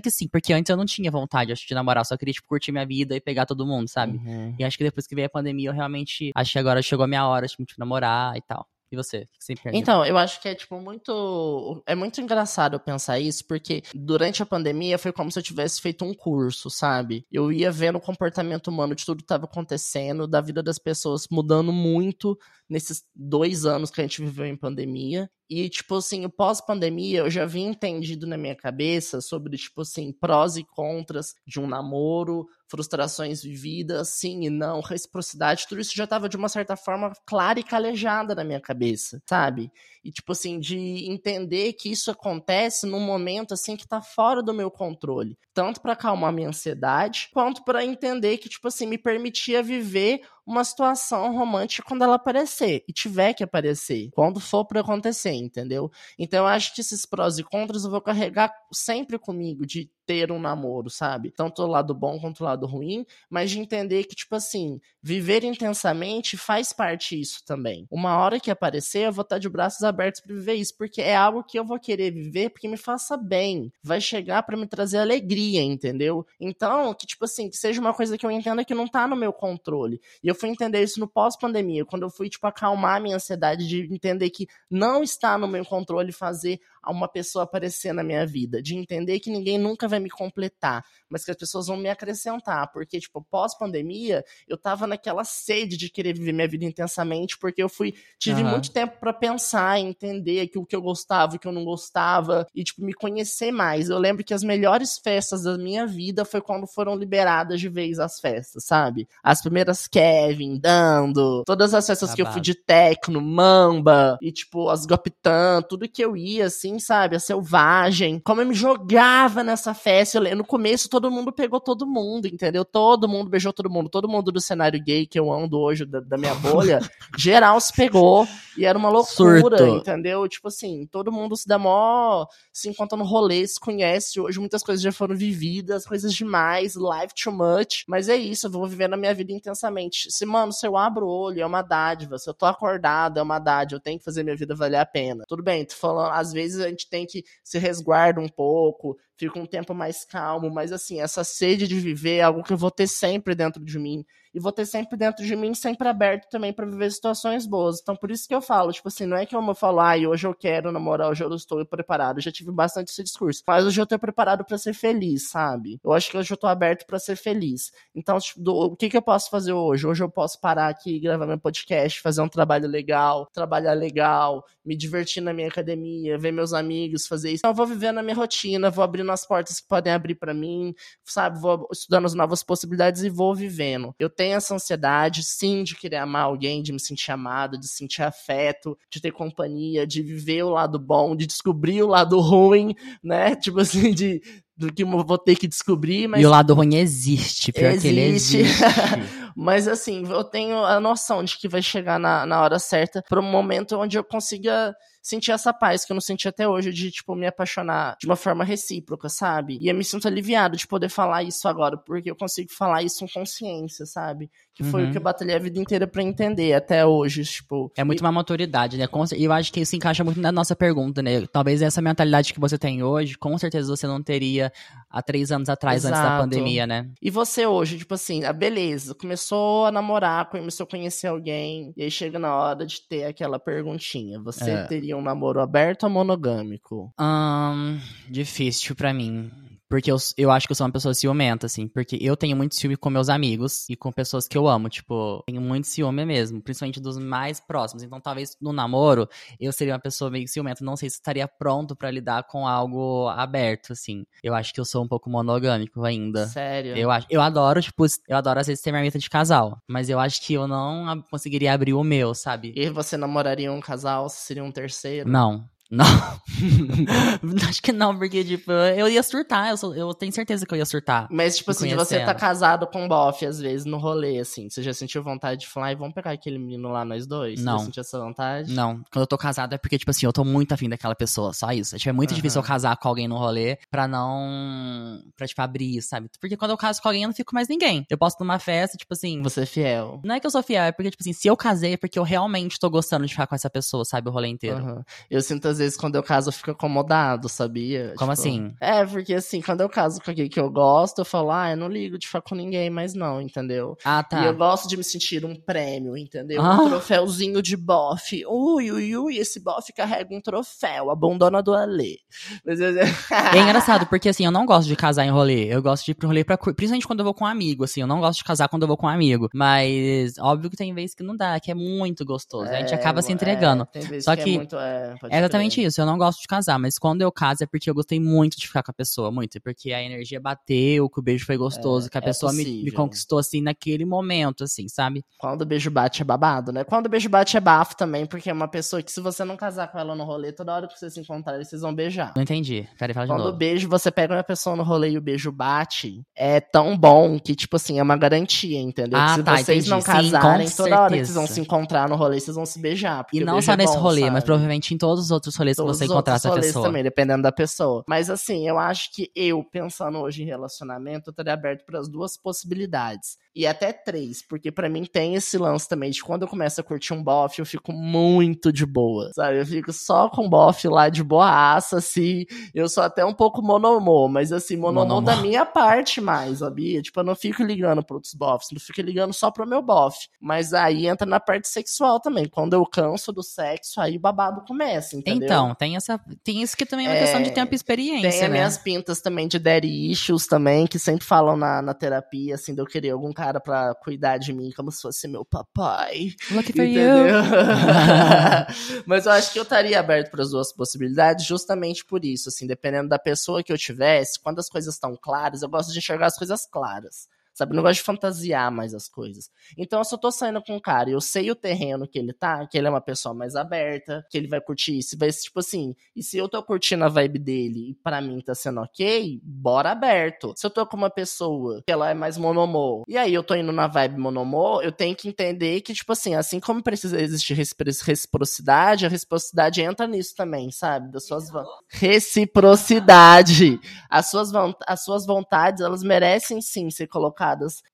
que 0.00 0.10
sim, 0.10 0.26
porque 0.28 0.52
antes 0.54 0.70
eu 0.70 0.76
não 0.78 0.86
tinha 0.86 1.10
vontade, 1.10 1.52
acho, 1.52 1.66
de 1.68 1.74
namorar, 1.74 2.06
só 2.06 2.16
queria, 2.16 2.32
tipo, 2.32 2.48
curtir 2.48 2.72
minha 2.72 2.86
vida 2.86 3.14
e 3.14 3.20
pegar 3.20 3.44
todo 3.44 3.66
mundo, 3.66 3.86
sabe? 3.86 4.16
Uhum. 4.16 4.54
E 4.58 4.64
acho 4.64 4.78
que 4.78 4.84
depois 4.84 5.06
que 5.06 5.14
veio 5.14 5.26
a 5.26 5.30
pandemia, 5.30 5.68
eu 5.68 5.74
realmente 5.74 6.30
acho 6.34 6.52
que 6.52 6.58
agora 6.58 6.80
chegou 6.80 7.04
a 7.04 7.08
minha 7.08 7.26
hora, 7.26 7.46
tipo, 7.46 7.64
de 7.64 7.74
namorar 7.78 8.34
e 8.36 8.40
tal. 8.40 8.66
E 8.94 8.96
você? 8.96 9.28
Que 9.44 9.54
então, 9.72 10.04
eu 10.06 10.16
acho 10.16 10.40
que 10.40 10.48
é, 10.48 10.54
tipo, 10.54 10.80
muito. 10.80 11.82
É 11.86 11.94
muito 11.94 12.20
engraçado 12.20 12.78
pensar 12.80 13.18
isso, 13.18 13.44
porque 13.46 13.82
durante 13.94 14.42
a 14.42 14.46
pandemia 14.46 14.96
foi 14.96 15.12
como 15.12 15.30
se 15.30 15.38
eu 15.38 15.42
tivesse 15.42 15.80
feito 15.80 16.04
um 16.04 16.14
curso, 16.14 16.70
sabe? 16.70 17.26
Eu 17.30 17.52
ia 17.52 17.70
vendo 17.70 17.96
o 17.96 18.00
comportamento 18.00 18.68
humano 18.68 18.94
de 18.94 19.04
tudo 19.04 19.18
que 19.18 19.24
estava 19.24 19.44
acontecendo, 19.44 20.26
da 20.26 20.40
vida 20.40 20.62
das 20.62 20.78
pessoas 20.78 21.26
mudando 21.30 21.72
muito 21.72 22.38
nesses 22.68 23.04
dois 23.14 23.66
anos 23.66 23.90
que 23.90 24.00
a 24.00 24.04
gente 24.04 24.22
viveu 24.22 24.46
em 24.46 24.56
pandemia. 24.56 25.30
E, 25.48 25.68
tipo 25.68 25.96
assim, 25.96 26.26
pós-pandemia, 26.28 27.20
eu 27.20 27.30
já 27.30 27.42
havia 27.42 27.66
entendido 27.66 28.26
na 28.26 28.36
minha 28.36 28.56
cabeça 28.56 29.20
sobre, 29.20 29.56
tipo 29.58 29.82
assim, 29.82 30.10
prós 30.12 30.56
e 30.56 30.64
contras 30.64 31.34
de 31.46 31.60
um 31.60 31.66
namoro, 31.66 32.46
frustrações 32.74 33.42
vividas, 33.42 34.08
sim 34.08 34.44
e 34.44 34.50
não, 34.50 34.80
reciprocidade, 34.80 35.66
tudo 35.68 35.80
isso 35.80 35.94
já 35.94 36.04
estava 36.04 36.28
de 36.28 36.36
uma 36.36 36.48
certa 36.48 36.76
forma 36.76 37.12
clara 37.26 37.60
e 37.60 37.62
calejada 37.62 38.34
na 38.34 38.42
minha 38.42 38.60
cabeça, 38.60 39.22
sabe? 39.28 39.70
E 40.02 40.10
tipo 40.10 40.32
assim, 40.32 40.58
de 40.58 41.08
entender 41.08 41.74
que 41.74 41.90
isso 41.90 42.10
acontece 42.10 42.86
num 42.86 43.00
momento 43.00 43.54
assim 43.54 43.76
que 43.76 43.86
tá 43.86 44.00
fora 44.00 44.42
do 44.42 44.52
meu 44.52 44.70
controle, 44.70 45.38
tanto 45.52 45.80
para 45.80 45.92
acalmar 45.92 46.32
minha 46.32 46.48
ansiedade, 46.48 47.28
quanto 47.32 47.62
para 47.64 47.84
entender 47.84 48.38
que 48.38 48.48
tipo 48.48 48.66
assim, 48.66 48.86
me 48.86 48.98
permitia 48.98 49.62
viver 49.62 50.20
uma 50.46 50.64
situação 50.64 51.32
romântica 51.36 51.86
quando 51.86 52.02
ela 52.02 52.16
aparecer 52.16 52.84
e 52.88 52.92
tiver 52.92 53.32
que 53.34 53.42
aparecer, 53.44 54.10
quando 54.12 54.40
for 54.40 54.64
para 54.64 54.80
acontecer, 54.80 55.32
entendeu? 55.32 55.90
Então 56.18 56.40
eu 56.40 56.46
acho 56.46 56.74
que 56.74 56.80
esses 56.80 57.06
prós 57.06 57.38
e 57.38 57.42
contras 57.44 57.84
eu 57.84 57.90
vou 57.90 58.00
carregar 58.00 58.52
sempre 58.72 59.18
comigo 59.18 59.66
de 59.66 59.90
ter 60.06 60.30
um 60.30 60.38
namoro, 60.38 60.90
sabe? 60.90 61.30
Tanto 61.30 61.62
o 61.62 61.66
lado 61.66 61.94
bom 61.94 62.18
quanto 62.20 62.40
o 62.40 62.44
lado 62.44 62.66
ruim, 62.66 63.04
mas 63.28 63.50
de 63.50 63.58
entender 63.58 64.04
que, 64.04 64.14
tipo 64.14 64.34
assim, 64.34 64.80
viver 65.02 65.44
intensamente 65.44 66.36
faz 66.36 66.72
parte 66.72 67.16
disso 67.16 67.42
também. 67.44 67.86
Uma 67.90 68.16
hora 68.18 68.40
que 68.40 68.50
aparecer, 68.50 69.06
eu 69.06 69.12
vou 69.12 69.22
estar 69.22 69.38
de 69.38 69.48
braços 69.48 69.82
abertos 69.82 70.20
para 70.20 70.34
viver 70.34 70.54
isso, 70.54 70.76
porque 70.76 71.00
é 71.00 71.16
algo 71.16 71.44
que 71.44 71.58
eu 71.58 71.64
vou 71.64 71.78
querer 71.78 72.10
viver 72.10 72.50
porque 72.50 72.68
me 72.68 72.76
faça 72.76 73.16
bem. 73.16 73.72
Vai 73.82 74.00
chegar 74.00 74.42
para 74.42 74.56
me 74.56 74.66
trazer 74.66 74.98
alegria, 74.98 75.62
entendeu? 75.62 76.26
Então, 76.40 76.94
que, 76.94 77.06
tipo 77.06 77.24
assim, 77.24 77.48
que 77.48 77.56
seja 77.56 77.80
uma 77.80 77.94
coisa 77.94 78.16
que 78.18 78.24
eu 78.24 78.30
entenda 78.30 78.64
que 78.64 78.74
não 78.74 78.86
tá 78.86 79.06
no 79.06 79.16
meu 79.16 79.32
controle. 79.32 80.00
E 80.22 80.28
eu 80.28 80.34
fui 80.34 80.48
entender 80.48 80.82
isso 80.82 81.00
no 81.00 81.08
pós-pandemia, 81.08 81.84
quando 81.84 82.02
eu 82.02 82.10
fui, 82.10 82.28
tipo, 82.28 82.46
acalmar 82.46 82.96
a 82.96 83.00
minha 83.00 83.16
ansiedade 83.16 83.66
de 83.66 83.92
entender 83.92 84.30
que 84.30 84.46
não 84.70 85.02
está 85.02 85.38
no 85.38 85.48
meu 85.48 85.64
controle 85.64 86.12
fazer 86.12 86.60
uma 86.86 87.08
pessoa 87.08 87.44
aparecer 87.44 87.92
na 87.92 88.02
minha 88.02 88.26
vida, 88.26 88.60
de 88.62 88.76
entender 88.76 89.18
que 89.20 89.30
ninguém 89.30 89.58
nunca 89.58 89.88
vai 89.88 89.93
me 90.00 90.10
completar, 90.10 90.84
mas 91.08 91.24
que 91.24 91.30
as 91.30 91.36
pessoas 91.36 91.68
vão 91.68 91.76
me 91.76 91.88
acrescentar, 91.88 92.70
porque, 92.72 92.98
tipo, 92.98 93.24
pós-pandemia, 93.30 94.24
eu 94.48 94.58
tava 94.58 94.86
naquela 94.86 95.24
sede 95.24 95.76
de 95.76 95.88
querer 95.88 96.12
viver 96.12 96.32
minha 96.32 96.48
vida 96.48 96.64
intensamente, 96.64 97.38
porque 97.38 97.62
eu 97.62 97.68
fui, 97.68 97.94
tive 98.18 98.42
uhum. 98.42 98.50
muito 98.50 98.72
tempo 98.72 98.98
para 98.98 99.12
pensar, 99.12 99.78
entender 99.78 100.48
que 100.48 100.58
o 100.58 100.66
que 100.66 100.74
eu 100.74 100.82
gostava, 100.82 101.36
o 101.36 101.38
que 101.38 101.46
eu 101.46 101.52
não 101.52 101.64
gostava, 101.64 102.46
e, 102.54 102.64
tipo, 102.64 102.82
me 102.84 102.92
conhecer 102.92 103.50
mais. 103.52 103.88
Eu 103.88 103.98
lembro 103.98 104.24
que 104.24 104.34
as 104.34 104.42
melhores 104.42 104.98
festas 104.98 105.44
da 105.44 105.56
minha 105.56 105.86
vida 105.86 106.24
foi 106.24 106.40
quando 106.40 106.66
foram 106.66 106.96
liberadas 106.96 107.60
de 107.60 107.68
vez 107.68 107.98
as 107.98 108.20
festas, 108.20 108.64
sabe? 108.64 109.08
As 109.22 109.40
primeiras 109.40 109.86
Kevin, 109.86 110.58
dando, 110.58 111.44
todas 111.46 111.72
as 111.72 111.86
festas 111.86 112.14
que 112.14 112.20
eu 112.20 112.26
fui 112.26 112.40
de 112.40 112.54
techno, 112.54 113.20
mamba, 113.20 114.18
e, 114.20 114.32
tipo, 114.32 114.68
as 114.68 114.86
Gopitan, 114.86 115.62
tudo 115.62 115.88
que 115.88 116.04
eu 116.04 116.16
ia, 116.16 116.46
assim, 116.46 116.64
assim, 116.64 116.78
sabe? 116.78 117.16
A 117.16 117.20
selvagem. 117.20 118.20
Como 118.20 118.40
eu 118.40 118.46
me 118.46 118.54
jogava 118.54 119.42
nessa 119.42 119.74
festa. 119.84 120.18
Eu, 120.18 120.36
no 120.36 120.44
começo, 120.44 120.88
todo 120.88 121.10
mundo 121.10 121.30
pegou 121.30 121.60
todo 121.60 121.86
mundo, 121.86 122.26
entendeu? 122.26 122.64
Todo 122.64 123.06
mundo 123.06 123.28
beijou 123.28 123.52
todo 123.52 123.68
mundo. 123.68 123.90
Todo 123.90 124.08
mundo 124.08 124.32
do 124.32 124.40
cenário 124.40 124.82
gay 124.82 125.06
que 125.06 125.20
eu 125.20 125.30
ando 125.30 125.58
hoje, 125.60 125.84
da, 125.84 126.00
da 126.00 126.16
minha 126.16 126.34
bolha, 126.36 126.80
geral 127.18 127.60
se 127.60 127.72
pegou. 127.72 128.26
E 128.56 128.64
era 128.64 128.78
uma 128.78 128.88
loucura, 128.88 129.40
Surto. 129.40 129.64
entendeu? 129.64 130.26
Tipo 130.28 130.48
assim, 130.48 130.86
todo 130.90 131.12
mundo 131.12 131.36
se 131.36 131.46
dá 131.46 131.58
mó. 131.58 132.24
Se 132.52 132.68
encontra 132.68 132.96
no 132.96 133.04
rolê, 133.04 133.46
se 133.46 133.60
conhece. 133.60 134.18
Hoje 134.18 134.40
muitas 134.40 134.62
coisas 134.62 134.82
já 134.82 134.92
foram 134.92 135.14
vividas, 135.14 135.84
coisas 135.84 136.14
demais, 136.14 136.74
life 136.76 137.14
too 137.22 137.32
much. 137.32 137.84
Mas 137.86 138.08
é 138.08 138.16
isso, 138.16 138.46
eu 138.46 138.50
vou 138.50 138.66
viver 138.66 138.88
na 138.88 138.96
minha 138.96 139.12
vida 139.12 139.32
intensamente. 139.32 140.10
Se, 140.10 140.24
mano, 140.24 140.52
se 140.52 140.66
eu 140.66 140.76
abro 140.76 141.06
o 141.06 141.10
olho, 141.10 141.42
é 141.42 141.46
uma 141.46 141.62
dádiva. 141.62 142.18
Se 142.18 142.30
eu 142.30 142.34
tô 142.34 142.46
acordado, 142.46 143.18
é 143.18 143.22
uma 143.22 143.38
dádiva. 143.38 143.76
Eu 143.76 143.82
tenho 143.82 143.98
que 143.98 144.04
fazer 144.04 144.22
minha 144.22 144.36
vida 144.36 144.54
valer 144.54 144.78
a 144.78 144.86
pena. 144.86 145.24
Tudo 145.28 145.42
bem, 145.42 145.64
tô 145.64 145.74
falando, 145.74 146.12
às 146.12 146.32
vezes 146.32 146.60
a 146.60 146.68
gente 146.68 146.88
tem 146.88 147.04
que 147.06 147.24
se 147.42 147.58
resguarda 147.58 148.20
um 148.20 148.28
pouco, 148.28 148.96
fica 149.18 149.38
um 149.38 149.46
tempo 149.46 149.74
mais 149.74 150.04
calmo, 150.04 150.50
mas 150.50 150.72
assim, 150.72 151.00
essa 151.00 151.24
sede 151.24 151.66
de 151.68 151.78
viver 151.78 152.16
é 152.16 152.22
algo 152.22 152.42
que 152.42 152.52
eu 152.52 152.56
vou 152.56 152.70
ter 152.70 152.86
sempre 152.86 153.34
dentro 153.34 153.64
de 153.64 153.78
mim. 153.78 154.04
E 154.34 154.40
vou 154.40 154.50
ter 154.50 154.66
sempre 154.66 154.96
dentro 154.98 155.24
de 155.24 155.36
mim, 155.36 155.54
sempre 155.54 155.86
aberto 155.86 156.28
também 156.28 156.52
para 156.52 156.66
viver 156.66 156.90
situações 156.90 157.46
boas. 157.46 157.80
Então, 157.80 157.94
por 157.94 158.10
isso 158.10 158.26
que 158.26 158.34
eu 158.34 158.42
falo, 158.42 158.72
tipo 158.72 158.88
assim, 158.88 159.06
não 159.06 159.16
é 159.16 159.24
que 159.24 159.36
eu 159.36 159.54
falo, 159.54 159.78
ah, 159.78 159.94
hoje 159.96 160.26
eu 160.26 160.34
quero 160.34 160.72
namorar, 160.72 161.08
hoje 161.08 161.22
eu 161.22 161.32
estou 161.32 161.64
preparado. 161.64 162.18
Eu 162.18 162.22
já 162.22 162.32
tive 162.32 162.50
bastante 162.50 162.88
esse 162.90 163.04
discurso. 163.04 163.42
Mas 163.46 163.64
hoje 163.64 163.80
eu 163.80 163.86
tô 163.86 163.96
preparado 163.96 164.44
para 164.44 164.58
ser 164.58 164.74
feliz, 164.74 165.30
sabe? 165.30 165.78
Eu 165.84 165.92
acho 165.92 166.10
que 166.10 166.18
hoje 166.18 166.32
eu 166.32 166.36
tô 166.36 166.48
aberto 166.48 166.84
para 166.84 166.98
ser 166.98 167.14
feliz. 167.14 167.70
Então, 167.94 168.18
tipo, 168.18 168.40
do, 168.40 168.54
o 168.54 168.76
que 168.76 168.88
que 168.88 168.96
eu 168.96 169.02
posso 169.02 169.30
fazer 169.30 169.52
hoje? 169.52 169.86
Hoje 169.86 170.02
eu 170.02 170.10
posso 170.10 170.40
parar 170.40 170.68
aqui, 170.68 170.98
gravar 170.98 171.26
meu 171.26 171.38
podcast, 171.38 172.00
fazer 172.00 172.20
um 172.20 172.28
trabalho 172.28 172.66
legal, 172.66 173.26
trabalhar 173.32 173.74
legal, 173.74 174.44
me 174.64 174.76
divertir 174.76 175.22
na 175.22 175.32
minha 175.32 175.46
academia, 175.46 176.18
ver 176.18 176.32
meus 176.32 176.52
amigos, 176.52 177.06
fazer 177.06 177.30
isso. 177.30 177.42
Então, 177.42 177.52
eu 177.52 177.54
vou 177.54 177.66
viver 177.66 177.92
na 177.92 178.02
minha 178.02 178.16
rotina, 178.16 178.68
vou 178.68 178.82
abrir 178.82 179.04
nas 179.04 179.24
portas 179.24 179.60
que 179.60 179.68
podem 179.68 179.92
abrir 179.92 180.16
para 180.16 180.34
mim, 180.34 180.74
sabe? 181.04 181.40
Vou 181.40 181.68
estudando 181.70 182.06
as 182.06 182.14
novas 182.14 182.42
possibilidades 182.42 183.04
e 183.04 183.08
vou 183.08 183.32
vivendo. 183.32 183.94
Eu 183.98 184.10
tenho 184.10 184.23
essa 184.30 184.54
ansiedade, 184.54 185.22
sim, 185.22 185.62
de 185.62 185.76
querer 185.76 185.96
amar 185.96 186.24
alguém, 186.24 186.62
de 186.62 186.72
me 186.72 186.80
sentir 186.80 187.12
amado, 187.12 187.58
de 187.58 187.68
sentir 187.68 188.02
afeto, 188.02 188.76
de 188.90 189.00
ter 189.00 189.12
companhia, 189.12 189.86
de 189.86 190.02
viver 190.02 190.42
o 190.42 190.50
lado 190.50 190.78
bom, 190.78 191.16
de 191.16 191.26
descobrir 191.26 191.82
o 191.82 191.88
lado 191.88 192.18
ruim, 192.20 192.74
né? 193.02 193.34
Tipo 193.36 193.60
assim, 193.60 193.92
de 193.92 194.22
do 194.56 194.72
que 194.72 194.82
eu 194.82 195.04
vou 195.04 195.18
ter 195.18 195.36
que 195.36 195.48
descobrir, 195.48 196.08
mas... 196.08 196.22
E 196.22 196.26
o 196.26 196.30
lado 196.30 196.54
ruim 196.54 196.76
existe, 196.76 197.52
pior 197.52 197.70
existe. 197.70 197.82
que 197.82 197.88
ele 197.88 198.00
existe. 198.00 198.52
mas 199.36 199.66
assim, 199.66 200.04
eu 200.08 200.22
tenho 200.22 200.64
a 200.64 200.78
noção 200.78 201.24
de 201.24 201.38
que 201.38 201.48
vai 201.48 201.62
chegar 201.62 201.98
na, 201.98 202.24
na 202.24 202.40
hora 202.40 202.58
certa 202.58 203.02
para 203.08 203.20
um 203.20 203.30
momento 203.30 203.76
onde 203.76 203.98
eu 203.98 204.04
consiga 204.04 204.74
sentir 205.04 205.32
essa 205.32 205.52
paz 205.52 205.84
que 205.84 205.92
eu 205.92 205.94
não 205.94 206.00
senti 206.00 206.26
até 206.26 206.48
hoje 206.48 206.72
de, 206.72 206.90
tipo, 206.90 207.14
me 207.14 207.26
apaixonar 207.26 207.94
de 208.00 208.06
uma 208.06 208.16
forma 208.16 208.42
recíproca, 208.42 209.10
sabe? 209.10 209.58
E 209.60 209.68
eu 209.68 209.74
me 209.74 209.84
sinto 209.84 210.08
aliviado 210.08 210.56
de 210.56 210.66
poder 210.66 210.88
falar 210.88 211.22
isso 211.22 211.46
agora, 211.46 211.76
porque 211.76 212.10
eu 212.10 212.16
consigo 212.16 212.50
falar 212.50 212.82
isso 212.82 213.00
com 213.00 213.20
consciência, 213.20 213.84
sabe? 213.84 214.30
Que 214.54 214.64
foi 214.64 214.84
uhum. 214.84 214.88
o 214.88 214.92
que 214.92 214.96
eu 214.96 215.02
batalhei 215.02 215.36
a 215.36 215.38
vida 215.38 215.60
inteira 215.60 215.86
para 215.86 216.02
entender 216.02 216.54
até 216.54 216.86
hoje, 216.86 217.22
tipo. 217.22 217.70
É 217.76 217.84
muito 217.84 218.00
e... 218.00 218.02
uma 218.02 218.12
maturidade, 218.12 218.78
né? 218.78 218.88
E 219.14 219.24
eu 219.24 219.32
acho 219.32 219.52
que 219.52 219.60
isso 219.60 219.76
encaixa 219.76 220.02
muito 220.02 220.20
na 220.20 220.32
nossa 220.32 220.56
pergunta, 220.56 221.02
né? 221.02 221.26
Talvez 221.26 221.60
essa 221.60 221.82
mentalidade 221.82 222.32
que 222.32 222.40
você 222.40 222.56
tem 222.56 222.82
hoje, 222.82 223.18
com 223.18 223.36
certeza 223.36 223.76
você 223.76 223.86
não 223.86 224.02
teria 224.02 224.43
há 224.90 225.02
três 225.02 225.30
anos 225.30 225.48
atrás, 225.48 225.84
Exato. 225.84 225.94
antes 225.94 226.10
da 226.10 226.18
pandemia, 226.20 226.66
né? 226.66 226.88
E 227.00 227.10
você 227.10 227.46
hoje, 227.46 227.78
tipo 227.78 227.94
assim, 227.94 228.24
a 228.24 228.32
beleza, 228.32 228.94
começou 228.94 229.66
a 229.66 229.72
namorar, 229.72 230.28
começou 230.30 230.64
a 230.64 230.70
conhecer 230.70 231.08
alguém, 231.08 231.72
e 231.76 231.82
aí 231.82 231.90
chega 231.90 232.18
na 232.18 232.34
hora 232.34 232.66
de 232.66 232.80
ter 232.88 233.04
aquela 233.04 233.38
perguntinha. 233.38 234.20
Você 234.20 234.50
é. 234.50 234.64
teria 234.64 234.96
um 234.96 235.02
namoro 235.02 235.40
aberto 235.40 235.84
ou 235.84 235.90
monogâmico? 235.90 236.92
Um, 236.98 237.78
difícil 238.08 238.74
para 238.74 238.92
mim. 238.92 239.30
Porque 239.68 239.90
eu, 239.90 239.96
eu 240.16 240.30
acho 240.30 240.46
que 240.46 240.52
eu 240.52 240.56
sou 240.56 240.66
uma 240.66 240.72
pessoa 240.72 240.94
ciumenta, 240.94 241.46
assim. 241.46 241.66
Porque 241.66 241.98
eu 242.00 242.16
tenho 242.16 242.36
muito 242.36 242.54
ciúme 242.54 242.76
com 242.76 242.90
meus 242.90 243.08
amigos 243.08 243.68
e 243.68 243.76
com 243.76 243.90
pessoas 243.92 244.28
que 244.28 244.36
eu 244.36 244.46
amo. 244.46 244.68
Tipo, 244.68 245.22
tenho 245.26 245.40
muito 245.40 245.66
ciúme 245.66 246.04
mesmo. 246.04 246.40
Principalmente 246.42 246.80
dos 246.80 246.98
mais 246.98 247.40
próximos. 247.40 247.82
Então, 247.82 248.00
talvez 248.00 248.36
no 248.40 248.52
namoro, 248.52 249.08
eu 249.40 249.52
seria 249.52 249.74
uma 249.74 249.80
pessoa 249.80 250.10
meio 250.10 250.28
ciumenta. 250.28 250.64
Não 250.64 250.76
sei 250.76 250.90
se 250.90 250.96
estaria 250.96 251.26
pronto 251.26 251.74
para 251.74 251.90
lidar 251.90 252.24
com 252.24 252.46
algo 252.46 253.08
aberto, 253.08 253.72
assim. 253.72 254.04
Eu 254.22 254.34
acho 254.34 254.52
que 254.52 254.60
eu 254.60 254.64
sou 254.64 254.84
um 254.84 254.88
pouco 254.88 255.10
monogâmico 255.10 255.84
ainda. 255.84 256.26
Sério? 256.26 256.76
Eu, 256.76 256.90
acho, 256.90 257.06
eu 257.10 257.20
adoro, 257.20 257.60
tipo, 257.60 257.84
eu 258.08 258.16
adoro 258.16 258.40
às 258.40 258.46
vezes 258.46 258.62
ter 258.62 258.72
marmita 258.72 258.98
de 258.98 259.10
casal. 259.10 259.58
Mas 259.68 259.88
eu 259.88 259.98
acho 259.98 260.20
que 260.22 260.34
eu 260.34 260.46
não 260.46 261.02
conseguiria 261.10 261.52
abrir 261.52 261.74
o 261.74 261.82
meu, 261.82 262.14
sabe? 262.14 262.52
E 262.56 262.68
você 262.68 262.96
namoraria 262.96 263.52
um 263.52 263.60
casal? 263.60 264.08
Seria 264.08 264.44
um 264.44 264.52
terceiro? 264.52 265.08
Não. 265.08 265.48
Não. 265.74 265.84
Acho 267.48 267.62
que 267.62 267.72
não, 267.72 267.96
porque, 267.96 268.24
tipo, 268.24 268.50
eu 268.50 268.88
ia 268.88 269.02
surtar. 269.02 269.50
Eu, 269.50 269.56
sou, 269.56 269.74
eu 269.74 269.92
tenho 269.94 270.12
certeza 270.12 270.46
que 270.46 270.52
eu 270.54 270.58
ia 270.58 270.64
surtar. 270.64 271.06
Mas, 271.10 271.36
tipo 271.36 271.50
assim, 271.50 271.74
você 271.74 272.00
tá 272.00 272.14
casado 272.14 272.66
com 272.66 272.84
um 272.84 272.88
bofe, 272.88 273.26
às 273.26 273.38
vezes, 273.38 273.64
no 273.64 273.78
rolê, 273.78 274.18
assim. 274.18 274.48
Você 274.48 274.62
já 274.62 274.72
sentiu 274.72 275.02
vontade 275.02 275.42
de 275.42 275.48
falar, 275.48 275.72
e 275.72 275.74
vamos 275.74 275.94
pegar 275.94 276.12
aquele 276.12 276.38
menino 276.38 276.68
lá, 276.70 276.84
nós 276.84 277.06
dois? 277.06 277.40
Você 277.40 277.44
Não. 277.44 277.58
já 277.58 277.64
sentiu 277.64 277.80
essa 277.80 277.98
vontade? 277.98 278.52
Não, 278.52 278.82
quando 278.92 279.02
eu 279.02 279.06
tô 279.06 279.18
casado 279.18 279.54
é 279.54 279.58
porque, 279.58 279.78
tipo 279.78 279.90
assim, 279.90 280.06
eu 280.06 280.12
tô 280.12 280.24
muito 280.24 280.52
afim 280.52 280.68
daquela 280.68 280.94
pessoa, 280.94 281.32
só 281.32 281.50
isso. 281.52 281.76
Tipo, 281.76 281.90
é 281.90 281.92
muito 281.92 282.14
difícil 282.14 282.40
eu 282.40 282.46
casar 282.46 282.76
com 282.76 282.88
alguém 282.88 283.08
no 283.08 283.16
rolê 283.16 283.58
pra 283.70 283.86
não. 283.88 285.02
pra, 285.16 285.26
tipo, 285.26 285.40
abrir, 285.42 285.80
sabe? 285.82 286.08
Porque 286.20 286.36
quando 286.36 286.52
eu 286.52 286.56
caso 286.56 286.80
com 286.80 286.88
alguém, 286.88 287.02
eu 287.02 287.08
não 287.08 287.14
fico 287.14 287.34
mais 287.34 287.48
ninguém. 287.48 287.84
Eu 287.88 287.98
posso 287.98 288.16
numa 288.20 288.38
festa, 288.38 288.76
tipo 288.76 288.92
assim. 288.92 289.22
Você 289.22 289.42
é 289.42 289.46
fiel. 289.46 290.00
Não 290.04 290.14
é 290.14 290.20
que 290.20 290.26
eu 290.26 290.30
sou 290.30 290.42
fiel, 290.42 290.64
é 290.64 290.72
porque, 290.72 290.90
tipo 290.90 291.02
assim, 291.02 291.12
se 291.12 291.28
eu 291.28 291.36
casei 291.36 291.74
é 291.74 291.76
porque 291.76 291.98
eu 291.98 292.02
realmente 292.02 292.58
tô 292.58 292.68
gostando 292.70 293.06
de 293.06 293.12
ficar 293.12 293.26
com 293.26 293.34
essa 293.34 293.50
pessoa, 293.50 293.84
sabe? 293.84 294.08
O 294.08 294.12
rolê 294.12 294.28
inteiro. 294.28 294.58
Aham. 294.58 294.84
Eu 295.10 295.22
sinto, 295.22 295.48
às 295.48 295.58
vezes, 295.58 295.63
quando 295.76 295.94
eu 295.96 296.02
caso, 296.02 296.28
eu 296.28 296.32
fico 296.32 296.50
acomodado, 296.50 297.28
sabia? 297.28 297.94
Como 297.96 298.10
Tipo, 298.12 298.12
assim? 298.12 298.54
É, 298.60 298.84
porque 298.84 299.14
assim, 299.14 299.40
quando 299.40 299.60
eu 299.60 299.68
caso 299.68 300.00
com 300.00 300.10
alguém 300.10 300.28
que 300.28 300.38
eu 300.40 300.50
gosto, 300.50 301.00
eu 301.00 301.04
falo, 301.04 301.30
ah, 301.30 301.50
eu 301.50 301.56
não 301.56 301.68
ligo 301.68 301.98
de 301.98 302.06
ficar 302.06 302.20
com 302.22 302.34
ninguém, 302.34 302.70
mas 302.70 302.94
não, 302.94 303.20
entendeu? 303.20 303.76
Ah, 303.84 304.02
E 304.06 304.10
tá. 304.10 304.24
eu 304.24 304.34
gosto 304.36 304.68
de 304.68 304.76
me 304.76 304.84
sentir 304.84 305.24
um 305.24 305.34
prêmio, 305.34 305.96
entendeu? 305.96 306.40
Ah. 306.42 306.60
Um 306.60 306.68
troféuzinho 306.68 307.40
de 307.42 307.56
bofe. 307.56 308.24
Ui, 308.26 308.70
ui, 308.70 308.96
ui, 308.96 309.16
esse 309.16 309.42
bofe 309.42 309.72
carrega 309.72 310.14
um 310.14 310.20
troféu, 310.20 310.90
a 310.90 310.94
bondona 310.96 311.42
do 311.42 311.54
Alê. 311.54 311.98
É 313.34 313.38
engraçado, 313.40 313.86
porque 313.86 314.08
assim, 314.08 314.24
eu 314.24 314.30
não 314.30 314.46
gosto 314.46 314.68
de 314.68 314.76
casar 314.76 315.04
em 315.04 315.10
rolê. 315.10 315.46
Eu 315.52 315.62
gosto 315.62 315.84
de 315.84 315.90
ir 315.92 315.94
pro 315.94 316.08
rolê 316.08 316.24
pra. 316.24 316.36
Principalmente 316.36 316.86
quando 316.86 317.00
eu 317.00 317.04
vou 317.04 317.14
com 317.14 317.24
um 317.24 317.28
amigo, 317.28 317.64
assim. 317.64 317.80
Eu 317.80 317.86
não 317.86 318.00
gosto 318.00 318.18
de 318.18 318.24
casar 318.24 318.48
quando 318.48 318.62
eu 318.62 318.68
vou 318.68 318.76
com 318.76 318.86
um 318.86 318.90
amigo. 318.90 319.28
Mas, 319.34 320.18
óbvio 320.18 320.50
que 320.50 320.56
tem 320.56 320.72
vezes 320.74 320.94
que 320.94 321.02
não 321.02 321.16
dá, 321.16 321.38
que 321.40 321.50
é 321.50 321.54
muito 321.54 322.04
gostoso. 322.04 322.50
a 322.50 322.56
gente 322.60 322.74
acaba 322.74 323.02
se 323.02 323.12
entregando. 323.12 323.62
É, 323.64 323.66
tem 323.66 323.82
vezes 323.82 324.04
Só 324.04 324.16
que, 324.16 324.22
que 324.24 324.34
é 324.34 324.36
muito, 324.36 324.56
é, 324.56 324.94
É 325.10 325.20
exatamente 325.44 325.62
isso, 325.64 325.80
eu 325.80 325.86
não 325.86 325.98
gosto 325.98 326.20
de 326.20 326.26
casar, 326.26 326.58
mas 326.58 326.78
quando 326.78 327.02
eu 327.02 327.12
caso 327.12 327.44
é 327.44 327.46
porque 327.46 327.68
eu 327.68 327.74
gostei 327.74 328.00
muito 328.00 328.38
de 328.38 328.46
ficar 328.46 328.62
com 328.62 328.70
a 328.70 328.74
pessoa, 328.74 329.10
muito. 329.10 329.40
Porque 329.40 329.72
a 329.72 329.82
energia 329.82 330.20
bateu, 330.20 330.88
que 330.88 330.98
o 330.98 331.02
beijo 331.02 331.24
foi 331.26 331.36
gostoso, 331.36 331.86
É, 331.86 331.90
que 331.90 331.98
a 331.98 332.00
é 332.00 332.04
pessoa 332.04 332.32
me, 332.32 332.44
me 332.44 332.70
conquistou 332.70 333.18
assim 333.18 333.40
naquele 333.40 333.84
momento, 333.84 334.44
assim, 334.44 334.68
sabe? 334.68 335.04
Quando 335.18 335.42
o 335.42 335.46
beijo 335.46 335.70
bate 335.70 336.02
é 336.02 336.04
babado, 336.04 336.52
né? 336.52 336.64
Quando 336.64 336.86
o 336.86 336.88
beijo 336.88 337.08
bate 337.08 337.36
é 337.36 337.40
bafo 337.40 337.76
também, 337.76 338.06
porque 338.06 338.30
é 338.30 338.32
uma 338.32 338.48
pessoa 338.48 338.82
que 338.82 338.90
se 338.90 339.00
você 339.00 339.24
não 339.24 339.36
casar 339.36 339.68
com 339.70 339.78
ela 339.78 339.94
no 339.94 340.04
rolê, 340.04 340.32
toda 340.32 340.54
hora 340.54 340.66
que 340.68 340.78
vocês 340.78 340.92
se 340.94 341.00
encontrarem, 341.00 341.44
vocês 341.44 341.62
vão 341.62 341.74
beijar. 341.74 342.12
Não 342.16 342.22
entendi. 342.22 342.66
Peraí, 342.78 342.94
fala 342.94 343.06
de 343.06 343.12
Quando 343.12 343.20
o 343.20 343.24
novo. 343.26 343.36
beijo, 343.36 343.68
você 343.68 343.90
pega 343.90 344.14
uma 344.14 344.24
pessoa 344.24 344.56
no 344.56 344.62
rolê 344.62 344.90
e 344.90 344.98
o 344.98 345.00
beijo 345.00 345.30
bate, 345.32 346.02
é 346.16 346.40
tão 346.40 346.76
bom 346.76 347.18
que, 347.18 347.34
tipo 347.34 347.56
assim, 347.56 347.78
é 347.78 347.82
uma 347.82 347.96
garantia, 347.96 348.58
entendeu? 348.60 348.98
Ah, 348.98 349.06
que 349.10 349.14
se 349.16 349.22
tá, 349.22 349.36
vocês 349.36 349.48
entendi. 349.66 349.70
não 349.70 349.80
Sim, 349.80 349.86
casarem, 349.86 350.48
com 350.48 350.56
toda 350.56 350.80
hora 350.80 350.90
que 350.90 350.96
vocês 350.96 351.06
certeza. 351.08 351.14
vão 351.14 351.26
se 351.26 351.40
encontrar 351.40 351.88
no 351.88 351.96
rolê, 351.96 352.20
vocês 352.20 352.34
vão 352.36 352.46
se 352.46 352.58
beijar. 352.60 353.06
E 353.12 353.22
o 353.22 353.26
não 353.26 353.40
só 353.42 353.52
é 353.52 353.56
nesse 353.56 353.74
bom, 353.74 353.80
rolê, 353.82 354.02
mas 354.02 354.12
sabe? 354.14 354.24
provavelmente 354.26 354.74
em 354.74 354.78
todos 354.78 355.04
os 355.04 355.10
outros 355.10 355.33
rolês 355.36 355.56
Todos 355.56 355.72
que 355.72 355.78
você 355.78 355.84
encontrar 355.84 356.14
outros 356.14 356.32
essa 356.36 356.40
pessoa. 356.40 356.66
também, 356.66 356.82
dependendo 356.82 357.22
da 357.22 357.32
pessoa. 357.32 357.84
Mas 357.88 358.10
assim, 358.10 358.48
eu 358.48 358.58
acho 358.58 358.92
que 358.92 359.10
eu, 359.14 359.42
pensando 359.44 359.98
hoje 359.98 360.22
em 360.22 360.26
relacionamento, 360.26 361.08
eu 361.08 361.12
estaria 361.12 361.32
aberto 361.32 361.64
para 361.64 361.78
as 361.78 361.88
duas 361.88 362.16
possibilidades. 362.16 363.18
E 363.34 363.46
até 363.46 363.72
três, 363.72 364.22
porque 364.22 364.52
pra 364.52 364.68
mim 364.68 364.84
tem 364.84 365.16
esse 365.16 365.36
lance 365.36 365.68
também 365.68 365.90
de 365.90 366.02
quando 366.02 366.22
eu 366.22 366.28
começo 366.28 366.60
a 366.60 366.64
curtir 366.64 366.92
um 366.92 367.02
bofe, 367.02 367.40
eu 367.40 367.46
fico 367.46 367.72
muito 367.72 368.52
de 368.52 368.64
boa, 368.64 369.10
sabe? 369.12 369.40
Eu 369.40 369.46
fico 369.46 369.72
só 369.72 370.08
com 370.08 370.28
bofe 370.28 370.68
lá 370.68 370.88
de 370.88 371.02
boaça, 371.02 371.78
assim. 371.78 372.24
Eu 372.54 372.68
sou 372.68 372.84
até 372.84 373.04
um 373.04 373.12
pouco 373.12 373.42
monomô, 373.42 374.06
mas 374.08 374.30
assim, 374.32 374.56
monomô, 374.56 375.00
Monomô. 375.00 375.06
da 375.06 375.16
minha 375.16 375.44
parte 375.44 376.00
mais, 376.00 376.38
sabia? 376.38 376.80
Tipo, 376.80 377.00
eu 377.00 377.04
não 377.04 377.16
fico 377.16 377.42
ligando 377.42 377.82
pra 377.84 377.96
outros 377.96 378.14
bofs, 378.14 378.50
não 378.52 378.60
fico 378.60 378.80
ligando 378.80 379.12
só 379.12 379.32
pro 379.32 379.46
meu 379.46 379.60
bofe. 379.60 380.08
Mas 380.20 380.54
aí 380.54 380.86
entra 380.86 381.04
na 381.06 381.18
parte 381.18 381.48
sexual 381.48 381.98
também. 381.98 382.28
Quando 382.28 382.54
eu 382.54 382.64
canso 382.64 383.12
do 383.12 383.22
sexo, 383.22 383.80
aí 383.80 383.96
o 383.96 384.00
babado 384.00 384.42
começa, 384.46 384.96
entendeu? 384.96 385.23
Então, 385.24 385.54
tem 385.54 385.76
essa. 385.76 386.00
Tem 386.22 386.42
isso 386.42 386.56
que 386.56 386.66
também 386.66 386.86
é 386.86 386.90
uma 386.90 386.96
É, 386.96 387.00
questão 387.00 387.22
de 387.22 387.30
tempo 387.32 387.54
e 387.54 387.56
experiência, 387.56 388.10
Tem 388.10 388.20
as 388.22 388.28
né? 388.28 388.28
minhas 388.28 388.58
pintas 388.58 389.00
também 389.00 389.26
de 389.28 389.38
daddy 389.38 389.90
issues 389.90 390.26
também, 390.26 390.66
que 390.66 390.78
sempre 390.78 391.04
falam 391.04 391.36
na, 391.36 391.60
na 391.62 391.74
terapia, 391.74 392.34
assim, 392.34 392.54
de 392.54 392.60
eu 392.60 392.66
querer 392.66 392.90
algum 392.90 393.12
cara 393.12 393.40
pra 393.40 393.74
cuidar 393.74 394.18
de 394.18 394.32
mim 394.32 394.50
como 394.56 394.70
se 394.70 394.82
fosse 394.82 395.06
meu 395.08 395.24
papai. 395.24 396.10
Lucky 396.30 396.52
for 396.52 396.62
Entendeu? 396.62 397.06
you. 397.08 397.14
Mas 398.86 399.06
eu 399.06 399.12
acho 399.12 399.32
que 399.32 399.38
eu 399.38 399.42
estaria 399.42 399.78
aberto 399.78 400.10
para 400.10 400.22
as 400.22 400.30
duas 400.30 400.52
possibilidades, 400.52 401.24
justamente 401.26 401.84
por 401.84 402.04
isso, 402.04 402.28
assim, 402.28 402.46
dependendo 402.46 402.88
da 402.88 402.98
pessoa 402.98 403.42
que 403.42 403.52
eu 403.52 403.58
tivesse, 403.58 404.20
quando 404.20 404.38
as 404.38 404.48
coisas 404.48 404.74
estão 404.74 404.96
claras, 405.00 405.42
eu 405.42 405.48
gosto 405.48 405.72
de 405.72 405.78
enxergar 405.78 406.06
as 406.06 406.16
coisas 406.16 406.46
claras. 406.46 407.08
Sabe, 407.34 407.50
eu 407.52 407.56
não 407.56 407.64
gosto 407.64 407.80
de 407.80 407.82
fantasiar 407.82 408.52
mais 408.52 408.72
as 408.74 408.86
coisas. 408.88 409.28
Então, 409.58 409.82
eu 409.90 409.98
tô 409.98 410.08
saindo 410.12 410.40
com 410.40 410.54
um 410.54 410.60
cara 410.60 410.88
e 410.88 410.92
eu 410.92 411.00
sei 411.00 411.32
o 411.32 411.34
terreno 411.34 411.88
que 411.88 411.98
ele 411.98 412.12
tá, 412.12 412.46
que 412.46 412.56
ele 412.56 412.68
é 412.68 412.70
uma 412.70 412.80
pessoa 412.80 413.12
mais 413.12 413.34
aberta, 413.34 414.06
que 414.08 414.16
ele 414.16 414.28
vai 414.28 414.40
curtir, 414.40 414.80
se 414.82 414.96
vai, 414.96 415.10
tipo 415.10 415.40
assim, 415.40 415.74
e 415.96 416.02
se 416.02 416.16
eu 416.16 416.28
tô 416.28 416.40
curtindo 416.44 416.84
a 416.84 416.88
vibe 416.88 417.18
dele 417.18 417.70
e 417.70 417.74
pra 417.82 418.00
mim 418.00 418.20
tá 418.20 418.36
sendo 418.36 418.60
ok, 418.60 419.20
bora 419.24 419.72
aberto. 419.72 420.32
Se 420.36 420.46
eu 420.46 420.50
tô 420.50 420.64
com 420.64 420.76
uma 420.76 420.88
pessoa 420.90 421.60
que 421.66 421.72
ela 421.72 421.90
é 421.90 421.94
mais 421.94 422.16
monomô, 422.16 422.84
e 422.86 422.96
aí 422.96 423.12
eu 423.12 423.24
tô 423.24 423.34
indo 423.34 423.50
na 423.50 423.66
vibe 423.66 423.98
monomô, 423.98 424.62
eu 424.62 424.70
tenho 424.70 424.94
que 424.94 425.08
entender 425.08 425.60
que, 425.62 425.74
tipo 425.74 425.90
assim, 425.90 426.14
assim 426.14 426.38
como 426.38 426.62
precisa 426.62 427.00
existir 427.00 427.34
recipro- 427.34 427.68
reciprocidade, 427.84 428.86
a 428.86 428.88
reciprocidade 428.88 429.60
entra 429.60 429.88
nisso 429.88 430.14
também, 430.14 430.52
sabe? 430.52 430.92
Das 430.92 431.04
suas 431.04 431.30
reciprocidade. 431.68 433.58
As 433.90 434.08
suas, 434.08 434.30
as 434.68 434.84
suas 434.84 435.04
vontades, 435.04 435.60
elas 435.60 435.82
merecem 435.82 436.40
sim 436.40 436.70
ser 436.70 436.86
colocadas 436.86 437.23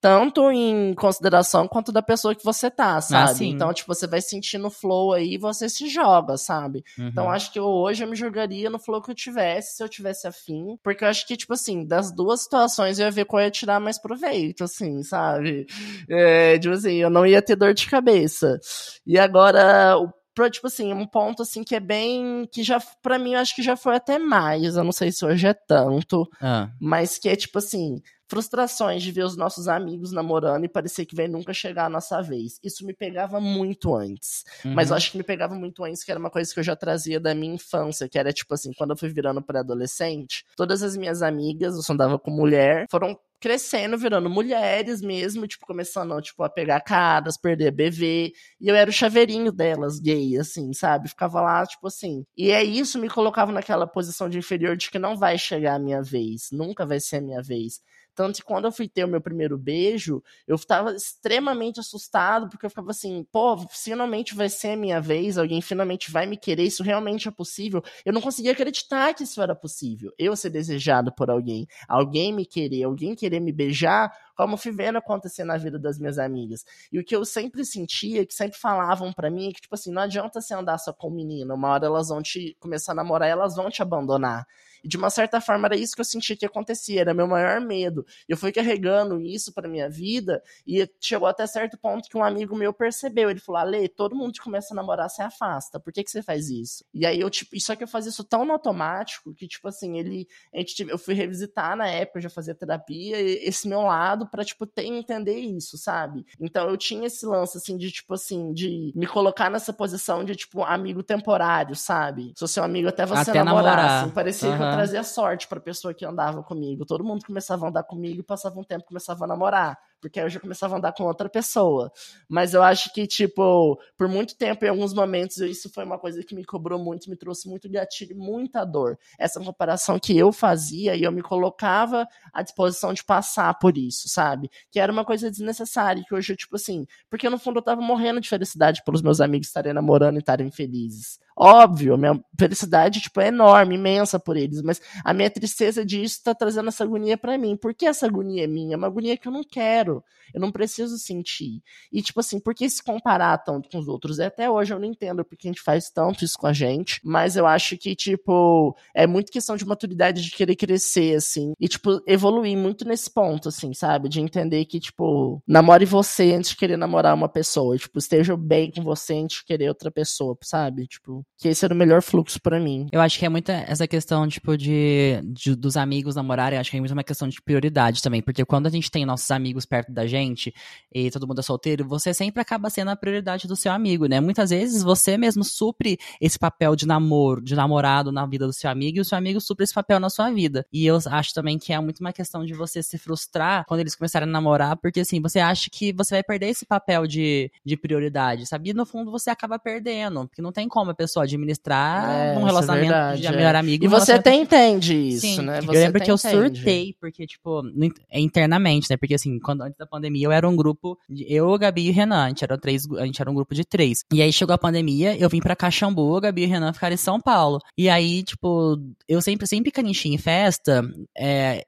tanto 0.01 0.51
em 0.51 0.95
consideração 0.95 1.67
quanto 1.67 1.93
da 1.93 2.03
pessoa 2.03 2.35
que 2.35 2.45
você 2.45 2.71
tá, 2.71 3.01
sabe? 3.01 3.35
sim. 3.35 3.49
então, 3.51 3.73
tipo, 3.73 3.93
você 3.93 4.07
vai 4.07 4.21
sentindo 4.21 4.71
flow 4.71 5.13
aí 5.13 5.35
e 5.35 5.39
você 5.39 5.69
se 5.69 5.89
joga, 5.89 6.37
sabe? 6.37 6.85
Uhum. 6.99 7.09
Então, 7.09 7.31
acho 7.31 7.53
que 7.53 7.59
eu, 7.59 7.65
hoje 7.65 8.05
eu 8.05 8.09
me 8.09 8.17
jogaria 8.17 8.71
no 8.71 8.79
flow 8.79 9.03
que 9.03 9.11
eu 9.11 9.15
tivesse, 9.15 9.77
se 9.77 9.83
eu 9.83 9.89
tivesse 9.89 10.27
afim. 10.27 10.77
Porque 10.83 11.05
eu 11.05 11.09
acho 11.09 11.27
que, 11.27 11.37
tipo 11.37 11.55
assim, 11.55 11.87
das 11.87 12.15
duas 12.15 12.43
situações 12.43 12.99
eu 12.99 13.07
ia 13.07 13.11
ver 13.11 13.25
qual 13.25 13.43
ia 13.43 13.51
tirar 13.51 13.81
mais 13.81 14.01
proveito, 14.01 14.65
assim, 14.65 15.03
sabe? 15.03 15.67
É, 16.09 16.59
tipo 16.59 16.75
assim, 16.75 16.95
eu 16.95 17.11
não 17.11 17.27
ia 17.27 17.43
ter 17.43 17.57
dor 17.57 17.75
de 17.75 17.87
cabeça. 17.87 18.59
E 19.07 19.19
agora, 19.19 19.99
o 19.99 20.13
tipo 20.49 20.69
assim, 20.69 20.93
um 20.95 21.07
ponto 21.07 21.43
assim 21.43 21.63
que 21.63 21.75
é 21.75 21.81
bem. 21.81 22.49
que 22.51 22.63
já, 22.63 22.81
pra 23.03 23.19
mim, 23.19 23.35
eu 23.35 23.41
acho 23.41 23.55
que 23.55 23.63
já 23.63 23.77
foi 23.77 23.97
até 23.97 24.19
mais. 24.19 24.77
Eu 24.77 24.85
não 24.85 24.93
sei 24.93 25.13
se 25.13 25.25
hoje 25.25 25.47
é 25.47 25.55
tanto. 25.55 26.27
Ah, 26.41 26.71
Mas 26.81 27.19
que 27.19 27.29
é 27.29 27.37
tipo 27.37 27.59
assim, 27.59 28.01
frustrações 28.31 29.03
de 29.03 29.11
ver 29.11 29.25
os 29.25 29.37
nossos 29.37 29.66
amigos 29.66 30.12
namorando 30.12 30.64
e 30.64 30.69
parecer 30.69 31.05
que 31.05 31.16
vai 31.16 31.27
nunca 31.27 31.53
chegar 31.53 31.87
a 31.87 31.90
nossa 31.90 32.23
vez. 32.23 32.61
Isso 32.62 32.87
me 32.87 32.95
pegava 32.95 33.40
muito 33.40 33.93
antes. 33.93 34.45
Mas 34.64 34.88
eu 34.88 34.93
uhum. 34.93 34.97
acho 34.99 35.11
que 35.11 35.19
me 35.19 35.25
pegava 35.25 35.57
muito 35.57 35.83
antes, 35.83 36.05
que 36.05 36.12
era 36.12 36.21
uma 36.21 36.31
coisa 36.31 36.55
que 36.55 36.61
eu 36.61 36.64
já 36.64 36.77
trazia 36.77 37.19
da 37.19 37.35
minha 37.35 37.57
infância, 37.57 38.09
que 38.09 38.16
era 38.16 38.33
tipo 38.33 38.55
assim, 38.55 38.73
quando 38.73 38.90
eu 38.90 38.97
fui 38.97 39.09
virando 39.09 39.43
pré-adolescente, 39.43 40.45
todas 40.57 40.81
as 40.81 40.97
minhas 40.97 41.23
amigas, 41.23 41.75
eu 41.75 41.83
só 41.83 41.93
andava 41.93 42.21
com 42.21 42.31
mulher, 42.31 42.87
foram 42.88 43.19
crescendo, 43.40 43.97
virando 43.97 44.29
mulheres 44.29 45.01
mesmo, 45.01 45.47
tipo, 45.47 45.66
começando, 45.66 46.21
tipo, 46.21 46.43
a 46.45 46.51
pegar 46.51 46.81
caras, 46.83 47.38
perder 47.38 47.71
BV, 47.71 48.33
e 48.61 48.69
eu 48.69 48.75
era 48.75 48.90
o 48.90 48.93
chaveirinho 48.93 49.51
delas, 49.51 49.99
gay, 49.99 50.37
assim, 50.37 50.73
sabe? 50.75 51.09
Ficava 51.09 51.40
lá, 51.40 51.66
tipo 51.66 51.87
assim. 51.87 52.25
E 52.37 52.51
é 52.51 52.62
isso, 52.62 53.01
me 53.01 53.09
colocava 53.09 53.51
naquela 53.51 53.87
posição 53.87 54.29
de 54.29 54.38
inferior 54.38 54.77
de 54.77 54.90
que 54.90 54.99
não 54.99 55.16
vai 55.16 55.38
chegar 55.38 55.77
a 55.77 55.79
minha 55.79 56.03
vez, 56.03 56.51
nunca 56.53 56.85
vai 56.85 57.01
ser 57.01 57.16
a 57.16 57.21
minha 57.23 57.43
vez. 57.43 57.81
Tanto 58.20 58.37
que 58.37 58.42
quando 58.42 58.66
eu 58.66 58.72
fui 58.72 58.87
ter 58.87 59.02
o 59.02 59.09
meu 59.09 59.18
primeiro 59.18 59.56
beijo, 59.56 60.22
eu 60.46 60.59
tava 60.59 60.94
extremamente 60.94 61.80
assustado, 61.80 62.50
porque 62.50 62.66
eu 62.66 62.68
ficava 62.68 62.90
assim, 62.90 63.26
pô, 63.33 63.56
finalmente 63.70 64.35
vai 64.35 64.50
ser 64.50 64.72
a 64.72 64.76
minha 64.76 65.00
vez, 65.00 65.38
alguém 65.38 65.62
finalmente 65.62 66.11
vai 66.11 66.26
me 66.26 66.37
querer, 66.37 66.64
isso 66.64 66.83
realmente 66.83 67.28
é 67.28 67.30
possível. 67.30 67.83
Eu 68.04 68.12
não 68.12 68.20
conseguia 68.20 68.52
acreditar 68.52 69.14
que 69.14 69.22
isso 69.22 69.40
era 69.40 69.54
possível. 69.54 70.12
Eu 70.18 70.37
ser 70.37 70.50
desejado 70.50 71.11
por 71.14 71.30
alguém, 71.30 71.66
alguém 71.88 72.30
me 72.30 72.44
querer, 72.44 72.83
alguém 72.83 73.14
querer 73.14 73.40
me 73.40 73.52
beijar, 73.52 74.14
como 74.37 74.59
fui 74.59 74.70
vendo 74.70 74.98
acontecer 74.98 75.44
na 75.44 75.56
vida 75.56 75.78
das 75.78 75.98
minhas 75.98 76.18
amigas. 76.18 76.62
E 76.92 76.98
o 76.98 77.04
que 77.04 77.16
eu 77.16 77.24
sempre 77.24 77.64
sentia, 77.64 78.26
que 78.26 78.35
sempre 78.35 78.59
falavam 78.59 79.14
pra 79.14 79.30
mim, 79.30 79.48
é 79.48 79.52
que, 79.54 79.62
tipo 79.62 79.74
assim, 79.74 79.90
não 79.90 80.02
adianta 80.02 80.42
você 80.42 80.52
andar 80.52 80.76
só 80.76 80.92
com 80.92 81.09
menina, 81.09 81.54
uma 81.54 81.68
hora 81.68 81.87
elas 81.87 82.09
vão 82.09 82.20
te 82.20 82.54
começar 82.61 82.92
a 82.92 82.96
namorar, 82.96 83.30
elas 83.30 83.56
vão 83.56 83.70
te 83.70 83.80
abandonar. 83.80 84.46
E 84.83 84.88
de 84.88 84.97
uma 84.97 85.11
certa 85.11 85.40
forma 85.40 85.66
era 85.66 85.77
isso 85.77 85.95
que 85.95 86.01
eu 86.01 86.05
sentia 86.05 86.37
que 86.37 86.47
acontecia, 86.47 87.01
era 87.01 87.14
meu 87.14 87.27
maior 87.27 87.61
medo. 87.61 88.05
Eu 88.29 88.37
fui 88.37 88.53
carregando 88.53 89.21
isso 89.21 89.53
pra 89.53 89.69
minha 89.69 89.88
vida 89.88 90.43
e 90.66 90.88
chegou 91.01 91.29
até 91.29 91.47
certo 91.47 91.79
ponto 91.79 92.09
que 92.09 92.16
um 92.16 92.25
amigo 92.25 92.57
meu 92.57 92.73
percebeu. 92.73 93.31
Ele 93.31 93.40
falou: 93.40 93.61
Ale, 93.61 93.88
todo 93.88 94.16
mundo 94.16 94.33
que 94.33 94.40
começa 94.40 94.75
a 94.75 94.77
namorar 94.77 95.11
se 95.11 95.23
afasta. 95.23 95.79
Por 95.79 95.93
que, 95.93 96.05
que 96.05 96.11
você 96.11 96.23
faz 96.23 96.49
isso? 96.49 96.85
E 96.93 97.07
aí 97.07 97.21
eu, 97.21 97.31
tipo, 97.31 97.59
só 97.61 97.75
que 97.75 97.85
eu 97.85 97.88
fazia 97.88 98.11
isso 98.11 98.25
tão 98.25 98.45
no 98.45 98.53
automático 98.53 99.35
que, 99.35 99.47
tipo 99.47 99.69
assim, 99.69 99.99
ele. 99.99 100.27
A 100.55 100.59
gente, 100.59 100.83
eu 100.88 100.99
fui 100.99 101.14
revisitar 101.14 101.77
na 101.77 101.88
época, 101.88 102.19
eu 102.19 102.23
já 102.23 102.31
fazia 102.31 102.55
terapia, 102.55 103.19
esse 103.21 103.69
meu 103.69 103.83
lado 103.83 104.27
pra, 104.29 104.45
tipo, 104.45 104.66
ter, 104.66 104.85
entender 104.85 105.38
isso, 105.38 105.77
sabe? 105.77 106.25
Então 106.40 106.69
eu 106.69 106.77
tinha 106.77 107.07
esse 107.07 107.25
lance, 107.27 107.57
assim, 107.59 107.77
de, 107.77 107.90
tipo 107.90 108.14
assim, 108.14 108.53
de 108.53 108.93
me 108.95 109.07
colocar 109.07 109.51
nessa 109.51 109.73
posição 109.73 110.25
de, 110.25 110.35
tipo, 110.35 110.62
amigo 110.62 111.03
temporário, 111.03 111.75
sabe? 111.77 112.33
Sou 112.37 112.49
seu 112.49 112.62
amigo 112.62 112.88
até 112.88 113.05
você 113.07 113.31
Até 113.31 113.43
namorar. 113.45 113.77
namorar. 113.77 114.03
Assim, 114.05 114.11
parecia 114.12 114.57
que 114.57 114.62
eu 114.62 114.69
Aham. 114.70 114.76
trazia 114.76 115.02
sorte 115.04 115.48
pra 115.48 115.61
pessoa 115.61 115.94
que 115.94 116.04
andava 116.04 116.42
comigo. 116.42 116.85
Todo 116.87 117.04
mundo 117.04 117.24
começava 117.26 117.66
a 117.66 117.68
andar 117.68 117.85
comigo, 117.85 118.22
passava 118.24 118.59
um 118.61 118.64
tempo, 118.64 118.85
começava 118.87 119.24
a 119.24 119.28
namorar. 119.28 119.78
Porque 120.01 120.19
aí 120.19 120.27
eu 120.27 120.31
já 120.31 120.41
começava 120.41 120.75
a 120.75 120.79
andar 120.79 120.93
com 120.93 121.05
outra 121.05 121.29
pessoa. 121.29 121.93
Mas 122.29 122.55
eu 122.55 122.63
acho 122.63 122.93
que, 122.93 123.07
tipo, 123.07 123.79
por 123.97 124.09
muito 124.09 124.37
tempo, 124.37 124.65
em 124.65 124.69
alguns 124.69 124.95
momentos, 124.95 125.39
isso 125.39 125.71
foi 125.71 125.85
uma 125.85 125.99
coisa 125.99 126.23
que 126.23 126.35
me 126.35 126.45
cobrou 126.45 126.79
muito, 126.79 127.11
me 127.11 127.17
trouxe 127.17 127.49
muito 127.49 127.69
gatilho, 127.69 128.17
muita 128.17 128.65
dor. 128.65 128.99
Essa 129.19 129.41
comparação 129.41 129.99
que 129.99 130.17
eu 130.17 130.33
fazia 130.33 130.97
e 130.97 131.03
eu 131.03 131.13
me 131.13 131.23
colocava 131.23 132.07
à 132.33 132.43
disposição 132.43 132.93
de 132.93 133.05
passar 133.05 133.53
por 133.59 133.77
isso, 133.77 134.09
sabe? 134.09 134.51
Que 134.71 134.81
era 134.81 134.93
uma 134.93 135.05
coisa 135.05 135.31
desnecessária, 135.31 136.05
que 136.07 136.15
hoje, 136.15 136.37
tipo 136.37 136.57
assim, 136.57 136.87
porque 137.09 137.29
no 137.29 137.39
fundo 137.39 137.59
eu 137.59 137.63
tava 137.63 137.81
morrendo 137.81 138.21
de 138.21 138.29
felicidade 138.29 138.83
pelos 138.85 139.03
meus 139.03 139.21
amigos 139.21 139.49
estarem 139.49 139.73
namorando 139.73 140.17
e 140.17 140.21
estarem 140.21 140.51
felizes. 140.51 141.19
Óbvio, 141.43 141.97
minha 141.97 142.23
felicidade, 142.39 143.01
tipo, 143.01 143.19
é 143.19 143.29
enorme, 143.29 143.75
imensa 143.75 144.19
por 144.19 144.37
eles, 144.37 144.61
mas 144.61 144.79
a 145.03 145.15
minha 145.15 145.31
tristeza 145.31 145.85
disso 145.85 146.21
tá 146.23 146.35
trazendo 146.35 146.69
essa 146.69 146.85
agonia 146.85 147.17
para 147.17 147.39
mim. 147.39 147.57
Por 147.57 147.73
que 147.73 147.87
essa 147.87 148.05
agonia 148.05 148.45
é 148.45 148.47
minha? 148.47 148.75
É 148.75 148.77
uma 148.77 148.89
agonia 148.89 149.17
que 149.17 149.27
eu 149.27 149.33
não 149.33 149.43
quero, 149.43 149.89
eu 150.35 150.40
não 150.40 150.50
preciso 150.50 150.96
sentir. 150.98 151.62
E, 151.92 152.03
tipo 152.03 152.20
assim, 152.20 152.38
por 152.38 152.55
que 152.55 152.68
se 152.68 152.83
comparar 152.83 153.38
tanto 153.38 153.68
com 153.68 153.79
os 153.79 153.88
outros? 153.88 154.18
E 154.18 154.24
até 154.24 154.50
hoje 154.50 154.72
eu 154.72 154.79
não 154.79 154.87
entendo 154.87 155.24
porque 155.24 155.48
a 155.48 155.50
gente 155.50 155.62
faz 155.62 155.90
tanto 155.90 156.24
isso 156.24 156.38
com 156.38 156.46
a 156.46 156.53
gente, 156.53 157.00
mas 157.05 157.37
eu 157.37 157.46
acho 157.46 157.76
que, 157.76 157.94
tipo, 157.94 158.76
é 158.94 159.07
muito 159.07 159.33
questão 159.33 159.57
de 159.57 159.66
maturidade 159.66 160.22
de 160.22 160.31
querer 160.31 160.57
crescer, 160.57 161.16
assim, 161.16 161.53
e, 161.59 161.68
tipo, 161.68 162.00
evoluir 162.07 162.57
muito 162.57 162.85
nesse 162.85 163.12
ponto, 163.12 163.48
assim, 163.48 163.72
sabe? 163.74 164.09
De 164.09 164.20
entender 164.20 164.64
que, 164.64 164.81
tipo, 164.81 165.42
namore 165.46 165.85
você 165.85 166.33
antes 166.33 166.50
de 166.50 166.57
querer 166.57 166.76
namorar 166.76 167.14
uma 167.14 167.29
pessoa, 167.29 167.76
tipo, 167.76 167.98
esteja 167.98 168.37
bem 168.37 168.70
com 168.70 168.83
você 168.83 169.14
antes 169.14 169.38
de 169.38 169.44
querer 169.44 169.68
outra 169.68 169.90
pessoa, 169.90 170.37
sabe? 170.42 170.87
Tipo, 170.87 171.24
que 171.38 171.48
esse 171.48 171.64
era 171.64 171.74
o 171.74 171.76
melhor 171.76 172.03
fluxo 172.03 172.40
para 172.40 172.61
mim. 172.61 172.87
Eu 172.92 173.00
acho 173.00 173.18
que 173.18 173.26
é 173.26 173.29
muita 173.29 173.53
essa 173.53 173.87
questão, 173.87 174.26
tipo, 174.29 174.57
de, 174.57 175.20
de, 175.24 175.55
dos 175.55 175.76
amigos 175.76 176.16
namorarem, 176.16 176.59
acho 176.59 176.70
que 176.70 176.76
é 176.76 176.81
muito 176.81 176.92
uma 176.92 177.05
questão 177.05 177.29
de 177.29 177.40
prioridade 177.42 178.03
também, 178.03 178.22
porque 178.22 178.44
quando 178.44 178.66
a 178.66 178.70
gente 178.70 178.90
tem 178.90 179.05
nossos 179.05 179.31
amigos 179.31 179.64
perto 179.64 179.80
da 179.88 180.07
gente 180.07 180.53
e 180.93 181.11
todo 181.11 181.27
mundo 181.27 181.40
é 181.40 181.43
solteiro, 181.43 181.87
você 181.87 182.12
sempre 182.12 182.40
acaba 182.40 182.69
sendo 182.69 182.90
a 182.90 182.97
prioridade 182.97 183.47
do 183.47 183.57
seu 183.57 183.73
amigo, 183.73 184.07
né? 184.07 184.21
Muitas 184.21 184.51
vezes 184.51 184.83
você 184.83 185.16
mesmo 185.16 185.45
supre 185.45 185.99
esse 186.21 186.38
papel 186.38 186.75
de 186.75 186.87
namoro, 186.87 187.43
de 187.43 187.55
namorado 187.55 188.11
na 188.11 188.27
vida 188.27 188.47
do 188.47 188.53
seu 188.53 188.71
amigo 188.71 188.99
e 188.99 189.01
o 189.01 189.05
seu 189.05 189.16
amigo 189.16 189.40
supre 189.40 189.64
esse 189.64 189.75
papel 189.75 190.01
na 190.01 190.11
sua 190.11 190.31
vida. 190.31 190.66
E 190.73 190.87
eu 190.87 190.99
acho 191.07 191.33
também 191.33 191.59
que 191.59 191.73
é 191.73 191.81
muito 191.81 192.01
uma 192.01 192.12
questão 192.12 192.45
de 192.45 192.53
você 192.55 192.83
se 192.83 192.99
frustrar 192.99 193.64
quando 193.66 193.81
eles 193.81 193.95
começarem 193.95 194.29
a 194.29 194.31
namorar, 194.31 194.77
porque 194.77 195.01
assim, 195.01 195.21
você 195.21 195.38
acha 195.38 195.69
que 195.71 195.93
você 195.93 196.16
vai 196.16 196.23
perder 196.23 196.49
esse 196.49 196.66
papel 196.66 197.07
de, 197.07 197.51
de 197.64 197.77
prioridade, 197.77 198.47
sabe? 198.47 198.71
E 198.71 198.75
no 198.75 198.85
fundo 198.85 199.11
você 199.11 199.31
acaba 199.31 199.59
perdendo, 199.59 200.27
porque 200.27 200.43
não 200.43 200.53
tem 200.53 200.69
como 200.69 200.90
a 200.90 200.95
pessoa 200.95 201.25
administrar 201.25 202.11
é, 202.11 202.38
um 202.38 202.43
é 202.43 202.45
relacionamento 202.45 202.93
é 202.93 202.97
verdade, 202.97 203.23
de 203.23 203.31
melhor 203.31 203.55
amigo. 203.55 203.85
E 203.85 203.88
você 203.88 204.12
até 204.12 204.35
entende 204.35 204.95
isso, 204.95 205.21
Sim. 205.21 205.43
né? 205.43 205.61
Você 205.61 205.69
eu 205.69 205.81
lembro 205.81 206.03
que 206.03 206.11
eu 206.11 206.19
surtei, 206.19 206.95
porque, 207.01 207.27
tipo, 207.27 207.62
é 208.11 208.21
internamente, 208.21 208.88
né? 208.90 208.97
Porque 208.97 209.14
assim, 209.14 209.38
quando 209.38 209.69
antes 209.70 209.78
da 209.78 209.87
pandemia 209.87 210.26
eu 210.26 210.33
era 210.33 210.48
um 210.48 210.54
grupo, 210.54 210.98
de, 211.09 211.24
eu, 211.33 211.56
Gabi 211.59 211.88
e 211.88 211.90
Renan, 211.90 212.24
a 212.24 212.28
gente, 212.28 212.44
era 212.44 212.59
três, 212.59 212.87
a 212.92 213.06
gente 213.06 213.20
era 213.20 213.30
um 213.30 213.35
grupo 213.35 213.54
de 213.54 213.64
três. 213.64 214.04
E 214.12 214.20
aí 214.20 214.33
chegou 214.33 214.54
a 214.54 214.59
pandemia, 214.59 215.16
eu 215.16 215.28
vim 215.28 215.40
pra 215.40 215.56
Caxambu, 215.56 216.16
a 216.16 216.20
Gabi 216.20 216.42
e 216.42 216.46
Renan 216.46 216.72
ficaram 216.72 216.94
em 216.94 216.98
São 216.98 217.20
Paulo. 217.20 217.59
E 217.76 217.88
aí, 217.88 218.22
tipo, 218.22 218.76
eu 219.09 219.22
sempre, 219.22 219.46
sempre 219.46 219.70
caninchinha 219.70 220.14
em 220.14 220.18
festa, 220.18 220.83
é, 221.16 221.64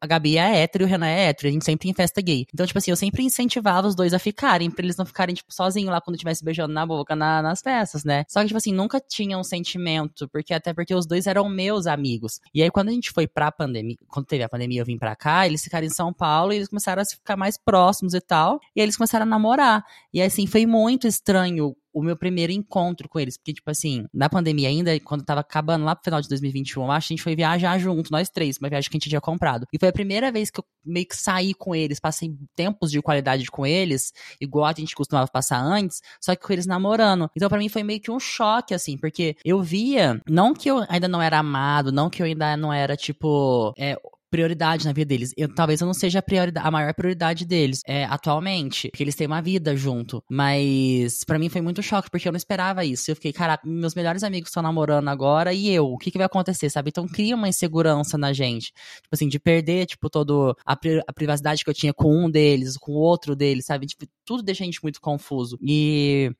a 0.00 0.06
Gabi 0.06 0.38
é 0.38 0.62
hétero 0.62 0.84
e 0.84 0.86
o 0.86 0.88
Renan 0.88 1.06
é 1.06 1.28
hétero, 1.28 1.48
a 1.48 1.52
gente 1.52 1.64
sempre 1.64 1.86
tem 1.86 1.94
festa 1.94 2.20
gay. 2.20 2.46
Então, 2.52 2.66
tipo 2.66 2.78
assim, 2.78 2.90
eu 2.90 2.96
sempre 2.96 3.22
incentivava 3.22 3.86
os 3.86 3.94
dois 3.94 4.14
a 4.14 4.18
ficarem, 4.18 4.70
pra 4.70 4.84
eles 4.84 4.96
não 4.96 5.04
ficarem, 5.04 5.34
tipo, 5.34 5.52
sozinhos 5.52 5.90
lá 5.90 6.00
quando 6.00 6.14
estivesse 6.14 6.44
beijando 6.44 6.72
na 6.72 6.86
boca 6.86 7.16
na, 7.16 7.42
nas 7.42 7.60
festas, 7.60 8.04
né? 8.04 8.24
Só 8.28 8.40
que, 8.40 8.46
tipo 8.46 8.58
assim, 8.58 8.72
nunca 8.72 9.00
tinha 9.00 9.36
um 9.38 9.44
sentimento, 9.44 10.28
porque 10.28 10.54
até 10.54 10.72
porque 10.72 10.94
os 10.94 11.06
dois 11.06 11.26
eram 11.26 11.48
meus 11.48 11.86
amigos. 11.86 12.40
E 12.54 12.62
aí, 12.62 12.70
quando 12.70 12.88
a 12.88 12.92
gente 12.92 13.10
foi 13.10 13.26
pra 13.26 13.50
pandemia, 13.50 13.96
quando 14.08 14.26
teve 14.26 14.44
a 14.44 14.48
pandemia, 14.48 14.80
eu 14.80 14.86
vim 14.86 14.98
pra 14.98 15.16
cá, 15.16 15.46
eles 15.46 15.62
ficaram 15.62 15.86
em 15.86 15.90
São 15.90 16.12
Paulo 16.12 16.52
e 16.52 16.56
eles 16.56 16.68
começaram 16.68 17.02
a 17.02 17.04
ficar 17.04 17.36
mais 17.36 17.58
próximos 17.58 18.14
e 18.14 18.20
tal. 18.20 18.60
E 18.74 18.80
aí 18.80 18.84
eles 18.84 18.96
começaram 18.96 19.24
a 19.24 19.28
namorar. 19.28 19.84
E 20.12 20.22
assim, 20.22 20.46
foi 20.46 20.66
muito 20.66 21.06
estranho 21.06 21.74
o 21.94 22.02
meu 22.02 22.16
primeiro 22.16 22.52
encontro 22.52 23.08
com 23.08 23.20
eles. 23.20 23.36
Porque, 23.36 23.54
tipo 23.54 23.70
assim, 23.70 24.04
na 24.12 24.28
pandemia 24.28 24.68
ainda, 24.68 24.98
quando 25.00 25.24
tava 25.24 25.40
acabando 25.40 25.84
lá 25.84 25.94
pro 25.94 26.04
final 26.04 26.20
de 26.20 26.28
2021, 26.28 26.90
acho 26.90 27.08
que 27.08 27.14
a 27.14 27.16
gente 27.16 27.22
foi 27.22 27.36
viajar 27.36 27.78
junto, 27.78 28.10
nós 28.10 28.28
três, 28.28 28.58
uma 28.58 28.68
viagem 28.68 28.90
que 28.90 28.96
a 28.96 28.98
gente 28.98 29.08
tinha 29.08 29.20
comprado. 29.20 29.66
E 29.72 29.78
foi 29.78 29.88
a 29.88 29.92
primeira 29.92 30.32
vez 30.32 30.50
que 30.50 30.58
eu 30.58 30.64
meio 30.84 31.06
que 31.06 31.16
saí 31.16 31.54
com 31.54 31.74
eles, 31.74 32.00
passei 32.00 32.34
tempos 32.56 32.90
de 32.90 33.00
qualidade 33.00 33.48
com 33.50 33.64
eles, 33.64 34.12
igual 34.40 34.66
a 34.66 34.74
gente 34.76 34.94
costumava 34.94 35.28
passar 35.28 35.60
antes, 35.60 36.00
só 36.20 36.34
que 36.34 36.44
com 36.44 36.52
eles 36.52 36.66
namorando. 36.66 37.30
Então, 37.36 37.48
para 37.48 37.58
mim 37.58 37.68
foi 37.68 37.84
meio 37.84 38.00
que 38.00 38.10
um 38.10 38.18
choque, 38.18 38.74
assim, 38.74 38.98
porque 38.98 39.36
eu 39.44 39.62
via, 39.62 40.20
não 40.28 40.52
que 40.52 40.68
eu 40.68 40.84
ainda 40.88 41.06
não 41.06 41.22
era 41.22 41.38
amado, 41.38 41.92
não 41.92 42.10
que 42.10 42.20
eu 42.20 42.26
ainda 42.26 42.56
não 42.56 42.72
era, 42.72 42.96
tipo, 42.96 43.72
é, 43.78 43.96
prioridade 44.34 44.84
na 44.84 44.92
vida 44.92 45.06
deles. 45.06 45.32
Eu, 45.36 45.48
talvez 45.54 45.80
eu 45.80 45.86
não 45.86 45.94
seja 45.94 46.18
a, 46.18 46.22
prioridade, 46.22 46.66
a 46.66 46.68
maior 46.68 46.92
prioridade 46.92 47.44
deles 47.46 47.82
é, 47.86 48.04
atualmente, 48.06 48.88
porque 48.88 49.04
eles 49.04 49.14
têm 49.14 49.28
uma 49.28 49.40
vida 49.40 49.76
junto. 49.76 50.24
Mas 50.28 51.22
para 51.22 51.38
mim 51.38 51.48
foi 51.48 51.60
muito 51.60 51.80
choque, 51.84 52.10
porque 52.10 52.26
eu 52.26 52.32
não 52.32 52.36
esperava 52.36 52.84
isso. 52.84 53.08
Eu 53.08 53.14
fiquei, 53.14 53.32
cara, 53.32 53.60
meus 53.64 53.94
melhores 53.94 54.24
amigos 54.24 54.48
estão 54.48 54.60
namorando 54.60 55.06
agora 55.06 55.52
e 55.52 55.70
eu, 55.70 55.86
o 55.86 55.96
que, 55.96 56.10
que 56.10 56.18
vai 56.18 56.26
acontecer, 56.26 56.68
sabe? 56.68 56.88
Então 56.88 57.06
cria 57.06 57.36
uma 57.36 57.48
insegurança 57.48 58.18
na 58.18 58.32
gente. 58.32 58.72
Tipo 59.02 59.12
assim, 59.12 59.28
de 59.28 59.38
perder, 59.38 59.86
tipo, 59.86 60.10
todo 60.10 60.56
a, 60.66 60.74
pri 60.74 61.00
a 61.06 61.12
privacidade 61.12 61.62
que 61.62 61.70
eu 61.70 61.74
tinha 61.74 61.94
com 61.94 62.24
um 62.24 62.28
deles, 62.28 62.76
com 62.76 62.90
o 62.90 62.98
outro 62.98 63.36
deles, 63.36 63.66
sabe? 63.66 63.86
Tipo, 63.86 64.04
tudo 64.24 64.42
deixa 64.42 64.64
a 64.64 64.66
gente 64.66 64.82
muito 64.82 65.00
confuso. 65.00 65.56
E 65.62 66.32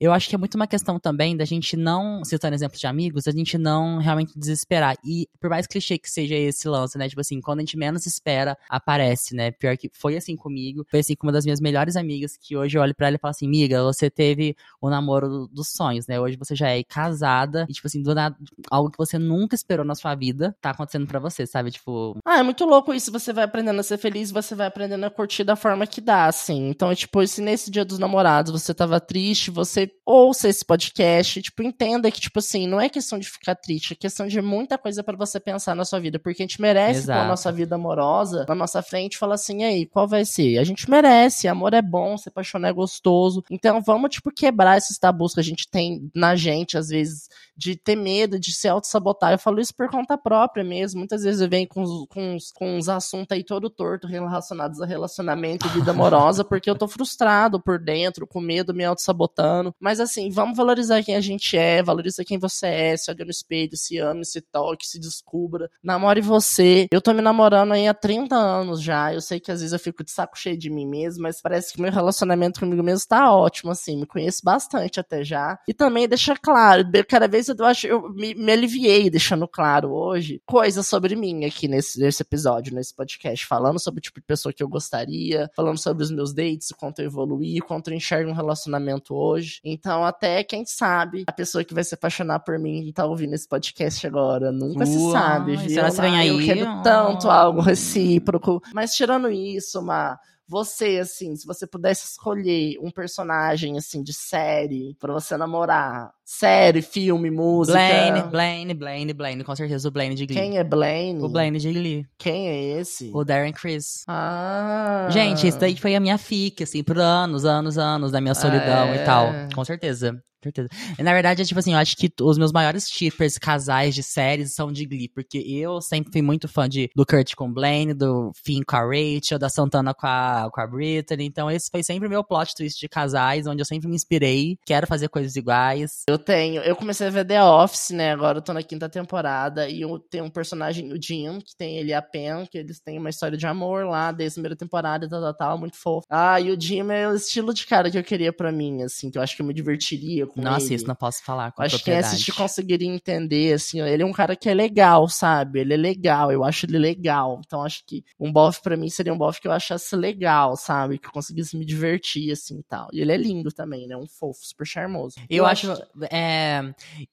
eu 0.00 0.12
acho 0.12 0.28
que 0.28 0.34
é 0.34 0.38
muito 0.38 0.54
uma 0.54 0.66
questão 0.66 0.98
também 0.98 1.36
da 1.36 1.44
gente 1.44 1.76
não, 1.76 2.24
citando 2.24 2.54
exemplos 2.54 2.80
de 2.80 2.86
amigos, 2.86 3.26
a 3.26 3.30
gente 3.30 3.58
não 3.58 3.98
realmente 3.98 4.38
desesperar. 4.38 4.96
E 5.04 5.28
por 5.40 5.50
mais 5.50 5.66
clichê 5.66 5.98
que 5.98 6.10
seja 6.10 6.34
esse 6.34 6.68
lance, 6.68 6.98
né? 6.98 7.08
Tipo 7.08 7.20
assim, 7.20 7.40
quando 7.40 7.58
a 7.60 7.62
gente 7.62 7.76
menos 7.76 8.06
espera, 8.06 8.56
aparece, 8.68 9.34
né? 9.34 9.50
Pior 9.50 9.76
que 9.76 9.90
foi 9.92 10.16
assim 10.16 10.36
comigo, 10.36 10.86
foi 10.90 11.00
assim 11.00 11.14
com 11.14 11.26
uma 11.26 11.32
das 11.32 11.44
minhas 11.44 11.60
melhores 11.60 11.96
amigas, 11.96 12.36
que 12.36 12.56
hoje 12.56 12.76
eu 12.76 12.82
olho 12.82 12.94
pra 12.94 13.08
ela 13.08 13.16
e 13.16 13.18
falo 13.18 13.30
assim, 13.30 13.46
amiga, 13.46 13.82
você 13.82 14.10
teve 14.10 14.56
o 14.80 14.90
namoro 14.90 15.48
dos 15.48 15.68
sonhos, 15.68 16.06
né? 16.06 16.20
Hoje 16.20 16.36
você 16.36 16.54
já 16.54 16.68
é 16.68 16.82
casada, 16.82 17.66
e 17.68 17.72
tipo 17.72 17.86
assim, 17.86 18.02
do 18.02 18.14
nada, 18.14 18.36
algo 18.70 18.90
que 18.90 18.98
você 18.98 19.18
nunca 19.18 19.54
esperou 19.54 19.84
na 19.84 19.94
sua 19.94 20.14
vida, 20.14 20.56
tá 20.60 20.70
acontecendo 20.70 21.06
para 21.06 21.18
você, 21.18 21.46
sabe? 21.46 21.70
Tipo. 21.70 22.16
Ah, 22.24 22.38
é 22.38 22.42
muito 22.42 22.64
louco 22.64 22.92
isso. 22.92 23.10
Você 23.12 23.32
vai 23.32 23.44
aprendendo 23.44 23.80
a 23.80 23.82
ser 23.82 23.98
feliz, 23.98 24.30
você 24.30 24.54
vai 24.54 24.66
aprendendo 24.66 25.04
a 25.04 25.10
curtir 25.10 25.44
da 25.44 25.56
forma 25.56 25.86
que 25.86 26.00
dá, 26.00 26.26
assim. 26.26 26.68
Então, 26.68 26.90
é 26.90 26.94
tipo, 26.94 27.26
se 27.26 27.40
nesse 27.40 27.70
dia 27.70 27.84
dos 27.84 27.98
namorados 27.98 28.52
você 28.52 28.74
tava 28.74 29.00
triste, 29.00 29.50
você 29.50 29.71
você 29.72 29.90
ouça 30.04 30.48
esse 30.48 30.64
podcast, 30.64 31.40
tipo, 31.40 31.62
entenda 31.62 32.10
que, 32.10 32.20
tipo 32.20 32.38
assim, 32.38 32.66
não 32.66 32.80
é 32.80 32.88
questão 32.88 33.18
de 33.18 33.28
ficar 33.28 33.54
triste, 33.54 33.94
é 33.94 33.96
questão 33.96 34.26
de 34.26 34.40
muita 34.42 34.76
coisa 34.76 35.02
para 35.02 35.16
você 35.16 35.40
pensar 35.40 35.74
na 35.74 35.84
sua 35.84 35.98
vida, 35.98 36.18
porque 36.18 36.42
a 36.42 36.46
gente 36.46 36.60
merece 36.60 37.10
a 37.10 37.26
nossa 37.26 37.50
vida 37.50 37.74
amorosa 37.76 38.44
na 38.48 38.54
nossa 38.54 38.82
frente 38.82 39.14
e 39.14 39.18
falar 39.18 39.36
assim, 39.36 39.64
aí, 39.64 39.86
qual 39.86 40.06
vai 40.06 40.24
ser? 40.24 40.58
A 40.58 40.64
gente 40.64 40.90
merece, 40.90 41.48
amor 41.48 41.72
é 41.72 41.82
bom, 41.82 42.16
se 42.18 42.28
apaixonar 42.28 42.68
é 42.68 42.72
gostoso, 42.72 43.42
então 43.50 43.80
vamos, 43.80 44.10
tipo, 44.10 44.30
quebrar 44.30 44.76
esses 44.76 44.98
tabus 44.98 45.34
que 45.34 45.40
a 45.40 45.44
gente 45.44 45.68
tem 45.70 46.10
na 46.14 46.36
gente, 46.36 46.76
às 46.76 46.88
vezes, 46.88 47.28
de 47.56 47.76
ter 47.76 47.96
medo, 47.96 48.38
de 48.38 48.52
se 48.52 48.68
auto-sabotar. 48.68 49.32
Eu 49.32 49.38
falo 49.38 49.60
isso 49.60 49.74
por 49.74 49.88
conta 49.90 50.16
própria 50.16 50.64
mesmo, 50.64 50.98
muitas 50.98 51.22
vezes 51.22 51.40
eu 51.40 51.48
venho 51.48 51.68
com, 51.68 52.06
com, 52.08 52.36
com 52.54 52.76
uns 52.76 52.88
assuntos 52.88 53.32
aí 53.32 53.44
todo 53.44 53.70
torto 53.70 54.06
relacionados 54.06 54.80
a 54.80 54.86
relacionamento 54.86 55.66
e 55.66 55.70
vida 55.70 55.90
amorosa, 55.92 56.44
porque 56.44 56.68
eu 56.68 56.76
tô 56.76 56.88
frustrado 56.88 57.60
por 57.60 57.78
dentro, 57.78 58.26
com 58.26 58.40
medo, 58.40 58.74
me 58.74 58.84
auto-sabotando, 58.84 59.74
mas 59.78 60.00
assim, 60.00 60.30
vamos 60.30 60.56
valorizar 60.56 61.02
quem 61.02 61.14
a 61.14 61.20
gente 61.20 61.56
é, 61.56 61.82
valoriza 61.82 62.24
quem 62.24 62.38
você 62.38 62.66
é, 62.66 62.96
se 62.96 63.10
olha 63.10 63.24
no 63.24 63.30
espelho, 63.30 63.76
se 63.76 63.98
ame, 63.98 64.24
se 64.24 64.40
toque, 64.40 64.86
se 64.86 64.98
descubra. 64.98 65.70
Namore 65.82 66.20
você. 66.20 66.86
Eu 66.90 67.00
tô 67.00 67.12
me 67.12 67.22
namorando 67.22 67.72
aí 67.72 67.86
há 67.88 67.94
30 67.94 68.34
anos 68.34 68.82
já. 68.82 69.12
Eu 69.12 69.20
sei 69.20 69.40
que 69.40 69.50
às 69.50 69.60
vezes 69.60 69.72
eu 69.72 69.78
fico 69.78 70.04
de 70.04 70.10
saco 70.10 70.38
cheio 70.38 70.56
de 70.56 70.70
mim 70.70 70.86
mesmo, 70.86 71.22
mas 71.22 71.40
parece 71.40 71.72
que 71.72 71.80
meu 71.80 71.92
relacionamento 71.92 72.60
comigo 72.60 72.82
mesmo 72.82 73.06
tá 73.08 73.34
ótimo, 73.34 73.70
assim. 73.70 73.96
Me 73.96 74.06
conheço 74.06 74.40
bastante 74.44 75.00
até 75.00 75.24
já. 75.24 75.58
E 75.68 75.74
também 75.74 76.08
deixa 76.08 76.34
claro, 76.36 76.84
cada 77.08 77.28
vez 77.28 77.41
eu 77.48 77.64
acho, 77.64 77.86
eu 77.86 78.08
me, 78.12 78.34
me 78.34 78.52
aliviei 78.52 79.08
deixando 79.10 79.46
claro 79.48 79.92
hoje 79.92 80.40
coisas 80.46 80.86
sobre 80.86 81.16
mim 81.16 81.44
aqui 81.44 81.68
nesse, 81.68 82.00
nesse 82.00 82.22
episódio, 82.22 82.74
nesse 82.74 82.94
podcast, 82.94 83.46
falando 83.46 83.78
sobre 83.78 83.98
o 83.98 84.02
tipo 84.02 84.20
de 84.20 84.26
pessoa 84.26 84.52
que 84.52 84.62
eu 84.62 84.68
gostaria, 84.68 85.50
falando 85.54 85.78
sobre 85.78 86.02
os 86.02 86.10
meus 86.10 86.32
dates, 86.32 86.70
o 86.70 86.76
quanto 86.76 87.00
eu 87.00 87.06
evoluí, 87.06 87.58
o 87.58 87.64
quanto 87.64 87.88
eu 87.88 87.94
enxergo 87.94 88.30
um 88.30 88.34
relacionamento 88.34 89.14
hoje. 89.14 89.60
Então, 89.64 90.04
até 90.04 90.42
quem 90.44 90.64
sabe, 90.64 91.24
a 91.26 91.32
pessoa 91.32 91.64
que 91.64 91.74
vai 91.74 91.84
se 91.84 91.94
apaixonar 91.94 92.40
por 92.40 92.58
mim 92.58 92.92
tá 92.92 93.04
ouvindo 93.06 93.34
esse 93.34 93.48
podcast 93.48 94.06
agora. 94.06 94.52
Nunca 94.52 94.86
se 94.86 94.98
sabe, 95.10 95.56
viu? 95.56 95.70
Será 95.70 95.90
que 95.90 96.00
vem 96.00 96.16
aí? 96.16 96.28
Eu 96.28 96.44
quero 96.44 96.82
tanto 96.82 97.30
algo 97.30 97.60
recíproco. 97.60 98.60
Mas 98.74 98.94
tirando 98.94 99.30
isso, 99.30 99.80
uma 99.80 100.18
você, 100.52 100.98
assim, 101.00 101.34
se 101.34 101.46
você 101.46 101.66
pudesse 101.66 102.04
escolher 102.04 102.76
um 102.78 102.90
personagem, 102.90 103.78
assim, 103.78 104.02
de 104.02 104.12
série 104.12 104.94
pra 105.00 105.10
você 105.10 105.34
namorar, 105.34 106.12
série, 106.22 106.82
filme, 106.82 107.30
música... 107.30 107.78
Blaine, 107.78 108.22
Blaine, 108.30 108.74
Blaine, 108.74 109.12
Blaine, 109.14 109.44
com 109.44 109.56
certeza 109.56 109.88
o 109.88 109.90
Blaine 109.90 110.14
de 110.14 110.26
Glee. 110.26 110.38
Quem 110.38 110.58
é 110.58 110.62
Blaine? 110.62 111.22
O 111.22 111.28
Blaine 111.30 111.58
de 111.58 111.72
Glee. 111.72 112.06
Quem 112.18 112.48
é 112.48 112.78
esse? 112.78 113.10
O 113.14 113.24
Darren 113.24 113.52
Chris. 113.52 114.04
Ah... 114.06 115.08
Gente, 115.10 115.48
isso 115.48 115.58
daí 115.58 115.74
foi 115.74 115.94
a 115.94 116.00
minha 116.00 116.18
fic, 116.18 116.62
assim, 116.62 116.84
por 116.84 116.98
anos, 116.98 117.46
anos, 117.46 117.78
anos 117.78 118.12
da 118.12 118.20
minha 118.20 118.34
solidão 118.34 118.88
é... 118.88 119.02
e 119.02 119.04
tal. 119.06 119.28
Com 119.54 119.64
certeza. 119.64 120.22
Certeza. 120.42 120.68
Na 120.98 121.12
verdade, 121.12 121.42
é 121.42 121.44
tipo 121.44 121.58
assim, 121.58 121.72
eu 121.72 121.78
acho 121.78 121.96
que 121.96 122.10
os 122.20 122.38
meus 122.38 122.52
maiores 122.52 122.88
shippers 122.88 123.38
casais 123.38 123.94
de 123.94 124.02
séries 124.02 124.54
são 124.54 124.72
de 124.72 124.84
Glee, 124.84 125.08
porque 125.08 125.38
eu 125.38 125.80
sempre 125.80 126.12
fui 126.12 126.22
muito 126.22 126.48
fã 126.48 126.68
de, 126.68 126.90
do 126.94 127.06
Kurt 127.06 127.34
com 127.34 127.52
Blaine, 127.52 127.94
do 127.94 128.32
Finn 128.44 128.62
com 128.66 128.76
a 128.76 128.80
Rachel, 128.80 129.38
da 129.38 129.48
Santana 129.48 129.94
com 129.94 130.06
a, 130.06 130.48
com 130.52 130.60
a 130.60 130.66
Brittany. 130.66 131.24
Então, 131.24 131.50
esse 131.50 131.70
foi 131.70 131.82
sempre 131.82 132.06
o 132.06 132.10
meu 132.10 132.24
plot 132.24 132.54
twist 132.54 132.78
de 132.78 132.88
casais, 132.88 133.46
onde 133.46 133.60
eu 133.60 133.66
sempre 133.66 133.88
me 133.88 133.94
inspirei. 133.94 134.56
Quero 134.66 134.86
fazer 134.86 135.08
coisas 135.08 135.36
iguais. 135.36 136.02
Eu 136.08 136.18
tenho. 136.18 136.62
Eu 136.62 136.76
comecei 136.76 137.06
a 137.06 137.10
ver 137.10 137.24
The 137.24 137.42
Office, 137.42 137.90
né? 137.90 138.12
Agora 138.12 138.38
eu 138.38 138.42
tô 138.42 138.52
na 138.52 138.62
quinta 138.62 138.88
temporada. 138.88 139.68
E 139.68 139.80
eu 139.80 139.98
tenho 139.98 140.24
um 140.24 140.30
personagem, 140.30 140.92
o 140.92 141.00
Jim, 141.00 141.40
que 141.40 141.56
tem 141.56 141.76
ele 141.76 141.90
e 141.90 141.94
a 141.94 142.02
Pen, 142.02 142.46
que 142.50 142.58
eles 142.58 142.80
têm 142.80 142.98
uma 142.98 143.10
história 143.10 143.36
de 143.36 143.46
amor 143.46 143.86
lá, 143.86 144.12
desde 144.12 144.34
a 144.34 144.36
primeira 144.36 144.56
temporada 144.56 145.08
tal, 145.08 145.20
tal, 145.20 145.34
tal, 145.34 145.58
muito 145.58 145.76
fofo. 145.76 146.06
Ah, 146.10 146.40
e 146.40 146.50
o 146.50 146.60
Jim 146.60 146.90
é 146.90 147.08
o 147.08 147.14
estilo 147.14 147.52
de 147.52 147.66
cara 147.66 147.90
que 147.90 147.98
eu 147.98 148.04
queria 148.04 148.32
pra 148.32 148.50
mim, 148.50 148.82
assim, 148.82 149.10
que 149.10 149.18
eu 149.18 149.22
acho 149.22 149.36
que 149.36 149.42
eu 149.42 149.46
me 149.46 149.54
divertiria 149.54 150.26
com 150.32 150.40
Não 150.40 150.54
ele. 150.54 150.62
assisto, 150.64 150.88
não 150.88 150.94
posso 150.94 151.22
falar 151.24 151.52
com 151.52 151.62
Acho 151.62 151.76
que 151.76 151.82
propriedade. 151.84 152.14
assistir 152.14 152.32
conseguiria 152.32 152.88
entender, 152.88 153.52
assim, 153.54 153.80
ele 153.80 154.02
é 154.02 154.06
um 154.06 154.12
cara 154.12 154.34
que 154.36 154.48
é 154.48 154.54
legal, 154.54 155.08
sabe? 155.08 155.60
Ele 155.60 155.74
é 155.74 155.76
legal, 155.76 156.32
eu 156.32 156.44
acho 156.44 156.66
ele 156.66 156.78
legal. 156.78 157.40
Então 157.46 157.62
acho 157.62 157.82
que 157.86 158.04
um 158.18 158.32
bofe 158.32 158.62
pra 158.62 158.76
mim 158.76 158.88
seria 158.88 159.12
um 159.12 159.18
bofe 159.18 159.40
que 159.40 159.48
eu 159.48 159.52
achasse 159.52 159.94
legal, 159.96 160.56
sabe? 160.56 160.98
Que 160.98 161.06
eu 161.08 161.12
conseguisse 161.12 161.56
me 161.56 161.64
divertir, 161.64 162.32
assim, 162.32 162.58
e 162.58 162.62
tal. 162.62 162.88
E 162.92 163.00
ele 163.00 163.12
é 163.12 163.16
lindo 163.16 163.50
também, 163.52 163.86
né? 163.86 163.96
Um 163.96 164.06
fofo, 164.06 164.40
super 164.42 164.66
charmoso. 164.66 165.16
Eu, 165.28 165.44
acho. 165.46 165.72
É... 166.10 166.62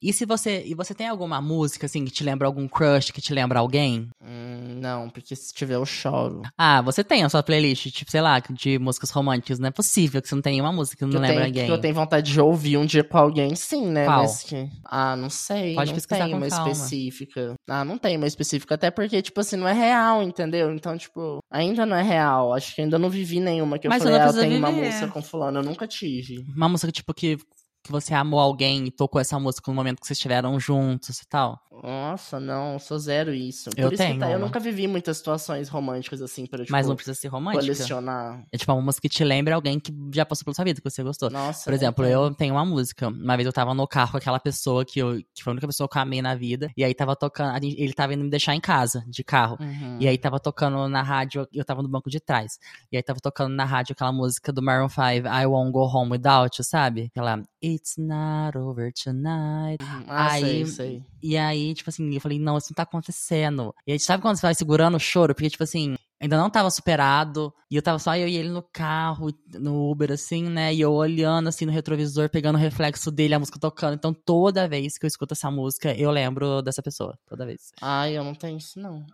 E 0.02 0.12
se 0.12 0.24
você. 0.24 0.62
E 0.66 0.74
você 0.74 0.94
tem 0.94 1.08
alguma 1.08 1.40
música, 1.40 1.86
assim, 1.86 2.04
que 2.04 2.10
te 2.10 2.24
lembra 2.24 2.46
algum 2.46 2.66
crush, 2.68 3.10
que 3.12 3.20
te 3.20 3.32
lembra 3.32 3.58
alguém? 3.60 4.08
Hum, 4.22 4.78
não, 4.80 5.08
porque 5.10 5.34
se 5.36 5.52
tiver 5.52 5.74
eu 5.74 5.84
choro. 5.84 6.42
Ah, 6.56 6.80
você 6.82 7.02
tem 7.04 7.22
a 7.24 7.28
sua 7.28 7.42
playlist, 7.42 7.90
tipo, 7.90 8.10
sei 8.10 8.20
lá, 8.20 8.38
de 8.50 8.78
músicas 8.78 9.10
românticas. 9.10 9.58
Não 9.58 9.68
é 9.68 9.70
possível 9.70 10.20
que 10.22 10.28
você 10.28 10.34
não 10.34 10.42
tenha 10.42 10.54
nenhuma 10.54 10.72
música 10.72 10.96
que 10.98 11.04
não 11.04 11.18
eu, 11.18 11.20
lembra 11.20 11.36
tenho, 11.36 11.46
alguém. 11.46 11.66
que 11.66 11.72
eu 11.72 11.78
tenho 11.80 11.94
vontade 11.94 12.32
de 12.32 12.40
ouvir 12.40 12.76
um 12.76 12.86
dia 12.86 13.04
com 13.10 13.18
alguém, 13.18 13.54
sim, 13.56 13.86
né? 13.86 14.04
Qual? 14.04 14.18
Mas 14.20 14.42
que... 14.44 14.68
Ah, 14.84 15.16
não 15.16 15.28
sei. 15.28 15.74
Pode 15.74 15.90
não 15.90 15.94
pesquisar 15.96 16.24
tem 16.24 16.34
uma 16.34 16.48
calma. 16.48 16.70
específica. 16.70 17.54
Ah, 17.68 17.84
não 17.84 17.98
tem 17.98 18.16
uma 18.16 18.26
específica. 18.26 18.76
Até 18.76 18.90
porque, 18.90 19.20
tipo 19.20 19.40
assim, 19.40 19.56
não 19.56 19.66
é 19.66 19.72
real, 19.72 20.22
entendeu? 20.22 20.72
Então, 20.72 20.96
tipo, 20.96 21.40
ainda 21.50 21.84
não 21.84 21.96
é 21.96 22.02
real. 22.02 22.52
Acho 22.52 22.74
que 22.74 22.82
ainda 22.82 22.98
não 22.98 23.10
vivi 23.10 23.40
nenhuma 23.40 23.78
que 23.78 23.86
eu 23.86 23.90
Mas 23.90 24.02
falei, 24.02 24.16
ah, 24.16 24.20
eu 24.20 24.24
precisa 24.24 24.46
tenho 24.46 24.58
uma 24.58 24.70
música 24.70 25.08
com 25.08 25.22
fulano. 25.22 25.58
Eu 25.58 25.64
nunca 25.64 25.86
tive. 25.86 26.44
Uma 26.56 26.68
música, 26.68 26.92
tipo, 26.92 27.12
que, 27.12 27.36
que 27.82 27.90
você 27.90 28.14
amou 28.14 28.40
alguém 28.40 28.86
e 28.86 28.90
tocou 28.90 29.20
essa 29.20 29.38
música 29.38 29.70
no 29.70 29.74
momento 29.74 30.00
que 30.00 30.06
vocês 30.06 30.16
estiveram 30.16 30.58
juntos 30.60 31.20
e 31.20 31.28
tal. 31.28 31.60
Nossa, 31.82 32.38
não, 32.38 32.78
sou 32.78 32.98
zero 32.98 33.32
isso. 33.32 33.70
Eu 33.76 33.88
Por 33.88 33.94
isso 33.94 34.02
que 34.02 34.08
tenho 34.08 34.20
tá, 34.20 34.30
eu 34.30 34.38
nunca 34.38 34.60
vivi 34.60 34.86
muitas 34.86 35.16
situações 35.16 35.68
românticas 35.68 36.20
assim 36.20 36.44
pra, 36.44 36.58
tipo, 36.58 36.72
Mas 36.72 36.86
não 36.86 36.94
precisa 36.94 37.18
ser 37.18 37.28
romântica. 37.28 37.62
colecionar. 37.64 38.44
É 38.52 38.58
tipo 38.58 38.70
uma 38.72 38.82
música 38.82 39.02
que 39.02 39.08
te 39.08 39.24
lembra 39.24 39.54
alguém 39.54 39.80
que 39.80 39.92
já 40.14 40.26
passou 40.26 40.44
pela 40.44 40.54
sua 40.54 40.64
vida, 40.64 40.80
que 40.80 40.90
você 40.90 41.02
gostou. 41.02 41.30
Nossa. 41.30 41.64
Por 41.64 41.70
não 41.70 41.76
exemplo, 41.76 42.04
tem. 42.04 42.12
eu 42.12 42.34
tenho 42.34 42.54
uma 42.54 42.64
música. 42.66 43.08
Uma 43.08 43.36
vez 43.36 43.46
eu 43.46 43.52
tava 43.52 43.72
no 43.72 43.86
carro 43.88 44.12
com 44.12 44.16
aquela 44.18 44.38
pessoa 44.38 44.84
que, 44.84 44.98
eu, 44.98 45.18
que 45.34 45.42
foi 45.42 45.52
a 45.52 45.54
única 45.54 45.66
pessoa 45.66 45.88
que 45.88 45.96
eu 45.96 46.02
amei 46.02 46.20
na 46.20 46.34
vida. 46.34 46.70
E 46.76 46.84
aí 46.84 46.94
tava 46.94 47.16
tocando. 47.16 47.56
Ele 47.64 47.92
tava 47.94 48.12
indo 48.12 48.24
me 48.24 48.30
deixar 48.30 48.54
em 48.54 48.60
casa, 48.60 49.02
de 49.08 49.24
carro. 49.24 49.56
Uhum. 49.58 49.96
E 50.00 50.06
aí 50.06 50.18
tava 50.18 50.38
tocando 50.38 50.86
na 50.88 51.02
rádio, 51.02 51.46
eu 51.52 51.64
tava 51.64 51.82
no 51.82 51.88
banco 51.88 52.10
de 52.10 52.20
trás. 52.20 52.58
E 52.92 52.96
aí 52.96 53.02
tava 53.02 53.20
tocando 53.20 53.54
na 53.54 53.64
rádio 53.64 53.92
aquela 53.92 54.12
música 54.12 54.52
do 54.52 54.62
Maroon 54.62 54.88
5, 54.88 55.26
I 55.26 55.46
Won't 55.46 55.72
Go 55.72 55.86
Home 55.86 56.12
Without 56.12 56.58
You, 56.58 56.64
sabe? 56.64 57.10
Aquela 57.10 57.42
It's 57.62 57.96
Not 57.98 58.56
Over 58.56 58.92
Tonight. 58.92 59.82
Uhum. 59.82 60.04
Ah, 60.08 60.32
aí- 60.32 60.40
sei, 60.40 60.66
sei. 60.66 61.04
E 61.22 61.36
aí, 61.36 61.74
tipo 61.74 61.90
assim, 61.90 62.14
eu 62.14 62.20
falei, 62.20 62.38
não, 62.38 62.56
isso 62.56 62.68
não 62.70 62.74
tá 62.76 62.82
acontecendo. 62.84 63.74
E 63.86 63.92
aí, 63.92 64.00
sabe 64.00 64.22
quando 64.22 64.36
você 64.36 64.42
vai 64.46 64.54
segurando 64.54 64.96
o 64.96 65.00
choro? 65.00 65.34
Porque, 65.34 65.50
tipo 65.50 65.62
assim, 65.62 65.94
ainda 66.18 66.38
não 66.38 66.48
tava 66.48 66.70
superado. 66.70 67.52
E 67.70 67.76
eu 67.76 67.82
tava 67.82 67.98
só 67.98 68.16
eu 68.16 68.26
e 68.26 68.36
ele 68.36 68.48
no 68.48 68.62
carro, 68.62 69.28
no 69.54 69.90
Uber, 69.90 70.10
assim, 70.12 70.44
né? 70.44 70.72
E 70.74 70.80
eu 70.80 70.92
olhando, 70.92 71.48
assim, 71.48 71.66
no 71.66 71.72
retrovisor, 71.72 72.30
pegando 72.30 72.56
o 72.56 72.58
reflexo 72.58 73.10
dele, 73.10 73.34
a 73.34 73.38
música 73.38 73.58
tocando. 73.60 73.94
Então, 73.94 74.14
toda 74.14 74.66
vez 74.66 74.96
que 74.96 75.04
eu 75.04 75.08
escuto 75.08 75.34
essa 75.34 75.50
música, 75.50 75.94
eu 75.94 76.10
lembro 76.10 76.62
dessa 76.62 76.82
pessoa. 76.82 77.18
Toda 77.28 77.44
vez. 77.44 77.70
Ai, 77.82 78.16
eu 78.16 78.24
não 78.24 78.34
tenho 78.34 78.56
isso, 78.56 78.80
não. 78.80 79.04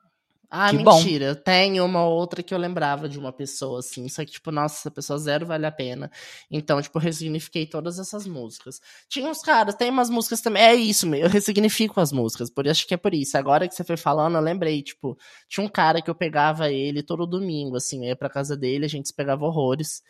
Ah, 0.50 0.70
Que 0.70 0.78
bom. 0.78 0.96
mentira. 0.96 1.24
Eu 1.26 1.36
tenho 1.36 1.84
uma 1.84 2.04
outra 2.04 2.42
que 2.42 2.54
eu 2.54 2.58
lembrava 2.58 3.08
de 3.08 3.18
uma 3.18 3.32
pessoa, 3.32 3.80
assim. 3.80 4.08
Só 4.08 4.24
que, 4.24 4.30
tipo, 4.32 4.50
nossa, 4.52 4.76
essa 4.76 4.90
pessoa 4.90 5.18
zero 5.18 5.44
vale 5.46 5.66
a 5.66 5.72
pena. 5.72 6.10
Então, 6.50 6.80
tipo, 6.80 6.98
eu 6.98 7.02
ressignifiquei 7.02 7.66
todas 7.66 7.98
essas 7.98 8.26
músicas. 8.26 8.80
Tinha 9.08 9.28
uns 9.30 9.42
caras, 9.42 9.74
tem 9.74 9.90
umas 9.90 10.08
músicas 10.08 10.40
também. 10.40 10.62
É 10.62 10.74
isso, 10.74 11.12
eu 11.14 11.28
ressignifico 11.28 12.00
as 12.00 12.12
músicas. 12.12 12.48
Por 12.50 12.68
acho 12.68 12.86
que 12.86 12.94
é 12.94 12.96
por 12.96 13.12
isso. 13.12 13.36
Agora 13.36 13.66
que 13.68 13.74
você 13.74 13.82
foi 13.84 13.96
falando, 13.96 14.36
eu 14.36 14.40
lembrei, 14.40 14.82
tipo, 14.82 15.18
tinha 15.48 15.64
um 15.66 15.68
cara 15.68 16.00
que 16.00 16.08
eu 16.10 16.14
pegava 16.14 16.70
ele 16.70 17.02
todo 17.02 17.26
domingo, 17.26 17.76
assim, 17.76 18.04
eu 18.04 18.08
ia 18.10 18.16
pra 18.16 18.30
casa 18.30 18.56
dele, 18.56 18.84
a 18.84 18.88
gente 18.88 19.08
se 19.08 19.14
pegava 19.14 19.44
horrores. 19.44 20.02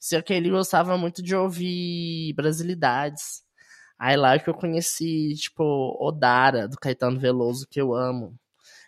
Só 0.00 0.20
que 0.20 0.34
ele 0.34 0.50
gostava 0.50 0.98
muito 0.98 1.22
de 1.22 1.34
ouvir 1.34 2.32
brasilidades. 2.34 3.42
Aí 3.98 4.16
lá 4.16 4.38
que 4.38 4.50
eu 4.50 4.54
conheci, 4.54 5.34
tipo, 5.36 5.62
Odara, 6.00 6.68
do 6.68 6.76
Caetano 6.76 7.18
Veloso, 7.18 7.66
que 7.70 7.80
eu 7.80 7.94
amo. 7.94 8.34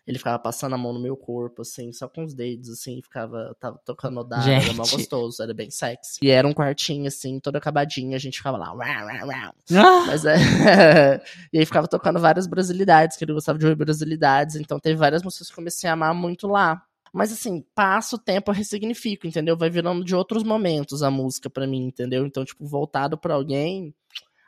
Ele 0.07 0.19
ficava 0.19 0.39
passando 0.39 0.75
a 0.75 0.79
mão 0.79 0.93
no 0.93 1.01
meu 1.01 1.17
corpo, 1.17 1.63
assim, 1.63 1.93
só 1.93 2.09
com 2.09 2.23
os 2.23 2.33
dedos, 2.33 2.71
assim, 2.71 3.03
ficava 3.03 3.57
tava 3.59 3.81
tocando 3.85 4.21
Odara, 4.21 4.49
era 4.49 4.61
Gente. 4.61 4.77
gostoso, 4.77 5.43
era 5.43 5.53
bem 5.53 5.69
sexy. 5.69 6.21
E 6.23 6.31
era 6.31 6.47
um 6.47 6.53
quartinho, 6.53 7.09
assim, 7.09 7.41
todo 7.41 7.57
acabadinho, 7.57 8.15
a 8.15 8.19
gente 8.19 8.39
ficava 8.39 8.57
lá, 8.57 8.73
uau, 8.73 8.79
uau, 8.79 9.29
uau. 9.29 9.55
Mas 10.07 10.25
é. 10.25 10.37
e 11.53 11.59
aí 11.59 11.67
ficava 11.67 11.89
tocando 11.89 12.21
várias 12.21 12.47
brasilidades, 12.47 13.17
que 13.17 13.25
ele 13.25 13.33
gostava 13.33 13.59
de 13.59 13.67
ouvir 13.67 13.77
brasilidades, 13.77 14.55
então 14.55 14.79
teve 14.79 14.97
várias 14.97 15.23
músicas 15.25 15.49
que 15.49 15.53
eu 15.53 15.57
comecei 15.57 15.91
a 15.91 15.95
amar 15.95 16.15
muito 16.15 16.47
lá. 16.47 16.83
Mas 17.13 17.33
assim, 17.33 17.65
passa 17.75 18.15
o 18.17 18.19
tempo, 18.19 18.51
eu 18.51 18.55
ressignifico, 18.55 19.27
entendeu? 19.27 19.57
Vai 19.57 19.71
virando 19.71 20.05
de 20.05 20.15
outros 20.15 20.43
momentos 20.43 21.03
a 21.03 21.11
música 21.11 21.49
pra 21.49 21.67
mim, 21.67 21.87
entendeu? 21.87 22.27
Então, 22.27 22.45
tipo, 22.45 22.67
voltado 22.67 23.17
pra 23.17 23.35
alguém, 23.35 23.95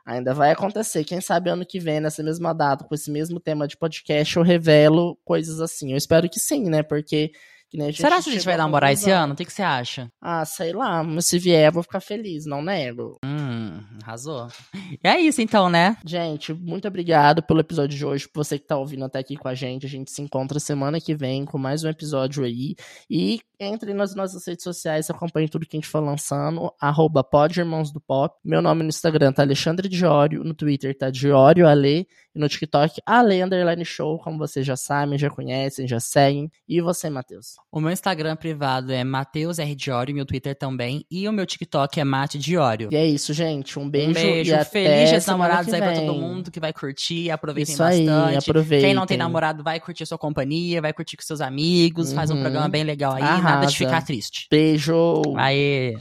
ainda 0.09 0.33
vai 0.33 0.51
acontecer. 0.51 1.05
Quem 1.05 1.21
sabe 1.21 1.51
ano 1.51 1.67
que 1.67 1.79
vem, 1.79 2.01
nessa 2.01 2.23
mesma 2.23 2.55
data, 2.55 2.85
com 2.85 2.95
esse 2.95 3.11
mesmo 3.11 3.39
tema 3.39 3.69
de 3.69 3.77
podcast, 3.77 4.37
eu 4.37 4.43
revelo 4.43 5.17
coisas 5.23 5.61
assim. 5.61 5.93
Eu 5.93 5.99
espero 5.99 6.29
que 6.29 6.41
sim, 6.41 6.65
né? 6.69 6.83
Porque. 6.83 7.31
Gente 7.73 8.01
Será 8.01 8.23
que 8.23 8.31
a 8.31 8.33
gente 8.33 8.45
vai 8.45 8.57
namorar 8.57 8.93
esse 8.93 9.11
ano? 9.11 9.35
O 9.35 9.37
que, 9.37 9.45
que 9.45 9.53
você 9.53 9.63
acha? 9.63 10.11
Ah, 10.23 10.45
sei 10.45 10.73
lá, 10.73 11.03
mas 11.05 11.27
se 11.27 11.39
vier, 11.39 11.69
eu 11.69 11.73
vou 11.73 11.83
ficar 11.83 12.01
feliz, 12.01 12.47
não 12.47 12.63
nego. 12.63 13.19
Hum, 13.25 13.83
arrasou. 14.03 14.49
E 14.75 15.07
é 15.07 15.21
isso 15.21 15.43
então, 15.43 15.69
né? 15.69 15.97
Gente, 16.05 16.55
muito 16.55 16.89
obrigado 16.89 17.43
pelo 17.43 17.61
episódio 17.61 17.97
de 17.97 18.07
hoje, 18.07 18.27
por 18.27 18.43
você 18.43 18.59
que 18.59 18.67
tá 18.67 18.77
ouvindo 18.79 19.05
até 19.05 19.19
aqui 19.19 19.37
com 19.37 19.49
a 19.49 19.55
gente. 19.55 19.85
A 19.85 19.89
gente 19.89 20.11
se 20.11 20.23
encontra 20.23 20.59
semana 20.59 20.99
que 20.99 21.15
vem 21.15 21.45
com 21.45 21.59
mais 21.59 21.85
um 21.85 21.89
episódio 21.89 22.43
aí. 22.43 22.75
E 23.11 23.41
entre 23.61 23.93
nas 23.93 24.15
nossas 24.15 24.47
redes 24.47 24.65
sociais, 24.65 25.11
acompanhe 25.11 25.49
tudo 25.49 25.67
que 25.67 25.77
a 25.77 25.81
gente 25.81 25.89
for 25.89 26.01
lançando. 26.01 26.73
Arroba 26.81 27.23
Pod 27.23 27.59
Irmãos 27.59 27.93
do 27.93 28.01
Pop. 28.01 28.35
Meu 28.43 28.63
nome 28.63 28.83
no 28.83 28.89
Instagram 28.89 29.33
tá 29.33 29.43
Alexandre 29.43 29.89
Diório, 29.89 30.43
no 30.43 30.55
Twitter 30.55 30.97
tá 30.97 31.11
Diório 31.11 31.67
Ale, 31.67 32.07
e 32.39 32.41
no 32.41 32.49
TikTok 32.49 33.01
Ale 33.05 33.43
Underline 33.43 33.85
Show, 33.85 34.19
como 34.19 34.39
vocês 34.39 34.65
já 34.65 34.77
sabem, 34.77 35.19
já 35.19 35.29
conhecem, 35.29 35.87
já 35.89 35.99
seguem. 36.01 36.51
E 36.69 36.81
você, 36.81 37.11
Matheus? 37.11 37.57
O 37.71 37.81
meu 37.81 37.91
Instagram 37.91 38.37
privado 38.37 38.93
é 38.93 39.03
Mateus 39.05 39.59
R. 39.59 39.75
Diório, 39.75 40.15
meu 40.15 40.25
Twitter 40.25 40.55
também. 40.57 41.05
E 41.11 41.29
o 41.29 41.33
meu 41.33 41.45
TikTok 41.45 41.99
é 42.01 42.05
Mate 42.05 42.39
Diório. 42.39 42.89
E 42.93 42.97
é 42.97 43.05
isso, 43.07 43.33
gente. 43.35 43.79
Um 43.79 43.89
beijo, 43.91 44.11
Um 44.11 44.15
beijo, 44.15 44.51
e 44.51 44.55
até 44.55 44.65
feliz 44.65 45.25
semana 45.25 45.45
namorados 45.49 45.75
aí 45.75 45.81
pra 45.81 45.93
todo 45.95 46.15
mundo 46.15 46.51
que 46.51 46.61
vai 46.61 46.73
curtir, 46.73 47.31
aproveitem 47.31 47.73
Isso 47.75 47.83
aí, 47.83 48.07
bastante. 48.07 48.39
aproveitem. 48.51 48.89
Quem 48.89 48.95
não 48.95 49.05
tem 49.07 49.17
namorado 49.19 49.63
vai 49.65 49.81
curtir 49.81 50.07
sua 50.07 50.19
companhia, 50.19 50.81
vai 50.81 50.93
curtir 50.93 51.17
com 51.17 51.23
seus 51.23 51.41
amigos, 51.41 52.13
faz 52.13 52.31
um 52.31 52.35
Uhum. 52.35 52.43
programa 52.43 52.69
bem 52.69 52.85
legal 52.85 53.15
aí, 53.15 53.23
nada 53.23 53.35
Arrasa. 53.35 53.67
de 53.73 53.77
ficar 53.77 54.03
triste. 54.05 54.47
Beijo! 54.51 55.23
Aê! 55.37 55.97